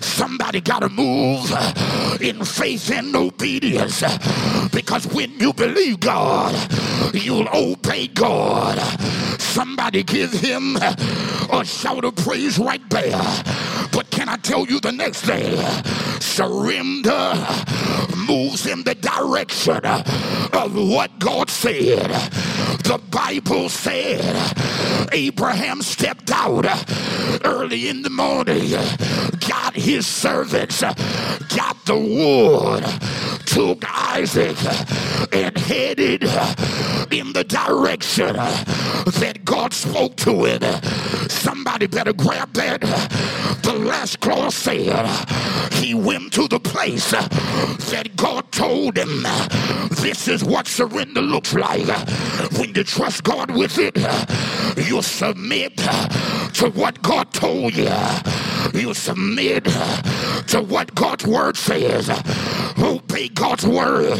Somebody 0.00 0.60
got 0.60 0.80
to 0.80 0.88
move 0.88 1.50
in 2.20 2.44
faith 2.44 2.90
and 2.90 3.14
obedience 3.14 4.02
because 4.72 5.06
when 5.08 5.30
you 5.38 5.52
believe 5.52 6.00
God, 6.00 6.54
you'll 7.14 7.48
obey 7.52 8.08
God. 8.08 8.78
Somebody 9.40 10.02
give 10.02 10.32
him 10.32 10.76
a 10.76 11.64
shout 11.64 12.04
of 12.04 12.16
praise 12.16 12.58
right 12.58 12.82
there. 12.90 13.20
I 14.30 14.36
tell 14.36 14.64
you 14.64 14.78
the 14.78 14.92
next 14.92 15.22
day? 15.22 15.56
Surrender 16.20 17.34
moves 18.16 18.64
in 18.64 18.84
the 18.84 18.94
direction 18.94 19.84
of 19.84 20.76
what 20.76 21.18
God 21.18 21.50
said. 21.50 22.08
The 22.84 23.00
Bible 23.10 23.68
said 23.68 24.22
Abraham 25.10 25.82
stepped 25.82 26.30
out 26.30 26.64
early 27.44 27.88
in 27.88 28.02
the 28.02 28.10
morning, 28.10 28.70
got 29.48 29.74
his 29.74 30.06
servants, 30.06 30.80
got 30.80 31.84
the 31.86 31.96
wood, 31.96 32.84
took 33.50 33.84
Isaac, 33.84 34.56
and 35.32 35.56
headed 35.58 36.22
in 37.12 37.32
the 37.32 37.44
direction 37.48 38.36
that 38.36 39.40
God 39.44 39.72
spoke 39.74 40.14
to 40.18 40.44
him. 40.44 40.62
Somebody 41.28 41.88
better 41.88 42.12
grab 42.12 42.52
that. 42.52 42.80
The 43.62 43.72
last 43.72 44.20
clause 44.20 44.54
said 44.54 45.04
he 45.72 45.94
went 45.94 46.32
to 46.34 46.46
the 46.46 46.60
place 46.60 47.10
that 47.10 48.08
God 48.14 48.50
told 48.52 48.96
him. 48.96 49.24
This 50.00 50.28
is 50.28 50.44
what 50.44 50.68
surrender 50.68 51.20
looks 51.20 51.52
like. 51.52 51.88
When 52.56 52.72
you 52.74 52.84
trust 52.84 53.24
God 53.24 53.50
with 53.50 53.78
it, 53.78 53.96
you 54.86 55.02
submit 55.02 55.76
to 55.78 56.70
what 56.74 57.02
God 57.02 57.32
told 57.32 57.74
you. 57.74 57.90
You 58.74 58.94
submit 58.94 59.64
to 59.64 60.62
what 60.62 60.94
God's 60.94 61.26
word 61.26 61.56
says. 61.56 62.08
Obey 62.78 63.28
God's 63.40 63.66
word. 63.66 64.18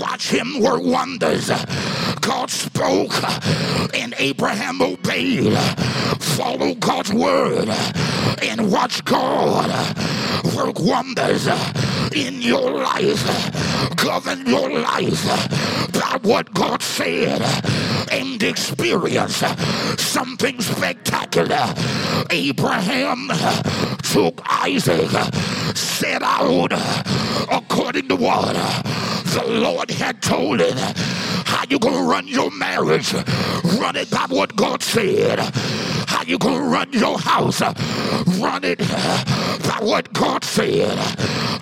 Watch 0.00 0.30
him 0.30 0.60
work 0.60 0.82
wonders. 0.82 1.48
God 2.20 2.50
spoke 2.50 3.14
and 3.94 4.14
Abraham 4.18 4.82
obeyed. 4.82 5.56
Follow 6.18 6.74
God's 6.74 7.12
word 7.12 7.68
and 8.42 8.72
watch 8.72 9.04
God 9.04 9.70
work 10.56 10.80
wonders 10.80 11.46
in 12.16 12.42
your 12.42 12.82
life. 12.82 13.94
Govern 13.94 14.44
your 14.44 14.70
life 14.80 15.24
by 15.92 16.18
what 16.22 16.52
God 16.52 16.82
said 16.82 17.42
and 18.10 18.42
experience 18.42 19.36
something 20.02 20.60
spectacular. 20.60 21.72
Abraham 22.30 23.30
took 24.02 24.40
Isaac, 24.44 25.10
set 25.76 26.22
out 26.22 26.72
according 27.50 28.08
to 28.08 28.16
what 28.16 28.31
the 28.32 29.44
Lord 29.46 29.90
had 29.90 30.22
told 30.22 30.60
him. 30.60 31.31
How 31.52 31.64
you 31.70 31.78
gonna 31.78 32.02
run 32.02 32.26
your 32.28 32.50
marriage? 32.52 33.14
Run 33.14 33.96
it 33.96 34.10
by 34.10 34.26
what 34.28 34.56
God 34.56 34.82
said. 34.82 35.38
How 36.08 36.22
you 36.24 36.38
gonna 36.38 36.64
run 36.66 36.92
your 36.92 37.18
house? 37.18 37.60
Run 38.40 38.64
it 38.64 38.78
by 38.78 39.78
what 39.82 40.12
God 40.14 40.44
said. 40.44 40.98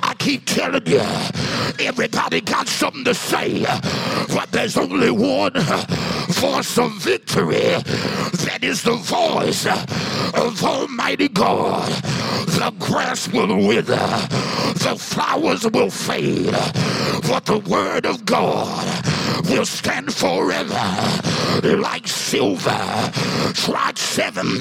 I 0.02 0.14
keep 0.18 0.46
telling 0.46 0.86
you, 0.86 1.02
everybody 1.80 2.40
got 2.40 2.68
something 2.68 3.04
to 3.04 3.14
say, 3.14 3.64
but 4.34 4.50
there's 4.52 4.76
only 4.78 5.10
one 5.10 5.54
voice 6.30 6.78
of 6.78 6.92
victory. 7.02 7.74
That 8.46 8.60
is 8.62 8.82
the 8.82 8.94
voice 8.94 9.66
of 9.66 10.64
Almighty 10.64 11.28
God. 11.28 11.88
The 12.46 12.72
grass 12.78 13.28
will 13.32 13.66
wither, 13.68 13.96
the 14.84 14.96
flowers 14.98 15.66
will 15.68 15.90
fade, 15.90 16.52
but 17.28 17.46
the 17.46 17.58
word 17.68 18.06
of 18.06 18.24
God 18.26 18.86
will 19.50 19.64
stand 19.80 20.12
forever 20.12 20.86
like 21.78 22.06
silver 22.06 22.82
tried 23.54 23.96
seven 23.96 24.58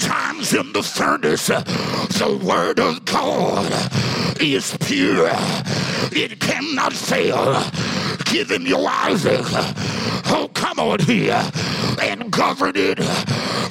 times 0.00 0.52
in 0.52 0.72
the 0.72 0.82
furnace. 0.82 1.46
The 1.46 2.40
word 2.44 2.80
of 2.80 3.04
God 3.04 3.70
is 4.40 4.76
pure, 4.80 5.30
it 6.10 6.40
cannot 6.40 6.92
fail. 6.92 7.62
Give 8.24 8.50
him 8.50 8.66
your 8.66 8.88
Isaac. 8.88 9.46
Oh, 10.34 10.50
come 10.54 10.80
on 10.80 10.98
here 11.00 11.40
and 12.02 12.28
govern 12.32 12.72
it 12.74 12.98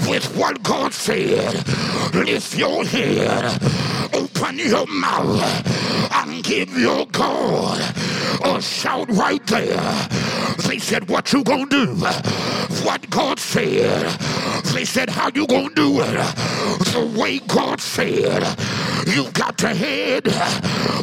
with 0.08 0.26
what 0.38 0.64
God 0.64 0.94
said. 0.94 1.54
Lift 2.14 2.56
your 2.56 2.86
head, 2.86 3.62
open 4.14 4.58
your 4.58 4.88
mouth, 4.88 6.14
and 6.14 6.42
give 6.42 6.78
your 6.78 7.06
God 7.08 8.21
a 8.44 8.62
shout 8.62 9.10
right 9.12 9.46
there. 9.48 10.08
They 10.68 10.80
said, 10.80 11.10
What 11.10 11.34
you 11.34 11.44
gonna 11.44 11.68
do? 11.68 11.88
What 12.86 13.10
God 13.10 13.40
said. 13.40 14.08
They 14.74 14.86
said, 14.86 15.10
How 15.10 15.30
you 15.34 15.48
gonna 15.48 15.74
do 15.76 16.02
it? 16.02 16.14
The 16.94 17.14
way 17.20 17.40
God 17.40 17.82
said. 17.82 18.44
You 19.08 19.32
got 19.32 19.58
to 19.60 19.74
head 19.74 20.28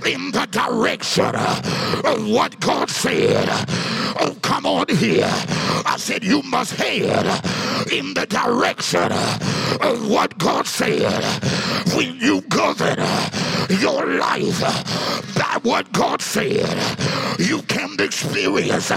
in 0.06 0.30
the 0.30 0.46
direction 0.50 1.34
of 1.34 2.30
what 2.30 2.58
God 2.60 2.88
said. 2.90 3.48
Oh, 4.20 4.36
come 4.42 4.66
on 4.66 4.88
here. 4.88 5.28
I 5.86 5.96
said, 5.98 6.24
You 6.24 6.42
must 6.42 6.74
head 6.74 7.26
in 7.92 8.14
the 8.14 8.26
direction 8.26 9.12
of 9.80 10.10
what 10.10 10.38
God 10.38 10.66
said. 10.66 11.22
When 11.94 12.16
you 12.20 12.42
govern 12.42 12.98
your 13.68 14.06
life 14.18 14.60
by 15.34 15.58
what 15.62 15.90
God 15.92 16.22
said, 16.22 16.66
you 17.38 17.62
can 17.62 17.96
experience 18.00 18.92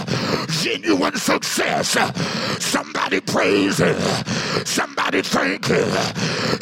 genuine 0.61 1.15
success. 1.15 1.97
Somebody 2.63 3.19
praise 3.22 3.80
Him. 3.80 3.99
Somebody 4.65 5.22
thank 5.22 5.65
Him. 5.67 5.89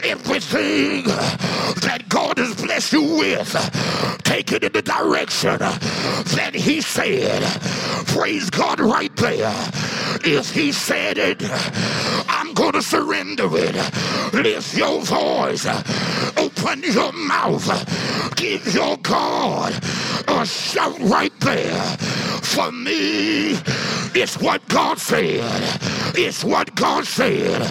Everything 0.04 1.06
that 1.06 2.06
God 2.10 2.38
has 2.38 2.56
blessed 2.56 2.94
you 2.94 3.04
with, 3.04 3.52
take 4.24 4.52
it 4.52 4.64
in 4.64 4.72
the 4.72 4.82
direction 4.82 5.58
that 5.60 6.52
He 6.54 6.82
said. 6.82 7.44
Praise 8.08 8.50
God 8.50 8.80
right 8.80 9.16
there. 9.18 9.54
If 10.24 10.52
He 10.52 10.72
said 10.72 11.18
it, 11.18 11.42
I'm 12.30 12.54
going 12.54 12.74
to 12.74 12.82
surrender 12.82 13.48
it. 13.54 13.76
Lift 14.34 14.76
your 14.78 15.02
voice. 15.04 15.66
Open 16.38 16.84
your 16.84 17.12
mouth. 17.14 17.68
Give 18.36 18.74
your 18.74 18.98
God 18.98 19.74
a 20.28 20.46
shout 20.46 21.00
right 21.00 21.34
there. 21.42 21.84
For 22.42 22.72
me, 22.72 23.58
it's 24.16 24.38
what 24.38 24.68
God 24.68 24.98
said. 24.98 25.80
It's 26.16 26.44
what 26.44 26.74
God 26.76 27.06
said. 27.06 27.62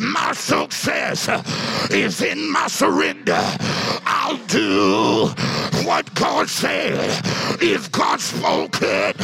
My 0.00 0.32
success 0.32 1.28
is 1.90 2.22
in 2.22 2.50
my 2.50 2.66
surrender. 2.66 3.40
I'll 4.04 4.38
do 4.46 5.28
what 5.84 6.12
God 6.14 6.48
said. 6.48 7.22
If 7.60 7.90
God 7.92 8.20
spoke 8.20 8.78
it, 8.80 9.16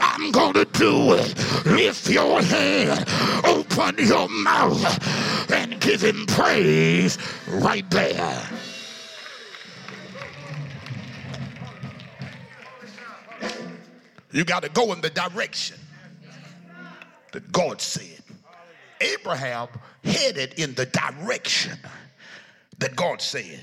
I'm 0.00 0.32
going 0.32 0.54
to 0.54 0.64
do 0.64 1.14
it. 1.14 1.66
Lift 1.66 2.08
your 2.08 2.42
hand, 2.42 3.08
open 3.44 3.96
your 4.04 4.28
mouth, 4.28 5.50
and 5.52 5.80
give 5.80 6.02
him 6.02 6.26
praise 6.26 7.18
right 7.48 7.88
there. 7.90 8.42
You 14.32 14.44
got 14.44 14.62
to 14.62 14.68
go 14.68 14.92
in 14.92 15.00
the 15.00 15.10
direction 15.10 15.78
that 17.32 17.50
God 17.52 17.80
said. 17.80 18.22
Abraham 19.00 19.68
headed 20.04 20.54
in 20.58 20.74
the 20.74 20.86
direction 20.86 21.78
that 22.78 22.96
God 22.96 23.20
said. 23.20 23.60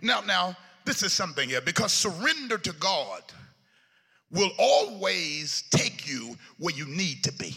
Now, 0.00 0.20
now, 0.20 0.56
this 0.84 1.02
is 1.02 1.12
something 1.12 1.48
here 1.48 1.60
because 1.60 1.92
surrender 1.92 2.58
to 2.58 2.72
God 2.74 3.22
will 4.30 4.50
always 4.58 5.64
take 5.70 6.08
you 6.08 6.36
where 6.58 6.74
you 6.74 6.86
need 6.86 7.22
to 7.24 7.32
be. 7.32 7.56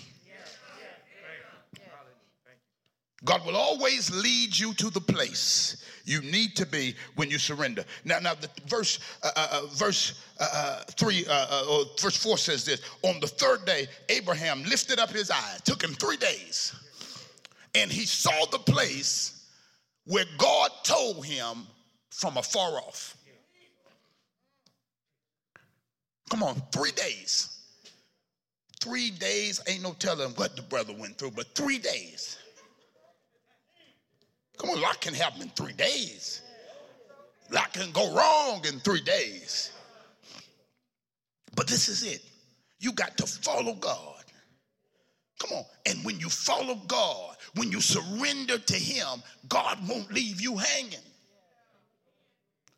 God 3.25 3.45
will 3.45 3.55
always 3.57 4.11
lead 4.11 4.57
you 4.57 4.73
to 4.75 4.89
the 4.89 5.01
place 5.01 5.83
you 6.07 6.21
need 6.21 6.55
to 6.55 6.65
be 6.65 6.95
when 7.15 7.29
you 7.29 7.37
surrender. 7.37 7.83
Now, 8.03 8.19
now 8.19 8.33
the 8.33 8.49
verse, 8.67 8.99
uh, 9.23 9.31
uh, 9.35 9.47
uh 9.51 9.65
verse 9.73 10.23
uh, 10.39 10.47
uh 10.51 10.83
three, 10.91 11.25
uh, 11.29 11.65
or 11.69 11.85
verse 11.99 12.17
four 12.17 12.37
says 12.37 12.65
this: 12.65 12.81
On 13.03 13.19
the 13.19 13.27
third 13.27 13.65
day, 13.65 13.87
Abraham 14.09 14.63
lifted 14.63 14.99
up 14.99 15.11
his 15.11 15.29
eyes. 15.29 15.61
Took 15.63 15.83
him 15.83 15.93
three 15.93 16.17
days, 16.17 16.73
and 17.75 17.91
he 17.91 18.05
saw 18.05 18.45
the 18.51 18.59
place 18.59 19.45
where 20.05 20.25
God 20.37 20.71
told 20.83 21.25
him 21.25 21.67
from 22.09 22.37
afar 22.37 22.77
off. 22.77 23.15
Come 26.29 26.43
on, 26.43 26.61
three 26.73 26.91
days 26.91 27.57
Three 28.79 29.11
days, 29.11 29.59
ain't 29.67 29.83
no 29.83 29.93
telling 29.93 30.29
what 30.31 30.55
the 30.55 30.61
brother 30.61 30.93
went 30.93 31.17
through, 31.17 31.31
but 31.31 31.47
three 31.55 31.79
days. 31.79 32.37
Come 34.57 34.71
on, 34.71 34.77
a 34.77 34.81
lot 34.81 34.99
can 35.01 35.13
happen 35.13 35.41
in 35.41 35.49
three 35.49 35.73
days. 35.73 36.41
A 37.51 37.55
lot 37.55 37.71
can 37.73 37.91
go 37.91 38.13
wrong 38.13 38.65
in 38.65 38.79
three 38.79 39.01
days. 39.01 39.71
But 41.55 41.67
this 41.67 41.89
is 41.89 42.03
it. 42.03 42.21
You 42.79 42.91
got 42.91 43.17
to 43.17 43.25
follow 43.25 43.73
God. 43.73 44.23
Come 45.39 45.57
on. 45.57 45.65
And 45.85 46.03
when 46.03 46.19
you 46.19 46.29
follow 46.29 46.75
God, 46.87 47.35
when 47.55 47.71
you 47.71 47.81
surrender 47.81 48.57
to 48.57 48.73
Him, 48.73 49.23
God 49.47 49.77
won't 49.87 50.11
leave 50.11 50.41
you 50.41 50.57
hanging. 50.57 50.99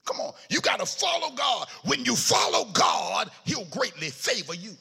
Come 0.05 0.19
on. 0.21 0.33
You 0.49 0.61
got 0.61 0.79
to 0.79 0.85
follow 0.85 1.33
God. 1.35 1.67
When 1.85 2.03
you 2.05 2.15
follow 2.15 2.65
God, 2.73 3.29
He'll 3.45 3.65
greatly 3.65 4.09
favor 4.09 4.53
you. 4.53 4.75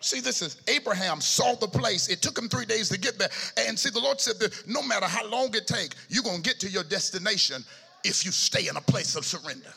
See, 0.00 0.20
this 0.20 0.40
is 0.40 0.56
Abraham 0.68 1.20
saw 1.20 1.54
the 1.54 1.68
place. 1.68 2.08
It 2.08 2.22
took 2.22 2.36
him 2.36 2.48
three 2.48 2.64
days 2.64 2.88
to 2.88 2.98
get 2.98 3.18
there. 3.18 3.28
And 3.58 3.78
see, 3.78 3.90
the 3.90 4.00
Lord 4.00 4.20
said 4.20 4.38
that 4.40 4.66
no 4.66 4.82
matter 4.82 5.06
how 5.06 5.28
long 5.28 5.54
it 5.54 5.66
takes, 5.66 5.94
you're 6.08 6.22
going 6.22 6.42
to 6.42 6.48
get 6.48 6.58
to 6.60 6.70
your 6.70 6.84
destination 6.84 7.62
if 8.02 8.24
you 8.24 8.32
stay 8.32 8.68
in 8.68 8.76
a 8.76 8.80
place 8.80 9.14
of 9.14 9.26
surrender. 9.26 9.72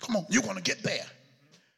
Come 0.00 0.16
on, 0.16 0.26
you're 0.30 0.42
going 0.42 0.56
to 0.56 0.62
get 0.62 0.82
there. 0.82 1.06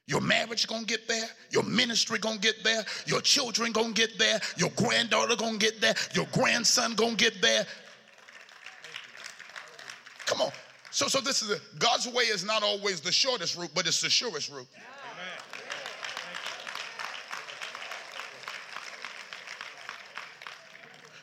Your 0.06 0.20
marriage 0.20 0.66
gonna 0.66 0.84
get 0.84 1.06
there. 1.06 1.28
Your 1.50 1.62
ministry 1.62 2.18
gonna 2.18 2.38
get 2.38 2.64
there. 2.64 2.84
Your 3.06 3.20
children 3.20 3.72
gonna 3.72 3.92
get 3.92 4.18
there. 4.18 4.40
Your 4.56 4.70
granddaughter 4.70 5.36
gonna 5.36 5.58
get 5.58 5.80
there. 5.80 5.94
Your 6.12 6.26
grandson 6.32 6.94
gonna 6.94 7.14
get 7.14 7.40
there. 7.40 7.64
Come 10.26 10.40
on. 10.40 10.50
So, 10.90 11.06
so 11.06 11.20
this 11.20 11.42
is 11.42 11.58
God's 11.78 12.08
way 12.08 12.24
is 12.24 12.44
not 12.44 12.62
always 12.62 13.00
the 13.00 13.12
shortest 13.12 13.56
route, 13.56 13.70
but 13.74 13.86
it's 13.86 14.02
the 14.02 14.10
surest 14.10 14.50
route. 14.50 14.66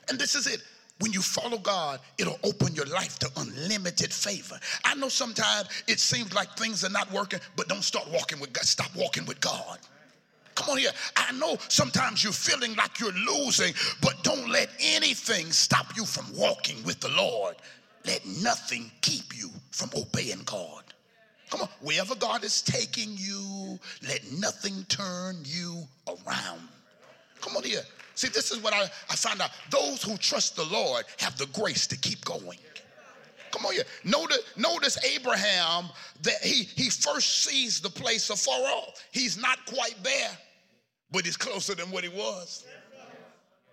And 0.10 0.20
this 0.20 0.36
is 0.36 0.47
it. 0.47 0.62
When 0.99 1.14
you 1.14 1.22
follow 1.22 1.57
God, 1.57 2.01
it'll 2.18 2.39
open 2.43 2.76
your 2.76 2.86
life 2.88 3.20
to 3.20 3.32
unlimited 3.38 4.14
favor. 4.14 4.60
I 4.84 4.95
know 4.95 5.07
sometimes 5.07 5.70
it 5.88 5.99
seems 5.99 6.34
like 6.34 6.57
things 6.57 6.84
are 6.84 6.89
not 6.89 7.10
working, 7.12 7.39
but 7.55 7.70
don't 7.70 7.84
start 7.84 8.10
walking 8.12 8.39
with 8.39 8.51
God. 8.51 8.66
Stop 8.66 8.93
walking 8.97 9.26
with 9.26 9.39
God. 9.39 9.80
Come 10.55 10.72
on 10.72 10.78
here. 10.78 10.91
I 11.16 11.32
know 11.34 11.57
sometimes 11.70 12.22
you're 12.22 12.34
feeling 12.34 12.76
like 12.76 12.99
you're 12.99 13.14
losing, 13.14 13.74
but 14.01 14.22
don't 14.24 14.49
let 14.49 14.70
anything 14.82 15.53
stop 15.53 15.95
you 15.95 16.03
from 16.03 16.26
walking 16.38 16.84
with 16.84 16.99
the 16.99 17.10
Lord. 17.10 17.55
Let 18.05 18.26
nothing 18.26 18.91
keep 18.99 19.38
you 19.38 19.49
from 19.72 19.89
obeying 19.95 20.41
God. 20.43 20.84
Come 21.49 21.62
on, 21.62 21.70
wherever 21.82 22.14
God 22.14 22.43
is 22.43 22.62
taking 22.62 23.16
you, 23.16 23.80
let 24.07 24.30
nothing 24.34 24.84
turn 24.89 25.38
you 25.45 25.88
around. 26.07 26.68
Come 27.39 27.55
on 27.55 27.64
here. 27.64 27.84
See, 28.20 28.28
this 28.28 28.52
is 28.52 28.62
what 28.62 28.74
I, 28.74 28.82
I 28.82 29.16
found 29.16 29.40
out. 29.40 29.52
Those 29.70 30.04
who 30.04 30.18
trust 30.18 30.58
the 30.58 30.66
Lord 30.66 31.06
have 31.20 31.38
the 31.38 31.46
grace 31.58 31.88
to 31.88 31.98
keep 31.98 32.26
going. 32.26 32.58
Come 33.52 33.66
on 33.66 33.72
here. 33.72 33.86
Notice, 34.04 34.42
notice 34.58 35.02
Abraham 35.06 35.86
that 36.24 36.44
he, 36.44 36.64
he 36.64 36.90
first 36.90 37.46
sees 37.46 37.80
the 37.80 37.90
place 37.90 38.30
afar 38.30 38.60
off. 38.60 39.02
He's 39.14 39.38
not 39.42 39.66
quite 39.66 39.96
there, 40.04 40.38
but 41.12 41.24
he's 41.24 41.38
closer 41.38 41.76
than 41.76 41.92
what 41.92 42.04
he 42.04 42.10
was. 42.10 42.66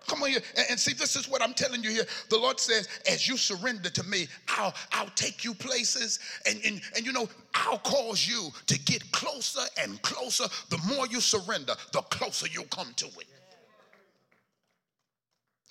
Come 0.07 0.23
on 0.23 0.29
here. 0.29 0.43
And, 0.57 0.67
and, 0.71 0.79
see, 0.79 0.93
this 0.93 1.17
is 1.17 1.29
what 1.29 1.43
I'm 1.43 1.53
telling 1.53 1.83
you 1.83 1.91
here. 1.91 2.07
The 2.31 2.39
Lord 2.39 2.61
says, 2.61 2.89
as 3.11 3.27
you 3.27 3.37
surrender 3.37 3.91
to 3.91 4.05
me, 4.05 4.29
I'll 4.47 4.73
I'll 4.93 5.11
take 5.17 5.45
you 5.45 5.55
places. 5.55 6.21
And, 6.49 6.61
and, 6.65 6.81
and 6.95 7.05
you 7.05 7.11
know, 7.11 7.29
I'll 7.53 7.79
cause 7.79 8.29
you 8.29 8.51
to 8.69 8.79
get 8.79 9.11
closer 9.11 9.67
and 9.83 10.01
closer. 10.03 10.45
The 10.69 10.79
more 10.95 11.09
you 11.09 11.21
surrender, 11.21 11.75
the 11.93 12.03
closer 12.03 12.47
you'll 12.47 12.67
come 12.67 12.93
to 12.95 13.07
it. 13.07 13.27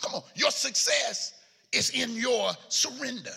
Come 0.02 0.16
on, 0.16 0.24
your 0.36 0.52
success 0.52 1.34
is 1.72 1.89
in 1.91 2.16
your 2.16 2.52
surrender. 2.70 3.32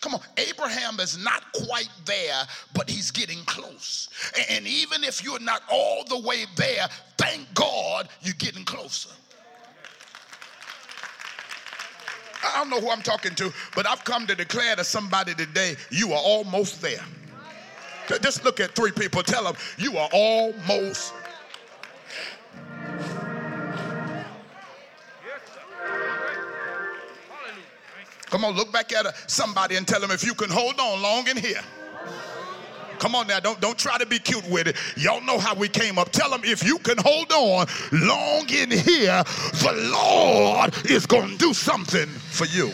Come 0.00 0.14
on, 0.14 0.20
Abraham 0.38 0.98
is 0.98 1.22
not 1.22 1.44
quite 1.52 1.90
there, 2.06 2.42
but 2.74 2.88
he's 2.88 3.10
getting 3.10 3.38
close. 3.44 4.08
And 4.48 4.66
even 4.66 5.04
if 5.04 5.22
you're 5.22 5.40
not 5.40 5.62
all 5.70 6.04
the 6.08 6.18
way 6.18 6.46
there, 6.56 6.88
thank 7.18 7.52
God 7.54 8.08
you're 8.22 8.34
getting 8.38 8.64
closer. 8.64 9.10
I 12.42 12.56
don't 12.56 12.70
know 12.70 12.80
who 12.80 12.90
I'm 12.90 13.02
talking 13.02 13.34
to, 13.34 13.52
but 13.74 13.86
I've 13.86 14.02
come 14.04 14.26
to 14.26 14.34
declare 14.34 14.74
to 14.76 14.84
somebody 14.84 15.34
today, 15.34 15.76
you 15.90 16.12
are 16.12 16.22
almost 16.22 16.80
there. 16.80 17.04
Just 18.22 18.44
look 18.44 18.58
at 18.58 18.74
three 18.74 18.92
people, 18.92 19.22
tell 19.22 19.44
them, 19.44 19.54
you 19.76 19.98
are 19.98 20.08
almost 20.12 21.12
Come 28.30 28.44
on, 28.44 28.54
look 28.54 28.72
back 28.72 28.92
at 28.92 29.06
somebody 29.28 29.76
and 29.76 29.86
tell 29.86 30.00
them 30.00 30.10
if 30.10 30.24
you 30.24 30.34
can 30.34 30.50
hold 30.50 30.78
on 30.78 31.02
long 31.02 31.28
in 31.28 31.36
here. 31.36 31.60
Come 32.98 33.14
on 33.14 33.26
now, 33.26 33.40
don't, 33.40 33.58
don't 33.60 33.78
try 33.78 33.96
to 33.96 34.04
be 34.04 34.18
cute 34.18 34.46
with 34.50 34.66
it. 34.66 34.76
Y'all 34.96 35.22
know 35.22 35.38
how 35.38 35.54
we 35.54 35.68
came 35.68 35.98
up. 35.98 36.10
Tell 36.12 36.30
them 36.30 36.42
if 36.44 36.62
you 36.62 36.78
can 36.78 36.98
hold 36.98 37.32
on 37.32 37.66
long 37.92 38.48
in 38.50 38.70
here, 38.70 39.24
the 39.62 39.90
Lord 39.90 40.74
is 40.84 41.06
going 41.06 41.30
to 41.30 41.36
do 41.38 41.54
something 41.54 42.06
for 42.06 42.44
you. 42.46 42.72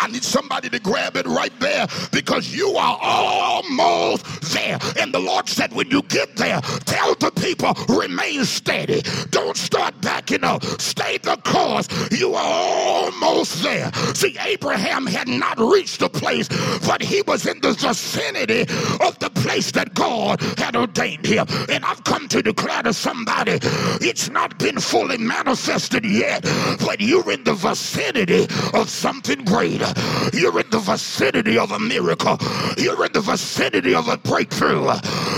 I 0.00 0.08
need 0.08 0.24
somebody 0.24 0.68
to 0.70 0.78
grab 0.78 1.16
it 1.16 1.26
right 1.26 1.52
there 1.60 1.86
because 2.12 2.54
you 2.54 2.76
are 2.76 2.98
almost 3.00 4.24
there. 4.52 4.78
And 4.98 5.12
the 5.12 5.18
Lord 5.18 5.48
said, 5.48 5.72
when 5.72 5.90
you 5.90 6.02
get 6.02 6.36
there, 6.36 6.60
tell 6.86 7.14
the 7.14 7.30
people, 7.30 7.74
remain 7.94 8.44
steady. 8.44 9.02
Don't 9.30 9.56
start 9.56 10.00
backing 10.00 10.44
up. 10.44 10.64
Stay 10.80 11.18
the 11.18 11.36
course. 11.44 11.88
You 12.10 12.34
are 12.34 12.44
almost 12.44 13.62
there. 13.62 13.92
See, 14.14 14.36
Abraham 14.40 15.06
had 15.06 15.28
not 15.28 15.58
reached 15.58 16.00
the 16.00 16.08
place, 16.08 16.48
but 16.86 17.02
he 17.02 17.22
was 17.22 17.46
in 17.46 17.60
the 17.60 17.72
vicinity 17.72 18.62
of 19.04 19.18
the 19.18 19.30
place 19.34 19.72
that 19.72 19.94
God 19.94 20.40
had 20.58 20.76
ordained 20.76 21.26
him. 21.26 21.46
And 21.68 21.84
I've 21.84 22.04
come 22.04 22.28
to 22.28 22.42
declare 22.42 22.82
to 22.82 22.92
somebody, 22.92 23.58
it's 24.00 24.30
not 24.30 24.58
been 24.58 24.78
fully 24.78 25.18
manifested 25.18 26.04
yet, 26.04 26.42
but 26.84 27.00
you're 27.00 27.30
in 27.30 27.44
the 27.44 27.54
vicinity 27.54 28.44
of 28.74 28.88
something 28.88 29.44
greater. 29.44 29.87
You're 30.32 30.60
in 30.60 30.70
the 30.70 30.78
vicinity 30.78 31.58
of 31.58 31.72
a 31.72 31.78
miracle. 31.78 32.38
You're 32.76 33.04
in 33.06 33.12
the 33.12 33.20
vicinity 33.20 33.94
of 33.94 34.08
a 34.08 34.16
breakthrough. 34.16 34.84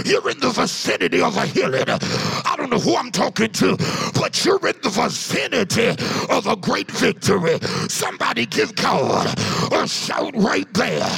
You're 0.04 0.30
in 0.30 0.40
the 0.40 0.52
vicinity 0.54 1.22
of 1.22 1.36
a 1.36 1.46
healing. 1.46 1.84
I 1.88 2.54
don't 2.56 2.70
know 2.70 2.78
who 2.78 2.96
I'm 2.96 3.10
talking 3.10 3.50
to, 3.52 3.76
but 4.14 4.44
you're 4.44 4.66
in 4.66 4.76
the 4.82 4.90
vicinity 4.90 5.88
of 6.30 6.46
a 6.46 6.56
great 6.56 6.90
victory. 6.90 7.58
Somebody 7.88 8.46
give 8.46 8.74
God 8.76 9.26
a 9.72 9.86
shout 9.88 10.34
right 10.36 10.72
there. 10.74 11.08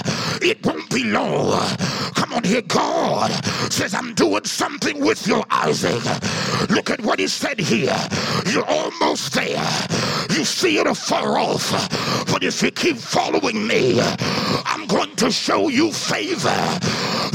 It 0.43 0.65
won't 0.65 0.89
be 0.91 1.05
long. 1.05 1.77
Come 2.15 2.33
on 2.35 2.45
here, 2.45 2.63
God 2.63 3.31
says, 3.73 3.95
I'm 3.95 4.15
doing 4.15 4.45
something 4.45 5.01
with 5.01 5.27
your 5.27 5.45
Isaac. 5.51 6.03
Look 6.71 6.91
at 6.91 7.01
what 7.03 7.19
he 7.19 7.27
said 7.27 7.59
here. 7.59 7.97
You're 8.47 8.67
almost 8.67 9.33
there. 9.35 9.65
You 10.31 10.45
see 10.45 10.79
it 10.79 10.87
afar 10.87 11.39
off, 11.39 11.71
but 12.27 12.43
if 12.43 12.63
you 12.63 12.71
keep 12.71 12.97
following 12.97 13.22
me, 13.31 14.01
I'm 14.67 14.87
going 14.87 15.15
to 15.17 15.31
show 15.31 15.69
you 15.69 15.93
favor 15.93 16.49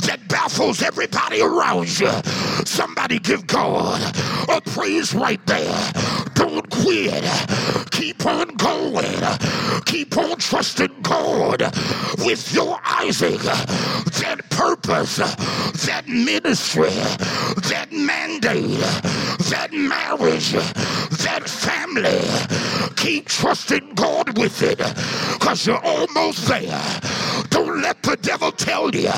that 0.06 0.20
baffles 0.28 0.82
everybody 0.82 1.42
around 1.42 2.00
you. 2.00 2.12
Somebody 2.66 3.20
give 3.20 3.48
God 3.48 4.02
a 4.50 4.62
praise 4.62 5.14
right 5.14 5.44
there. 5.46 5.92
Don't 6.36 6.70
quit. 6.70 7.24
Keep 7.92 8.26
on 8.26 8.48
going. 8.56 9.22
Keep 9.86 10.18
on 10.18 10.38
trusting 10.38 10.96
God 11.02 11.62
with 12.20 12.54
your 12.54 12.80
Isaac. 12.84 13.42
That 13.42 14.42
purpose, 14.50 15.18
that 15.18 16.04
ministry, 16.08 16.90
that 17.70 17.88
mandate, 17.92 18.80
that 19.50 19.70
marriage, 19.72 20.52
that 20.52 21.44
family. 21.48 22.20
Keep 22.96 23.28
trusting 23.28 23.94
God 23.96 24.38
with 24.38 24.62
it 24.62 24.80
because 25.40 25.68
you're 25.84 26.00
almost 26.00 26.48
there. 26.48 27.00
Don't 27.50 27.82
let 27.82 28.02
the 28.04 28.18
devil 28.18 28.52
tell 28.52 28.94
you 28.94 29.12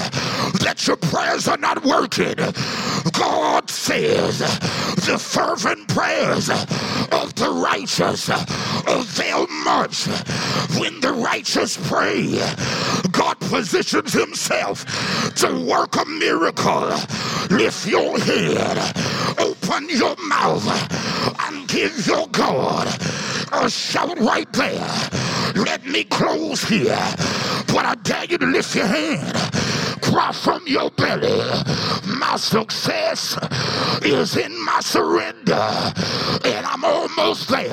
that 0.63 0.85
your 0.87 0.97
prayers 0.97 1.47
are 1.47 1.57
not 1.57 1.83
working. 1.85 2.35
God 3.13 3.69
says 3.69 4.39
the 4.39 5.17
fervent 5.19 5.87
prayers 5.89 6.49
of 6.49 7.35
the 7.35 7.49
righteous 7.49 8.29
avail 8.87 9.47
much. 9.63 10.07
When 10.79 10.99
the 11.01 11.13
righteous 11.13 11.77
pray, 11.87 12.39
God 13.11 13.39
positions 13.39 14.13
himself 14.13 14.85
to 15.35 15.65
work 15.65 15.95
a 15.95 16.05
miracle. 16.05 16.89
Lift 17.49 17.87
your 17.87 18.19
head, 18.19 18.77
open 19.39 19.89
your 19.89 20.15
mouth, 20.27 20.65
and 21.41 21.67
give 21.67 22.05
your 22.07 22.27
God 22.27 22.87
a 23.51 23.69
shout 23.69 24.17
right 24.19 24.51
there. 24.53 25.38
Let 25.55 25.85
me 25.85 26.03
close 26.03 26.63
here, 26.63 26.97
but 27.67 27.85
I 27.85 27.95
dare 28.03 28.25
you 28.25 28.37
to 28.37 28.45
lift 28.45 28.75
your 28.75 28.85
hand 28.85 29.78
cry 30.09 30.31
from 30.31 30.63
your 30.65 30.89
belly. 30.91 31.39
My 32.05 32.35
success 32.37 33.37
is 34.03 34.37
in 34.37 34.53
my 34.65 34.79
surrender. 34.79 35.67
And 36.45 36.65
I'm 36.65 36.83
almost 36.83 37.49
there. 37.49 37.69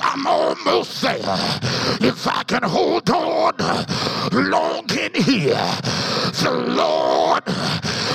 I'm 0.00 0.26
almost 0.26 1.00
there. 1.02 1.20
If 2.00 2.26
I 2.26 2.42
can 2.44 2.62
hold 2.62 3.08
on 3.10 3.54
long 4.32 4.90
in 4.90 5.14
here, 5.14 5.68
the 6.42 6.66
Lord 6.68 7.44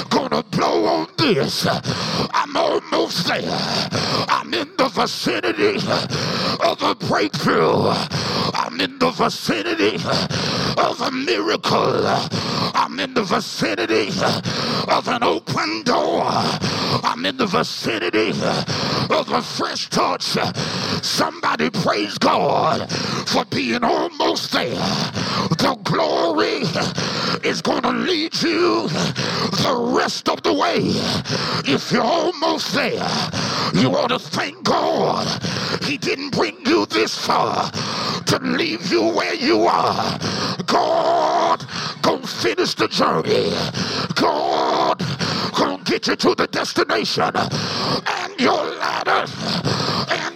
gonna 0.09 0.43
blow 0.43 0.85
on 0.85 1.07
this. 1.17 1.65
I'm 2.33 2.55
almost 2.57 3.27
there. 3.27 3.89
I'm 4.27 4.53
in 4.53 4.69
the 4.77 4.89
vicinity 4.89 5.77
of 6.61 6.81
a 6.83 6.95
breakthrough. 6.95 7.87
I'm 8.53 8.79
in 8.81 8.99
the 8.99 9.11
vicinity 9.11 9.95
of 10.77 11.01
a 11.01 11.11
miracle. 11.11 12.05
I'm 12.73 12.99
in 12.99 13.13
the 13.13 13.20
vicinity 13.23 14.09
of 14.87 15.07
an 15.07 15.23
open 15.23 15.83
door. 15.83 16.23
I'm 17.03 17.25
in 17.25 17.37
the 17.37 17.45
vicinity 17.45 18.29
of 19.09 19.29
a 19.31 19.41
fresh 19.41 19.89
touch. 19.89 20.37
Somebody 21.03 21.69
praise 21.69 22.17
God 22.17 22.89
for 23.27 23.45
being 23.45 23.83
almost 23.83 24.51
there. 24.51 24.69
The 25.57 25.77
glory 25.83 26.63
is 27.47 27.61
going 27.61 27.83
to 27.83 27.91
lead 27.91 28.41
you 28.41 28.87
the 28.87 29.91
rest 29.95 30.29
of 30.29 30.43
the 30.43 30.53
way. 30.53 30.79
If 31.65 31.91
you're 31.91 32.03
almost 32.03 32.73
there, 32.73 33.07
you 33.73 33.95
ought 33.95 34.09
to 34.09 34.19
thank 34.19 34.63
God 34.63 35.27
He 35.83 35.97
didn't 35.97 36.31
bring 36.31 36.57
you 36.65 36.85
this 36.87 37.17
far 37.17 37.71
to 37.71 38.39
leave 38.39 38.91
you 38.91 39.03
where 39.13 39.33
you 39.35 39.63
are. 39.63 40.19
God 40.65 41.65
gonna 42.01 42.27
finish 42.27 42.73
the 42.75 42.87
journey. 42.87 43.10
God 44.15 44.97
gonna 45.53 45.83
get 45.83 46.07
you 46.07 46.15
to 46.15 46.33
the 46.35 46.47
destination. 46.47 47.35
And 47.35 48.39
your 48.39 48.63
ladder. 48.79 49.25
And 50.09 50.30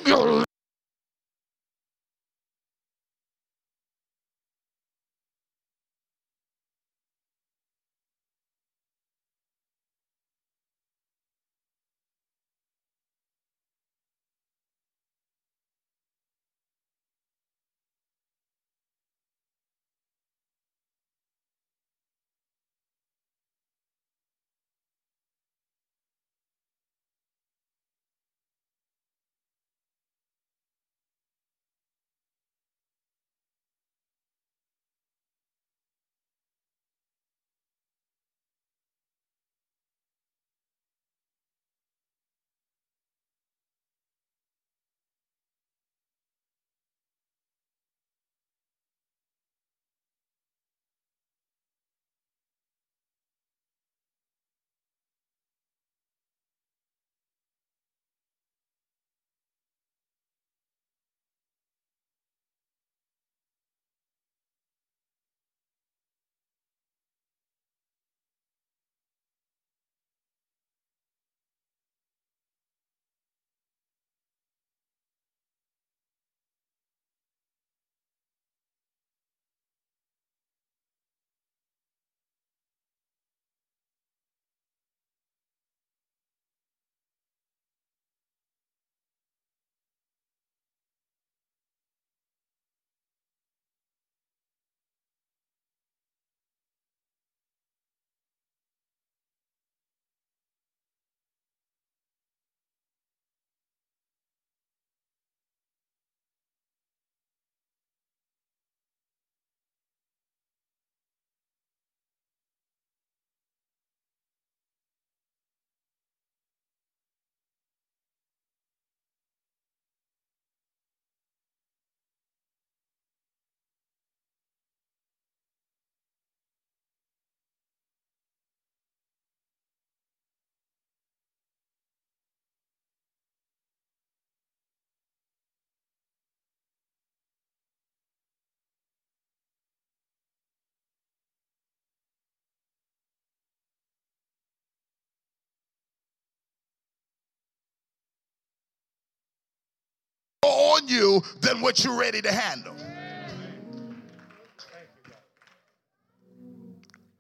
on 150.76 150.88
you 150.88 151.22
than 151.42 151.62
what 151.62 151.84
you're 151.84 151.98
ready 151.98 152.22
to 152.22 152.32
handle. 152.32 152.76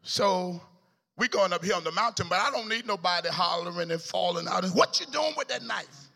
So 0.01 0.61
we're 1.17 1.27
going 1.29 1.53
up 1.53 1.63
here 1.63 1.75
on 1.75 1.83
the 1.83 1.91
mountain, 1.91 2.27
but 2.29 2.39
I 2.39 2.51
don't 2.51 2.69
need 2.69 2.85
nobody 2.85 3.29
hollering 3.29 3.91
and 3.91 4.01
falling 4.01 4.47
out. 4.47 4.65
What 4.67 4.99
you 4.99 5.05
doing 5.07 5.33
with 5.37 5.47
that 5.47 5.63
knife? 5.63 6.09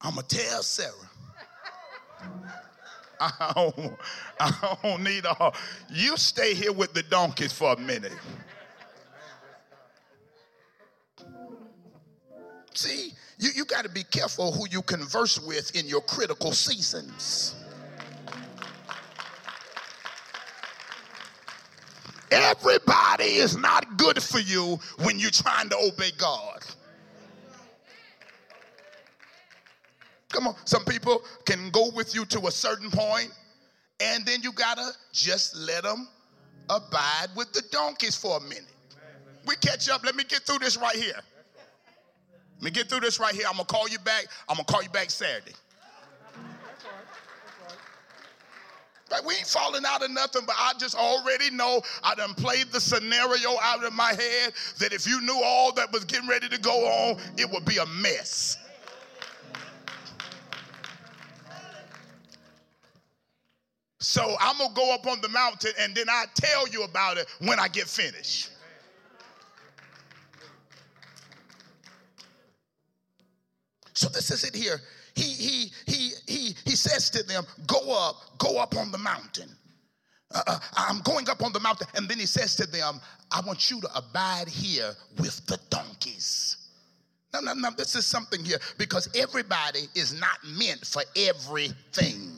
I'm 0.00 0.16
gonna 0.16 0.26
tell 0.28 0.62
Sarah. 0.62 0.92
I 3.20 3.52
don't, 3.54 3.96
I 4.38 4.76
don't 4.82 5.02
need 5.02 5.24
all. 5.24 5.54
You 5.88 6.18
stay 6.18 6.52
here 6.52 6.72
with 6.72 6.92
the 6.92 7.02
donkeys 7.04 7.54
for 7.54 7.72
a 7.72 7.76
minute. 7.80 8.12
See, 12.74 13.12
you, 13.38 13.50
you 13.54 13.64
got 13.64 13.84
to 13.84 13.88
be 13.88 14.02
careful 14.02 14.52
who 14.52 14.66
you 14.68 14.82
converse 14.82 15.40
with 15.40 15.74
in 15.76 15.86
your 15.86 16.00
critical 16.02 16.52
seasons. 16.52 17.54
Everybody 22.30 23.36
is 23.36 23.56
not 23.56 23.96
good 23.96 24.20
for 24.20 24.40
you 24.40 24.78
when 25.04 25.20
you're 25.20 25.30
trying 25.30 25.68
to 25.68 25.76
obey 25.76 26.10
God. 26.18 26.64
Come 30.32 30.48
on, 30.48 30.56
some 30.64 30.84
people 30.84 31.22
can 31.46 31.70
go 31.70 31.90
with 31.94 32.12
you 32.12 32.24
to 32.24 32.48
a 32.48 32.50
certain 32.50 32.90
point, 32.90 33.30
and 34.00 34.26
then 34.26 34.42
you 34.42 34.50
gotta 34.50 34.90
just 35.12 35.56
let 35.56 35.84
them 35.84 36.08
abide 36.68 37.28
with 37.36 37.52
the 37.52 37.62
donkeys 37.70 38.16
for 38.16 38.38
a 38.38 38.40
minute. 38.40 38.66
We 39.46 39.54
catch 39.56 39.88
up. 39.88 40.04
Let 40.04 40.16
me 40.16 40.24
get 40.24 40.42
through 40.42 40.58
this 40.58 40.76
right 40.76 40.96
here. 40.96 41.20
Let 42.56 42.62
me 42.62 42.70
get 42.70 42.88
through 42.88 43.00
this 43.00 43.20
right 43.20 43.34
here. 43.34 43.44
I'm 43.46 43.56
gonna 43.56 43.64
call 43.64 43.88
you 43.88 43.98
back. 43.98 44.26
I'm 44.48 44.56
gonna 44.56 44.64
call 44.64 44.82
you 44.82 44.88
back 44.90 45.10
Saturday. 45.10 45.54
Like 49.10 49.24
we 49.26 49.34
ain't 49.34 49.46
falling 49.46 49.84
out 49.86 50.02
of 50.02 50.10
nothing, 50.10 50.42
but 50.46 50.56
I 50.58 50.72
just 50.78 50.96
already 50.96 51.50
know 51.50 51.82
I 52.02 52.14
done 52.14 52.34
played 52.34 52.72
the 52.72 52.80
scenario 52.80 53.50
out 53.62 53.84
of 53.84 53.92
my 53.92 54.12
head 54.12 54.54
that 54.78 54.92
if 54.92 55.06
you 55.06 55.20
knew 55.20 55.40
all 55.44 55.72
that 55.74 55.92
was 55.92 56.04
getting 56.04 56.28
ready 56.28 56.48
to 56.48 56.58
go 56.58 56.72
on, 56.86 57.20
it 57.36 57.48
would 57.50 57.64
be 57.64 57.76
a 57.76 57.86
mess. 57.86 58.58
So 64.00 64.36
I'm 64.40 64.56
to 64.58 64.68
go 64.74 64.94
up 64.94 65.06
on 65.06 65.20
the 65.20 65.28
mountain 65.28 65.72
and 65.78 65.94
then 65.94 66.08
I 66.08 66.24
tell 66.34 66.68
you 66.68 66.82
about 66.82 67.16
it 67.16 67.26
when 67.40 67.58
I 67.58 67.68
get 67.68 67.88
finished. 67.88 68.50
So 73.94 74.08
this 74.08 74.30
is 74.30 74.44
it 74.44 74.54
here. 74.54 74.80
He 75.14 75.22
he 75.22 75.72
he 75.86 76.10
he 76.26 76.56
he 76.64 76.76
says 76.76 77.10
to 77.10 77.22
them, 77.22 77.44
"Go 77.66 77.92
up, 77.96 78.38
go 78.38 78.58
up 78.58 78.76
on 78.76 78.90
the 78.90 78.98
mountain." 78.98 79.48
Uh, 80.34 80.42
uh, 80.46 80.58
I'm 80.76 81.00
going 81.02 81.28
up 81.28 81.42
on 81.42 81.52
the 81.52 81.60
mountain, 81.60 81.86
and 81.94 82.08
then 82.08 82.18
he 82.18 82.26
says 82.26 82.56
to 82.56 82.66
them, 82.66 83.00
"I 83.30 83.40
want 83.40 83.70
you 83.70 83.80
to 83.80 83.88
abide 83.96 84.48
here 84.48 84.94
with 85.18 85.46
the 85.46 85.58
donkeys." 85.70 86.56
No, 87.32 87.40
no, 87.40 87.52
no. 87.52 87.70
This 87.70 87.96
is 87.96 88.06
something 88.06 88.44
here 88.44 88.58
because 88.78 89.08
everybody 89.16 89.88
is 89.94 90.18
not 90.20 90.38
meant 90.44 90.86
for 90.86 91.02
everything. 91.16 92.32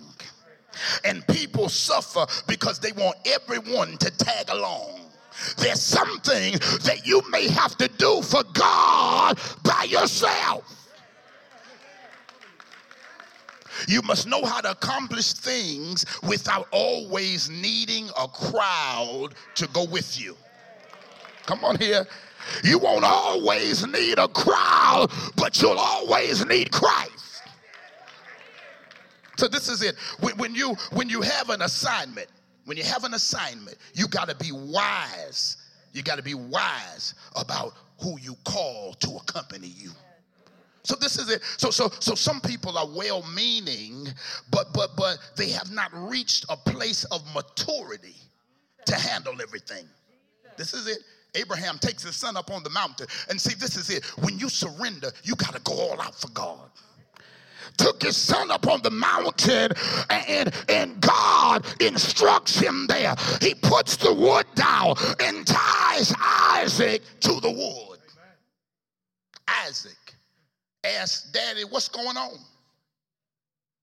And 1.05 1.27
people 1.29 1.69
suffer 1.69 2.27
because 2.47 2.79
they 2.79 2.93
want 2.93 3.17
everyone 3.27 3.97
to 3.99 4.11
tag 4.11 4.49
along. 4.51 5.01
There's 5.59 5.83
something 5.83 6.53
that 6.85 7.03
you 7.05 7.23
may 7.31 7.49
have 7.49 7.77
to 7.77 7.89
do 7.89 8.23
for 8.23 8.43
God 8.55 9.39
by 9.63 9.85
yourself. 9.85 10.86
You 13.89 14.03
must 14.03 14.27
know 14.27 14.45
how 14.45 14.61
to 14.61 14.71
accomplish 14.71 15.33
things 15.33 16.05
without 16.23 16.69
always 16.71 17.49
needing 17.51 18.09
a 18.19 18.29
crowd 18.29 19.31
to 19.57 19.67
go 19.69 19.85
with 19.85 20.21
you. 20.21 20.37
Come 21.47 21.65
on 21.65 21.77
here. 21.79 22.07
You 22.63 22.79
won't 22.79 23.05
always 23.05 23.87
need 23.87 24.19
a 24.19 24.29
crowd, 24.29 25.11
but 25.37 25.61
you'll 25.61 25.79
always 25.79 26.45
need 26.47 26.71
Christ. 26.71 27.43
So 29.37 29.49
this 29.49 29.69
is 29.69 29.83
it. 29.83 29.97
When, 30.21 30.37
when 30.39 30.55
you 30.55 30.75
when 30.93 31.09
you 31.09 31.21
have 31.21 31.51
an 31.51 31.63
assignment, 31.63 32.29
when 32.65 32.77
you 32.77 32.85
have 32.85 33.05
an 33.05 33.15
assignment, 33.15 33.77
you 33.95 34.09
got 34.09 34.29
to 34.29 34.35
be 34.37 34.51
wise. 34.53 35.59
You 35.93 36.03
got 36.03 36.17
to 36.17 36.23
be 36.23 36.35
wise 36.35 37.15
about 37.35 37.75
who 38.01 38.19
you 38.21 38.37
call 38.45 38.95
to 38.95 39.17
accompany 39.17 39.69
you. 39.69 39.91
So 40.87 40.95
this 40.95 41.19
is 41.19 41.29
it. 41.29 41.43
So 41.57 41.71
so 41.71 41.91
so 41.99 42.15
some 42.15 42.41
people 42.41 42.79
are 42.79 42.87
well-meaning, 42.87 44.07
but 44.53 44.73
but 44.73 44.91
but 44.97 45.19
they 45.37 45.51
have 45.51 45.73
not 45.73 45.91
reached 45.93 46.47
a 46.49 46.57
place 46.57 47.03
of 47.07 47.25
maturity 47.35 48.15
to 48.85 48.95
handle 48.95 49.35
everything. 49.43 49.85
This 50.57 50.75
is 50.75 50.87
it. 50.87 50.99
Abraham 51.35 51.79
takes 51.81 52.05
his 52.05 52.15
son 52.15 52.37
up 52.37 52.53
on 52.53 52.63
the 52.63 52.71
mountain. 52.71 53.09
And 53.29 53.39
see, 53.39 53.55
this 53.55 53.77
is 53.77 53.91
it. 53.91 54.05
When 54.25 54.39
you 54.39 54.49
surrender, 54.49 55.11
you 55.25 55.35
got 55.35 55.55
to 55.55 55.61
go 55.63 55.75
all 55.75 56.01
out 56.01 56.15
for 56.15 56.29
God 56.31 56.71
took 57.77 58.01
his 58.03 58.17
son 58.17 58.51
up 58.51 58.67
on 58.69 58.81
the 58.81 58.91
mountain 58.91 59.71
and, 60.09 60.55
and 60.71 60.99
God 61.01 61.67
instructs 61.81 62.59
him 62.59 62.87
there. 62.87 63.15
He 63.43 63.55
puts 63.55 63.97
the 63.97 64.15
wood 64.15 64.47
down 64.55 64.95
and 65.21 65.47
ties 65.47 66.15
Isaac 66.19 67.03
to 67.21 67.39
the 67.41 67.51
wood. 67.51 67.99
Isaac 69.67 70.06
asked 71.01 71.33
daddy, 71.33 71.65
what's 71.65 71.89
going 71.89 72.17
on? 72.17 72.39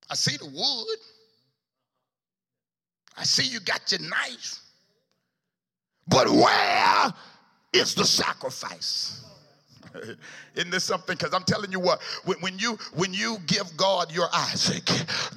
I 0.10 0.16
see 0.16 0.38
the 0.38 0.45
wood. 0.45 0.97
I 3.18 3.24
see 3.24 3.47
you 3.47 3.60
got 3.60 3.91
your 3.91 4.01
knife. 4.01 4.60
But 6.08 6.30
where 6.30 7.14
is 7.74 7.95
the 7.95 8.06
sacrifice. 8.06 9.26
Isn't 10.56 10.70
this 10.70 10.84
something? 10.84 11.16
Because 11.18 11.34
I'm 11.34 11.43
telling 11.43 11.72
you 11.72 11.80
what, 11.80 12.01
when, 12.26 12.38
when, 12.41 12.60
you 12.60 12.78
when 12.93 13.14
you 13.14 13.38
give 13.47 13.76
God 13.76 14.12
your 14.12 14.28
Isaac, 14.34 14.88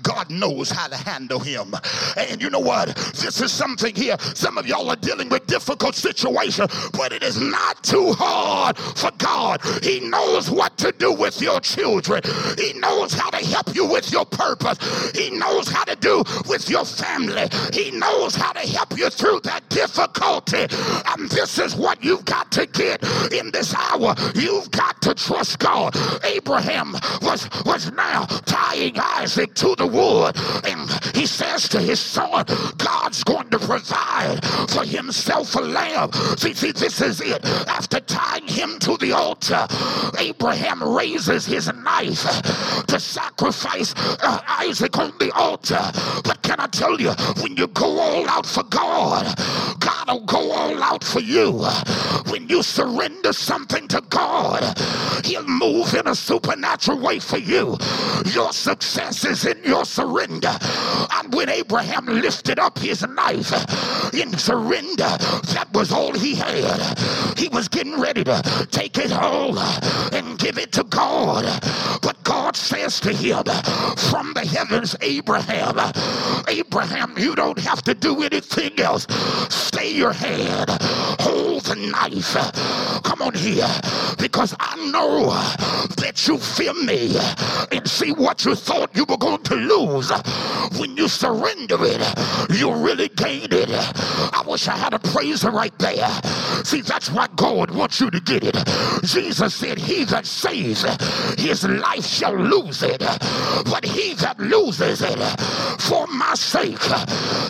God 0.03 0.31
knows 0.31 0.71
how 0.71 0.89
to 0.89 0.97
handle 0.97 1.41
him. 1.41 1.75
And 2.17 2.43
you 2.43 2.51
know 2.51 2.61
what? 2.61 2.95
This 3.15 3.41
is 3.41 3.51
something 3.51 3.95
here. 3.95 4.17
Some 4.35 4.59
of 4.59 4.67
y'all 4.67 4.91
are 4.91 4.97
dealing 4.97 5.31
with 5.31 5.47
difficult 5.47 5.95
situation, 5.95 6.67
but 6.93 7.13
it 7.13 7.23
is 7.23 7.41
not 7.41 7.83
too 7.83 8.13
hard 8.13 8.77
for 8.77 9.11
God. 9.17 9.63
He 9.83 10.01
knows 10.01 10.51
what 10.51 10.77
to 10.79 10.93
do 10.93 11.13
with 11.13 11.41
your 11.41 11.61
children. 11.61 12.21
He 12.59 12.75
knows 12.75 13.15
how 13.15 13.31
to 13.31 13.45
help 13.45 13.75
you 13.75 13.87
with 13.87 14.13
your 14.13 14.27
purpose. 14.27 15.13
He 15.17 15.31
knows 15.31 15.69
how 15.69 15.85
to 15.85 15.97
do 15.97 16.25
with 16.47 16.69
your 16.69 16.85
family. 16.85 17.49
He 17.73 17.91
knows 17.91 18.35
how 18.35 18.53
to 18.53 18.61
help 18.61 18.97
you 18.99 19.09
through 19.09 19.41
that 19.45 19.67
difficulty. 19.71 20.67
And 21.09 21.31
this 21.31 21.59
is 21.59 21.75
what 21.75 22.05
you've 22.05 22.25
got 22.27 22.53
to 22.53 22.67
get 22.67 23.03
in 23.33 23.51
this 23.51 23.75
hour. 23.75 24.15
You've 24.35 24.71
got 24.71 25.01
to 25.07 25.15
trust 25.15 25.61
God. 25.61 25.95
Abraham 26.25 26.93
was, 27.23 27.49
was 27.65 27.93
now 27.93 28.25
tying 28.45 28.99
Isaac 28.99 29.55
to 29.55 29.77
the 29.77 29.87
wood, 29.87 30.37
and 30.67 30.91
he 31.15 31.27
says 31.27 31.69
to 31.69 31.81
his 31.81 32.01
son, 32.01 32.45
God's 32.77 33.23
going 33.23 33.49
to 33.51 33.59
provide 33.61 34.45
for 34.69 34.85
himself 34.85 35.55
a 35.55 35.61
lamb. 35.61 36.13
See, 36.37 36.55
see, 36.55 36.73
this 36.73 37.01
is 37.01 37.21
it. 37.21 37.45
After 37.69 38.01
tying 38.01 38.49
him 38.49 38.81
to 38.81 38.97
the 38.97 39.13
altar, 39.13 39.69
Abraham 40.19 40.83
raises 40.83 41.47
his 41.47 41.73
knife 41.73 42.25
to 42.89 42.99
sacrifice 42.99 43.95
uh, 43.97 44.41
Isaac 44.49 44.99
on 44.99 45.13
the 45.21 45.31
altar. 45.37 45.81
But 46.25 46.43
can 46.43 46.59
I 46.59 46.67
tell 46.67 47.01
you, 47.01 47.13
when 47.43 47.57
you 47.57 47.69
go 47.69 48.01
all 48.01 48.29
out 48.29 48.47
for 48.47 48.65
God, 48.65 49.33
God 49.79 50.09
will 50.09 50.27
go 50.27 50.51
all 50.51 50.83
out 50.83 51.05
for 51.05 51.21
you. 51.21 51.65
When 52.29 52.49
you 52.49 52.65
surrender 52.65 53.33
something 53.33 53.87
to 53.89 54.03
God, 54.11 54.63
He'll 55.25 55.47
move 55.47 55.95
in 55.95 56.07
a 56.07 56.15
supernatural 56.15 57.01
way 57.01 57.19
for 57.19 57.39
you. 57.39 57.77
Your 58.33 58.53
success 58.53 59.25
is 59.25 59.45
in 59.45 59.63
your 59.65 59.85
surrender. 59.85 60.57
And 61.13 61.35
when 61.35 61.49
Abraham 61.49 62.07
lifted 62.07 62.59
up 62.59 62.79
his 62.79 63.03
knife 63.07 63.53
in 64.15 64.37
surrender, 64.39 65.17
that 65.55 65.69
was 65.73 65.93
all 65.93 66.13
he 66.13 66.35
had. 66.35 66.99
He 67.39 67.49
was 67.49 67.69
getting 67.69 68.01
ready 68.01 68.25
to 68.25 68.69
take 68.71 68.99
it 68.99 69.13
all 69.13 69.59
and 69.59 70.39
give 70.39 70.59
it 70.59 70.73
to 70.73 70.85
God. 70.85 71.45
But 72.03 72.23
God 72.25 72.57
says 72.57 73.01
to 73.01 73.13
him 73.13 73.45
from 74.11 74.33
the 74.35 74.47
heavens, 74.47 74.97
Abraham, 75.01 75.79
Abraham, 76.49 77.15
you 77.19 77.35
don't 77.35 77.59
have 77.59 77.83
to 77.83 77.95
do 77.95 78.23
anything 78.23 78.79
else. 78.81 79.07
Stay 79.51 79.93
your 79.93 80.13
head, 80.13 80.69
hold 81.21 81.56
the 81.61 81.77
knife. 81.77 82.35
Come 83.03 83.23
on 83.23 83.35
here, 83.35 83.69
because 84.19 84.55
I 84.59 84.77
know 84.91 85.31
that 85.97 86.27
you 86.27 86.39
fear 86.39 86.75
me 86.75 87.17
and 87.73 87.89
see 87.89 88.13
what 88.13 88.45
you 88.45 88.55
thought 88.55 88.95
you 88.95 89.05
were 89.05 89.17
going 89.19 89.43
to 89.43 89.55
lose. 89.55 90.11
When 90.79 90.97
you 90.97 91.09
surrender 91.09 91.79
it, 91.81 92.03
you 92.51 92.73
really 92.73 93.09
gain 93.09 93.49
it. 93.51 93.71
I 93.71 94.43
wish 94.47 94.69
I 94.69 94.77
had 94.77 94.95
a 94.95 94.99
praiser 94.99 95.51
right 95.51 95.77
there. 95.79 96.09
See, 96.65 96.81
that's 96.81 97.11
why 97.11 97.29
God 97.37 97.71
wants 97.71 98.01
you 98.01 98.11
to 98.11 98.21
get 98.21 98.45
it. 98.45 98.57
Jesus 99.05 99.55
said, 99.55 99.79
He 99.79 100.05
that 100.05 100.27
saves 100.27 100.85
his 101.39 101.65
life 101.65 102.05
shall 102.05 102.35
lose 102.35 102.83
it, 102.83 102.99
but 102.99 103.85
he 103.85 104.15
that 104.15 104.39
loses 104.39 105.03
it 105.03 105.19
for 105.81 106.07
my 106.09 106.35
sake, 106.35 106.83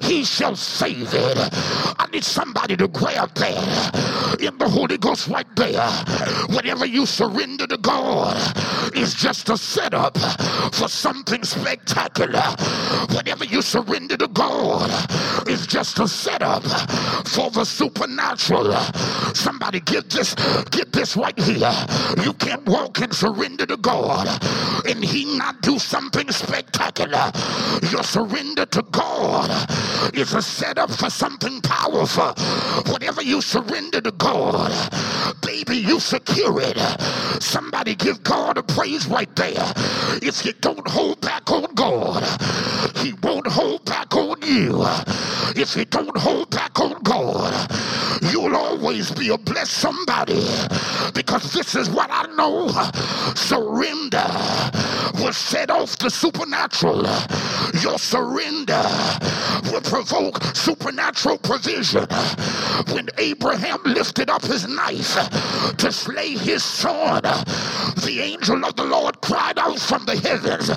he 0.02 0.24
shall 0.24 0.56
save 0.56 1.12
it. 1.14 1.38
I 1.98 2.06
need 2.12 2.24
somebody 2.24 2.76
to 2.76 2.88
grab 2.88 3.32
that 3.34 4.05
in 4.40 4.56
the 4.58 4.68
Holy 4.68 4.98
Ghost 4.98 5.28
right 5.28 5.46
there. 5.56 5.88
Whatever 6.48 6.86
you 6.86 7.06
surrender 7.06 7.66
to 7.66 7.76
God 7.78 8.36
is 8.96 9.14
just 9.14 9.48
a 9.48 9.56
setup 9.56 10.16
for 10.72 10.88
something 10.88 11.42
spectacular. 11.44 12.42
Whatever 13.10 13.44
you 13.44 13.62
surrender 13.62 14.16
to 14.16 14.28
God 14.28 14.90
is 15.48 15.66
just 15.66 15.98
a 15.98 16.08
setup 16.08 16.62
for 17.26 17.50
the 17.50 17.64
supernatural. 17.64 18.72
Somebody 19.34 19.80
get 19.80 20.10
this, 20.10 20.34
get 20.70 20.92
this 20.92 21.16
right 21.16 21.38
here. 21.38 21.72
You 22.22 22.32
can't 22.34 22.64
walk 22.66 23.00
and 23.00 23.14
surrender 23.14 23.66
to 23.66 23.76
God 23.76 24.28
and 24.86 25.04
He 25.04 25.36
not 25.36 25.60
do 25.62 25.78
something 25.78 26.30
spectacular. 26.30 27.30
Your 27.90 28.02
surrender 28.02 28.66
to 28.66 28.82
God 28.90 29.50
is 30.14 30.34
a 30.34 30.42
setup 30.42 30.90
for 30.90 31.10
something 31.10 31.60
powerful. 31.60 32.32
Whatever 32.92 33.22
you 33.22 33.40
surrender 33.40 33.85
to 33.92 34.10
God, 34.12 34.72
baby, 35.42 35.76
you 35.76 36.00
secure 36.00 36.60
it. 36.60 36.76
Somebody 37.42 37.94
give 37.94 38.22
God 38.22 38.58
a 38.58 38.62
praise 38.62 39.06
right 39.06 39.34
there. 39.36 39.72
If 40.22 40.44
you 40.44 40.52
don't 40.54 40.86
hold 40.88 41.20
back 41.20 41.50
on 41.50 41.74
God, 41.74 42.22
He 42.96 43.14
won't 43.22 43.46
hold 43.46 43.84
back 43.84 44.14
on 44.14 44.40
you. 44.42 44.84
If 45.56 45.76
you 45.76 45.84
don't 45.84 46.16
hold 46.16 46.50
back 46.50 46.78
on 46.80 47.02
God, 47.02 47.70
you'll 48.30 48.56
always 48.56 49.10
be 49.12 49.30
a 49.30 49.38
blessed 49.38 49.72
somebody. 49.72 50.44
Because 51.14 51.52
this 51.52 51.74
is 51.74 51.88
what 51.90 52.10
I 52.10 52.26
know 52.34 52.68
surrender 53.36 54.26
will 55.22 55.32
set 55.32 55.70
off 55.70 55.96
the 55.98 56.10
supernatural. 56.10 57.02
Your 57.82 57.98
surrender 57.98 58.84
will 59.70 59.80
provoke 59.82 60.42
supernatural 60.54 61.38
provision. 61.38 62.06
When 62.92 63.08
Abraham 63.18 63.75
lifted 63.84 64.30
up 64.30 64.42
his 64.42 64.66
knife 64.68 65.14
to 65.76 65.92
slay 65.92 66.36
his 66.36 66.64
son, 66.64 67.22
the 67.22 68.18
angel 68.20 68.64
of 68.64 68.76
the 68.76 68.84
Lord 68.84 69.20
cried 69.20 69.58
out 69.58 69.78
from 69.78 70.04
the 70.04 70.16
heavens, 70.16 70.68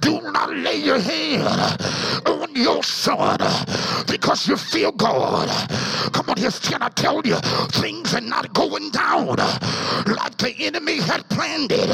Do 0.00 0.20
not 0.32 0.50
lay 0.50 0.76
your 0.76 0.98
hand 0.98 1.80
on 2.26 2.54
your 2.54 2.82
son 2.82 3.38
because 4.06 4.48
you 4.48 4.56
feel 4.56 4.92
good. 4.92 5.48
Come 6.12 6.30
on, 6.30 6.36
here's 6.36 6.58
can 6.58 6.82
I 6.82 6.88
tell 6.90 7.20
you, 7.26 7.36
things 7.72 8.14
are 8.14 8.20
not 8.20 8.52
going 8.54 8.90
down 8.90 9.36
like 9.36 10.36
the 10.38 10.54
enemy 10.58 11.00
had 11.00 11.28
planned 11.28 11.72
it. 11.72 11.90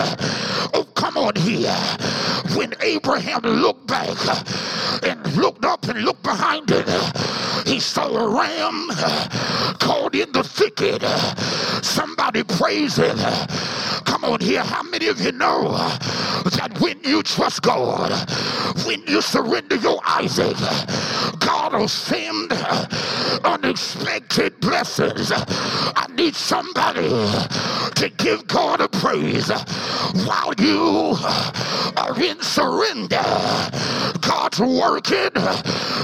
Oh, 0.75 0.87
come 0.95 1.17
on 1.17 1.35
here. 1.37 1.75
When 2.57 2.75
Abraham 2.81 3.43
looked 3.43 3.87
back 3.87 4.09
and 5.03 5.37
looked 5.37 5.65
up 5.65 5.85
and 5.89 6.03
looked 6.03 6.23
behind 6.23 6.71
him, 6.71 6.85
he 7.67 7.81
saw 7.81 8.09
a 8.09 8.29
ram 8.29 8.89
caught 9.81 10.15
in 10.15 10.31
the 10.33 10.45
thicket. 10.47 11.03
Somebody 11.85 12.43
praise 12.45 12.97
him. 12.97 13.17
Come 14.05 14.25
on 14.25 14.41
here. 14.41 14.63
How 14.63 14.83
many 14.83 15.09
of 15.09 15.21
you 15.21 15.33
know 15.33 15.73
that 16.57 16.77
when 16.81 17.01
you 17.03 17.23
trust 17.23 17.63
God, 17.63 18.11
when 18.87 19.03
you 19.07 19.21
surrender 19.21 19.77
your 19.77 20.01
Isaac, 20.05 20.57
God 21.41 21.73
will 21.75 21.89
send 21.89 22.53
unexpected 23.45 24.59
blessings. 24.61 25.33
I 25.33 26.07
need 26.15 26.35
somebody 26.35 27.09
to 27.09 28.13
give 28.17 28.47
God 28.47 28.81
a 28.81 28.89
praise 28.89 29.49
while 30.27 30.53
you 30.59 31.17
are 31.97 32.21
in 32.23 32.41
surrender. 32.41 33.23
God's 34.21 34.61
working 34.61 35.31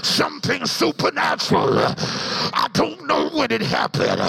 something 0.02 0.64
supernatural. 0.66 1.78
I 1.78 2.68
don't 2.72 3.06
know 3.06 3.28
when 3.30 3.50
it 3.50 3.62
happened, 3.62 4.20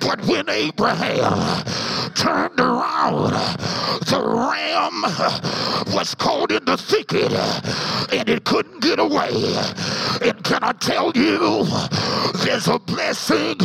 but 0.00 0.24
when 0.26 0.48
Abraham 0.48 1.64
turned 2.14 2.60
around, 2.60 3.32
the 4.06 4.20
ram 4.22 5.02
was 5.94 6.14
caught 6.14 6.50
in 6.52 6.64
the 6.64 6.76
thicket 6.76 7.32
and 8.12 8.28
it 8.28 8.44
couldn't 8.44 8.80
get 8.80 8.98
away. 8.98 9.32
And 10.22 10.42
can 10.44 10.62
I 10.62 10.72
tell 10.72 11.12
you, 11.14 11.66
there's 12.44 12.68
a 12.68 12.78
blessing 12.78 13.58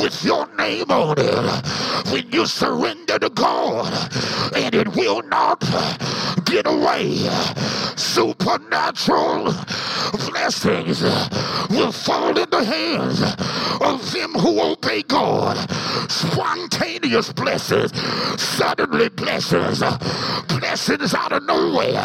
with 0.00 0.24
your 0.24 0.48
name 0.56 0.90
on 0.90 1.16
it 1.18 2.12
when 2.12 2.30
you 2.30 2.46
surrender 2.46 3.18
to 3.18 3.30
God, 3.30 3.92
and 4.56 4.74
it 4.74 4.88
will 4.96 5.22
not 5.22 5.60
get 6.44 6.66
away. 6.66 7.16
Supernatural 7.96 9.54
blessings 10.26 11.02
will 11.70 11.92
fall 11.92 12.36
in 12.36 12.48
the 12.50 12.64
hands 12.64 13.22
of 13.80 14.12
them 14.12 14.32
who 14.32 14.60
obey 14.60 14.87
God. 15.06 15.56
Spontaneous 16.10 17.32
blessings, 17.32 17.92
suddenly 18.40 19.08
blessings, 19.10 19.80
blessings 20.48 21.14
out 21.14 21.32
of 21.32 21.44
nowhere, 21.44 22.04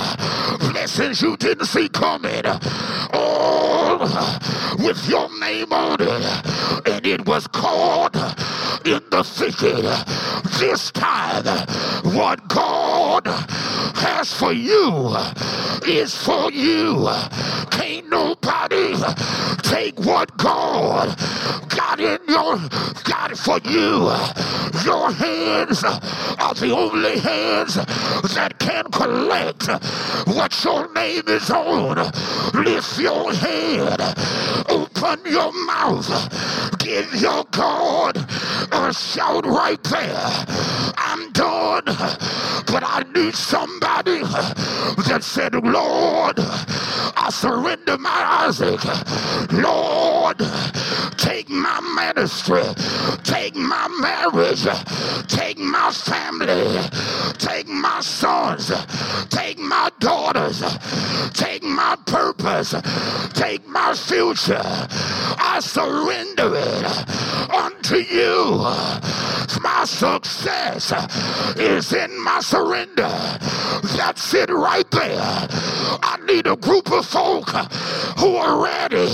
blessings 0.83 1.21
you 1.21 1.37
didn't 1.37 1.65
see 1.65 1.87
coming. 1.87 2.45
All 3.13 3.99
with 4.79 5.07
your 5.07 5.29
name 5.39 5.71
on 5.71 6.01
it, 6.01 6.87
and 6.89 7.05
it 7.05 7.25
was 7.25 7.47
called 7.47 8.17
in 8.83 9.01
the 9.09 9.23
thicket. 9.23 9.85
This 10.59 10.91
time, 10.91 11.45
what 12.13 12.45
God 12.49 13.25
has 13.95 14.33
for 14.33 14.51
you 14.51 15.15
is 15.87 16.13
for 16.17 16.51
you. 16.51 17.07
Can't 17.71 18.09
nobody 18.09 18.93
take 19.61 19.97
what 19.99 20.35
God 20.35 21.17
got 21.69 22.01
in 22.01 22.19
your 22.27 22.57
got 23.05 23.37
for 23.37 23.59
you. 23.69 24.11
Your 24.83 25.11
hands 25.11 25.83
are 25.83 26.53
the 26.55 26.75
only 26.75 27.19
hands 27.19 27.75
that 28.35 28.55
can 28.59 28.85
collect 28.91 29.67
what 30.27 30.63
your 30.63 30.72
name 30.93 31.27
is 31.27 31.49
on. 31.49 31.97
Lift 32.53 32.99
your 32.99 33.33
head, 33.33 33.99
open 34.69 35.19
your 35.25 35.51
mouth, 35.65 36.09
give 36.79 37.13
your 37.15 37.43
God 37.51 38.17
a 38.71 38.93
shout 38.93 39.45
right 39.45 39.81
there. 39.83 40.27
I'm 40.97 41.31
done, 41.31 41.85
but 41.85 42.83
I 42.83 43.03
need 43.13 43.35
somebody 43.35 44.21
that 45.07 45.19
said, 45.21 45.53
Lord, 45.53 46.39
I 46.39 47.29
surrender 47.29 47.97
my 47.97 48.45
Isaac. 48.47 48.83
Lord, 49.51 50.39
take 51.17 51.49
my 51.49 51.79
ministry, 51.95 52.63
take 53.23 53.55
my 53.55 53.87
marriage, 54.01 54.65
take 55.27 55.59
my 55.59 55.91
family, 55.91 56.79
take 57.37 57.67
my 57.67 57.99
sons, 58.01 58.71
take 59.29 59.59
my 59.59 59.91
daughters, 59.99 60.62
take 61.33 61.63
my 61.63 61.95
purpose, 62.05 62.75
take 63.33 63.67
my 63.67 63.93
future. 63.93 64.61
I 64.63 65.59
surrender 65.61 66.53
it 66.55 67.53
unto 67.53 67.97
you. 67.97 68.57
My 69.61 69.85
success 69.85 70.91
is 71.57 71.93
in 71.93 72.19
my 72.23 72.39
surrender. 72.41 73.11
That's 73.97 74.33
it 74.33 74.49
right 74.49 74.89
there. 74.91 75.19
I 75.19 76.17
need 76.25 76.47
a 76.47 76.55
group 76.55 76.91
of 76.91 77.05
folk 77.05 77.49
who 78.17 78.35
are 78.35 78.63
ready 78.63 79.07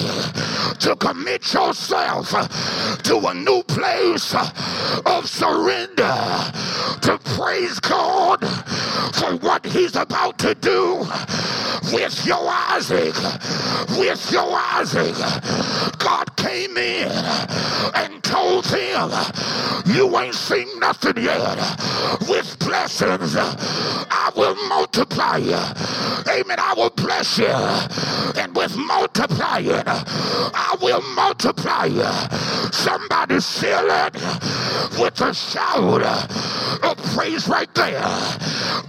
to 0.80 0.96
commit 0.96 1.54
yourself 1.54 2.30
to 3.04 3.18
a 3.28 3.34
new 3.34 3.64
place 3.64 4.36
of 5.06 5.28
surrender 5.28 6.16
to 7.02 7.20
praise 7.36 7.80
God 7.80 8.40
for 9.14 9.36
what 9.38 9.66
he's 9.66 9.96
about 9.96 10.38
to 10.40 10.56
do 10.56 11.06
with 11.94 12.26
your 12.26 12.48
Isaac. 12.50 13.16
With 13.98 14.32
your 14.32 14.52
Isaac. 14.52 15.16
God 16.00 16.36
came 16.36 16.78
in 16.78 17.12
and 17.96 18.24
told 18.24 18.66
him, 18.68 19.10
You 19.86 20.18
ain't 20.20 20.36
seen 20.36 20.68
nothing 20.80 21.24
yet. 21.24 21.58
With 22.28 22.58
blessings, 22.60 23.36
I 23.36 24.32
will 24.36 24.56
multiply 24.68 25.38
you. 25.38 25.60
Amen. 26.32 26.60
I 26.60 26.74
will 26.76 26.92
bless 26.92 27.38
you. 27.38 27.48
And 28.40 28.56
with 28.56 28.76
multiplying, 28.78 29.84
I 29.86 30.78
will 30.82 31.02
multiply 31.16 31.86
you. 31.86 32.72
Somebody 32.72 33.40
seal 33.40 33.88
it 33.90 34.14
with 35.00 35.20
a 35.22 35.34
shout 35.34 36.04
of 36.84 36.98
praise 37.16 37.48
right 37.48 37.74
there. 37.74 38.02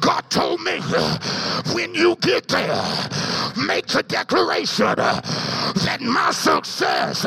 God 0.01 0.23
told 0.31 0.61
me 0.63 0.81
when 1.75 1.95
you 1.95 2.17
get 2.41 2.49
there, 2.49 3.67
make 3.67 3.87
the 3.87 4.03
declaration 4.07 4.97
that 4.97 5.99
my 6.01 6.31
success 6.31 7.27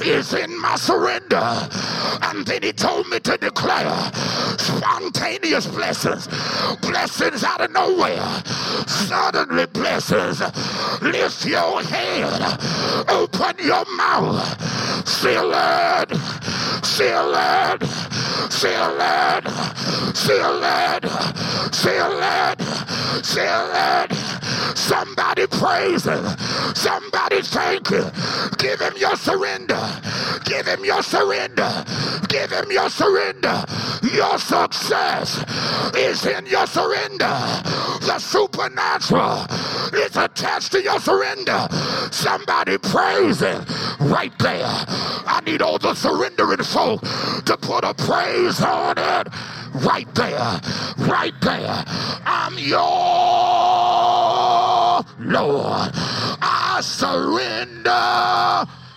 is 0.00 0.34
in 0.34 0.60
my 0.60 0.76
surrender. 0.76 1.68
And 2.22 2.46
then 2.46 2.62
he 2.62 2.72
told 2.72 3.08
me 3.08 3.20
to 3.20 3.36
declare 3.36 3.90
spontaneous 4.58 5.66
blessings, 5.66 6.28
blessings 6.80 7.44
out 7.44 7.60
of 7.60 7.72
nowhere, 7.72 8.42
suddenly 8.86 9.66
blessings. 9.66 10.40
Lift 11.02 11.46
your 11.46 11.82
head, 11.82 12.58
open 13.08 13.56
your 13.64 13.84
mouth, 13.96 15.08
seal 15.08 15.50
it, 15.52 16.10
seal 16.84 17.34
it, 17.34 17.82
seal 18.50 18.96
it, 19.00 19.44
seal 20.16 20.62
it, 20.62 21.04
seal 21.74 22.20
it, 22.22 23.24
seal 23.24 23.70
it. 23.72 24.57
Somebody 24.78 25.46
praise 25.48 26.04
him. 26.04 26.24
Somebody 26.74 27.42
thank 27.42 27.88
him. 27.88 28.10
Give 28.58 28.80
him 28.80 28.94
your 28.96 29.16
surrender. 29.16 30.00
Give 30.44 30.66
him 30.66 30.84
your 30.84 31.02
surrender. 31.02 31.84
Give 32.28 32.50
him 32.50 32.70
your 32.70 32.88
surrender. 32.88 33.64
Your 34.14 34.38
success 34.38 35.44
is 35.96 36.24
in 36.24 36.46
your 36.46 36.66
surrender. 36.68 37.36
The 38.06 38.18
supernatural 38.20 39.46
is 39.94 40.16
attached 40.16 40.72
to 40.72 40.82
your 40.82 41.00
surrender. 41.00 41.66
Somebody 42.12 42.78
praise 42.78 43.40
him 43.40 43.64
right 44.00 44.32
there. 44.38 44.64
I 44.64 45.42
need 45.44 45.60
all 45.60 45.78
the 45.78 45.94
surrendering 45.94 46.62
folk 46.62 47.00
to 47.44 47.56
put 47.60 47.84
a 47.84 47.94
praise 47.94 48.62
on 48.62 48.96
it 48.96 49.28
right 49.74 50.12
there. 50.14 50.60
Right 50.98 51.34
there. 51.40 51.84
I'm 52.24 52.58
your 52.58 52.78
Lord. 55.18 55.90
I 55.94 56.80
surrender. 56.82 57.90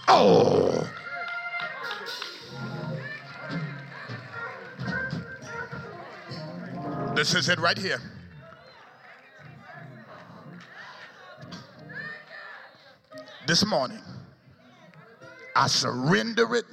Oh. 0.07 0.87
This 7.15 7.35
is 7.35 7.49
it 7.49 7.59
right 7.59 7.77
here. 7.77 7.99
This 13.47 13.65
morning, 13.65 13.99
I 15.55 15.67
surrender 15.67 16.55
it 16.55 16.65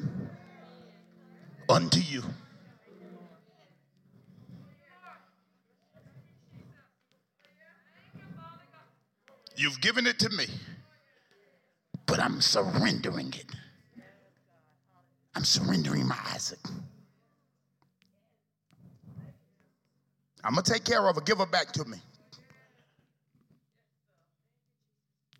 unto 1.69 1.99
you. 2.01 2.23
You've 9.59 9.81
given 9.81 10.07
it 10.07 10.21
to 10.21 10.31
me. 10.31 10.47
But 12.07 12.21
I'm 12.21 12.41
surrendering 12.41 13.35
it. 13.35 13.47
I'm 15.35 15.45
surrendering 15.45 16.07
my 16.07 16.19
Isaac. 16.33 16.61
I'm 20.45 20.55
going 20.55 20.65
to 20.65 20.73
take 20.73 20.85
care 20.85 21.07
of 21.07 21.17
her. 21.17 21.21
Give 21.21 21.39
her 21.39 21.47
back 21.47 21.73
to 21.73 21.85
me. 21.85 21.99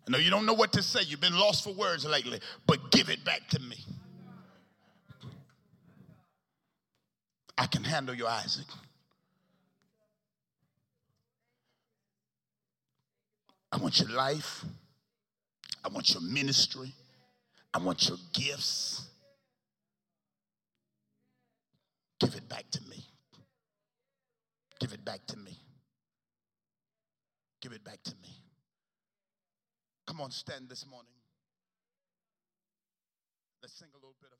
I 0.05 0.11
know 0.11 0.17
you 0.17 0.29
don't 0.29 0.45
know 0.45 0.53
what 0.53 0.73
to 0.73 0.83
say. 0.83 1.01
You've 1.01 1.21
been 1.21 1.37
lost 1.37 1.63
for 1.63 1.73
words 1.73 2.05
lately, 2.05 2.39
but 2.67 2.91
give 2.91 3.09
it 3.09 3.23
back 3.23 3.47
to 3.49 3.59
me. 3.59 3.77
I 7.57 7.67
can 7.67 7.83
handle 7.83 8.15
your 8.15 8.27
Isaac. 8.27 8.65
I 13.71 13.77
want 13.77 13.99
your 13.99 14.09
life. 14.09 14.65
I 15.83 15.89
want 15.89 16.09
your 16.13 16.21
ministry. 16.21 16.91
I 17.73 17.77
want 17.77 18.07
your 18.07 18.17
gifts. 18.33 19.07
Give 22.19 22.35
it 22.35 22.49
back 22.49 22.69
to 22.71 22.81
me. 22.89 23.05
Give 24.79 24.93
it 24.93 25.05
back 25.05 25.25
to 25.27 25.37
me. 25.37 25.57
Give 27.61 27.73
it 27.73 27.83
back 27.83 28.01
to 28.03 28.11
me. 28.21 28.29
Come 30.07 30.21
on, 30.21 30.31
stand 30.31 30.69
this 30.69 30.85
morning. 30.87 31.11
Let's 33.61 33.73
sing 33.73 33.89
a 33.93 33.97
little 33.97 34.15
bit 34.21 34.31
of 34.31 34.38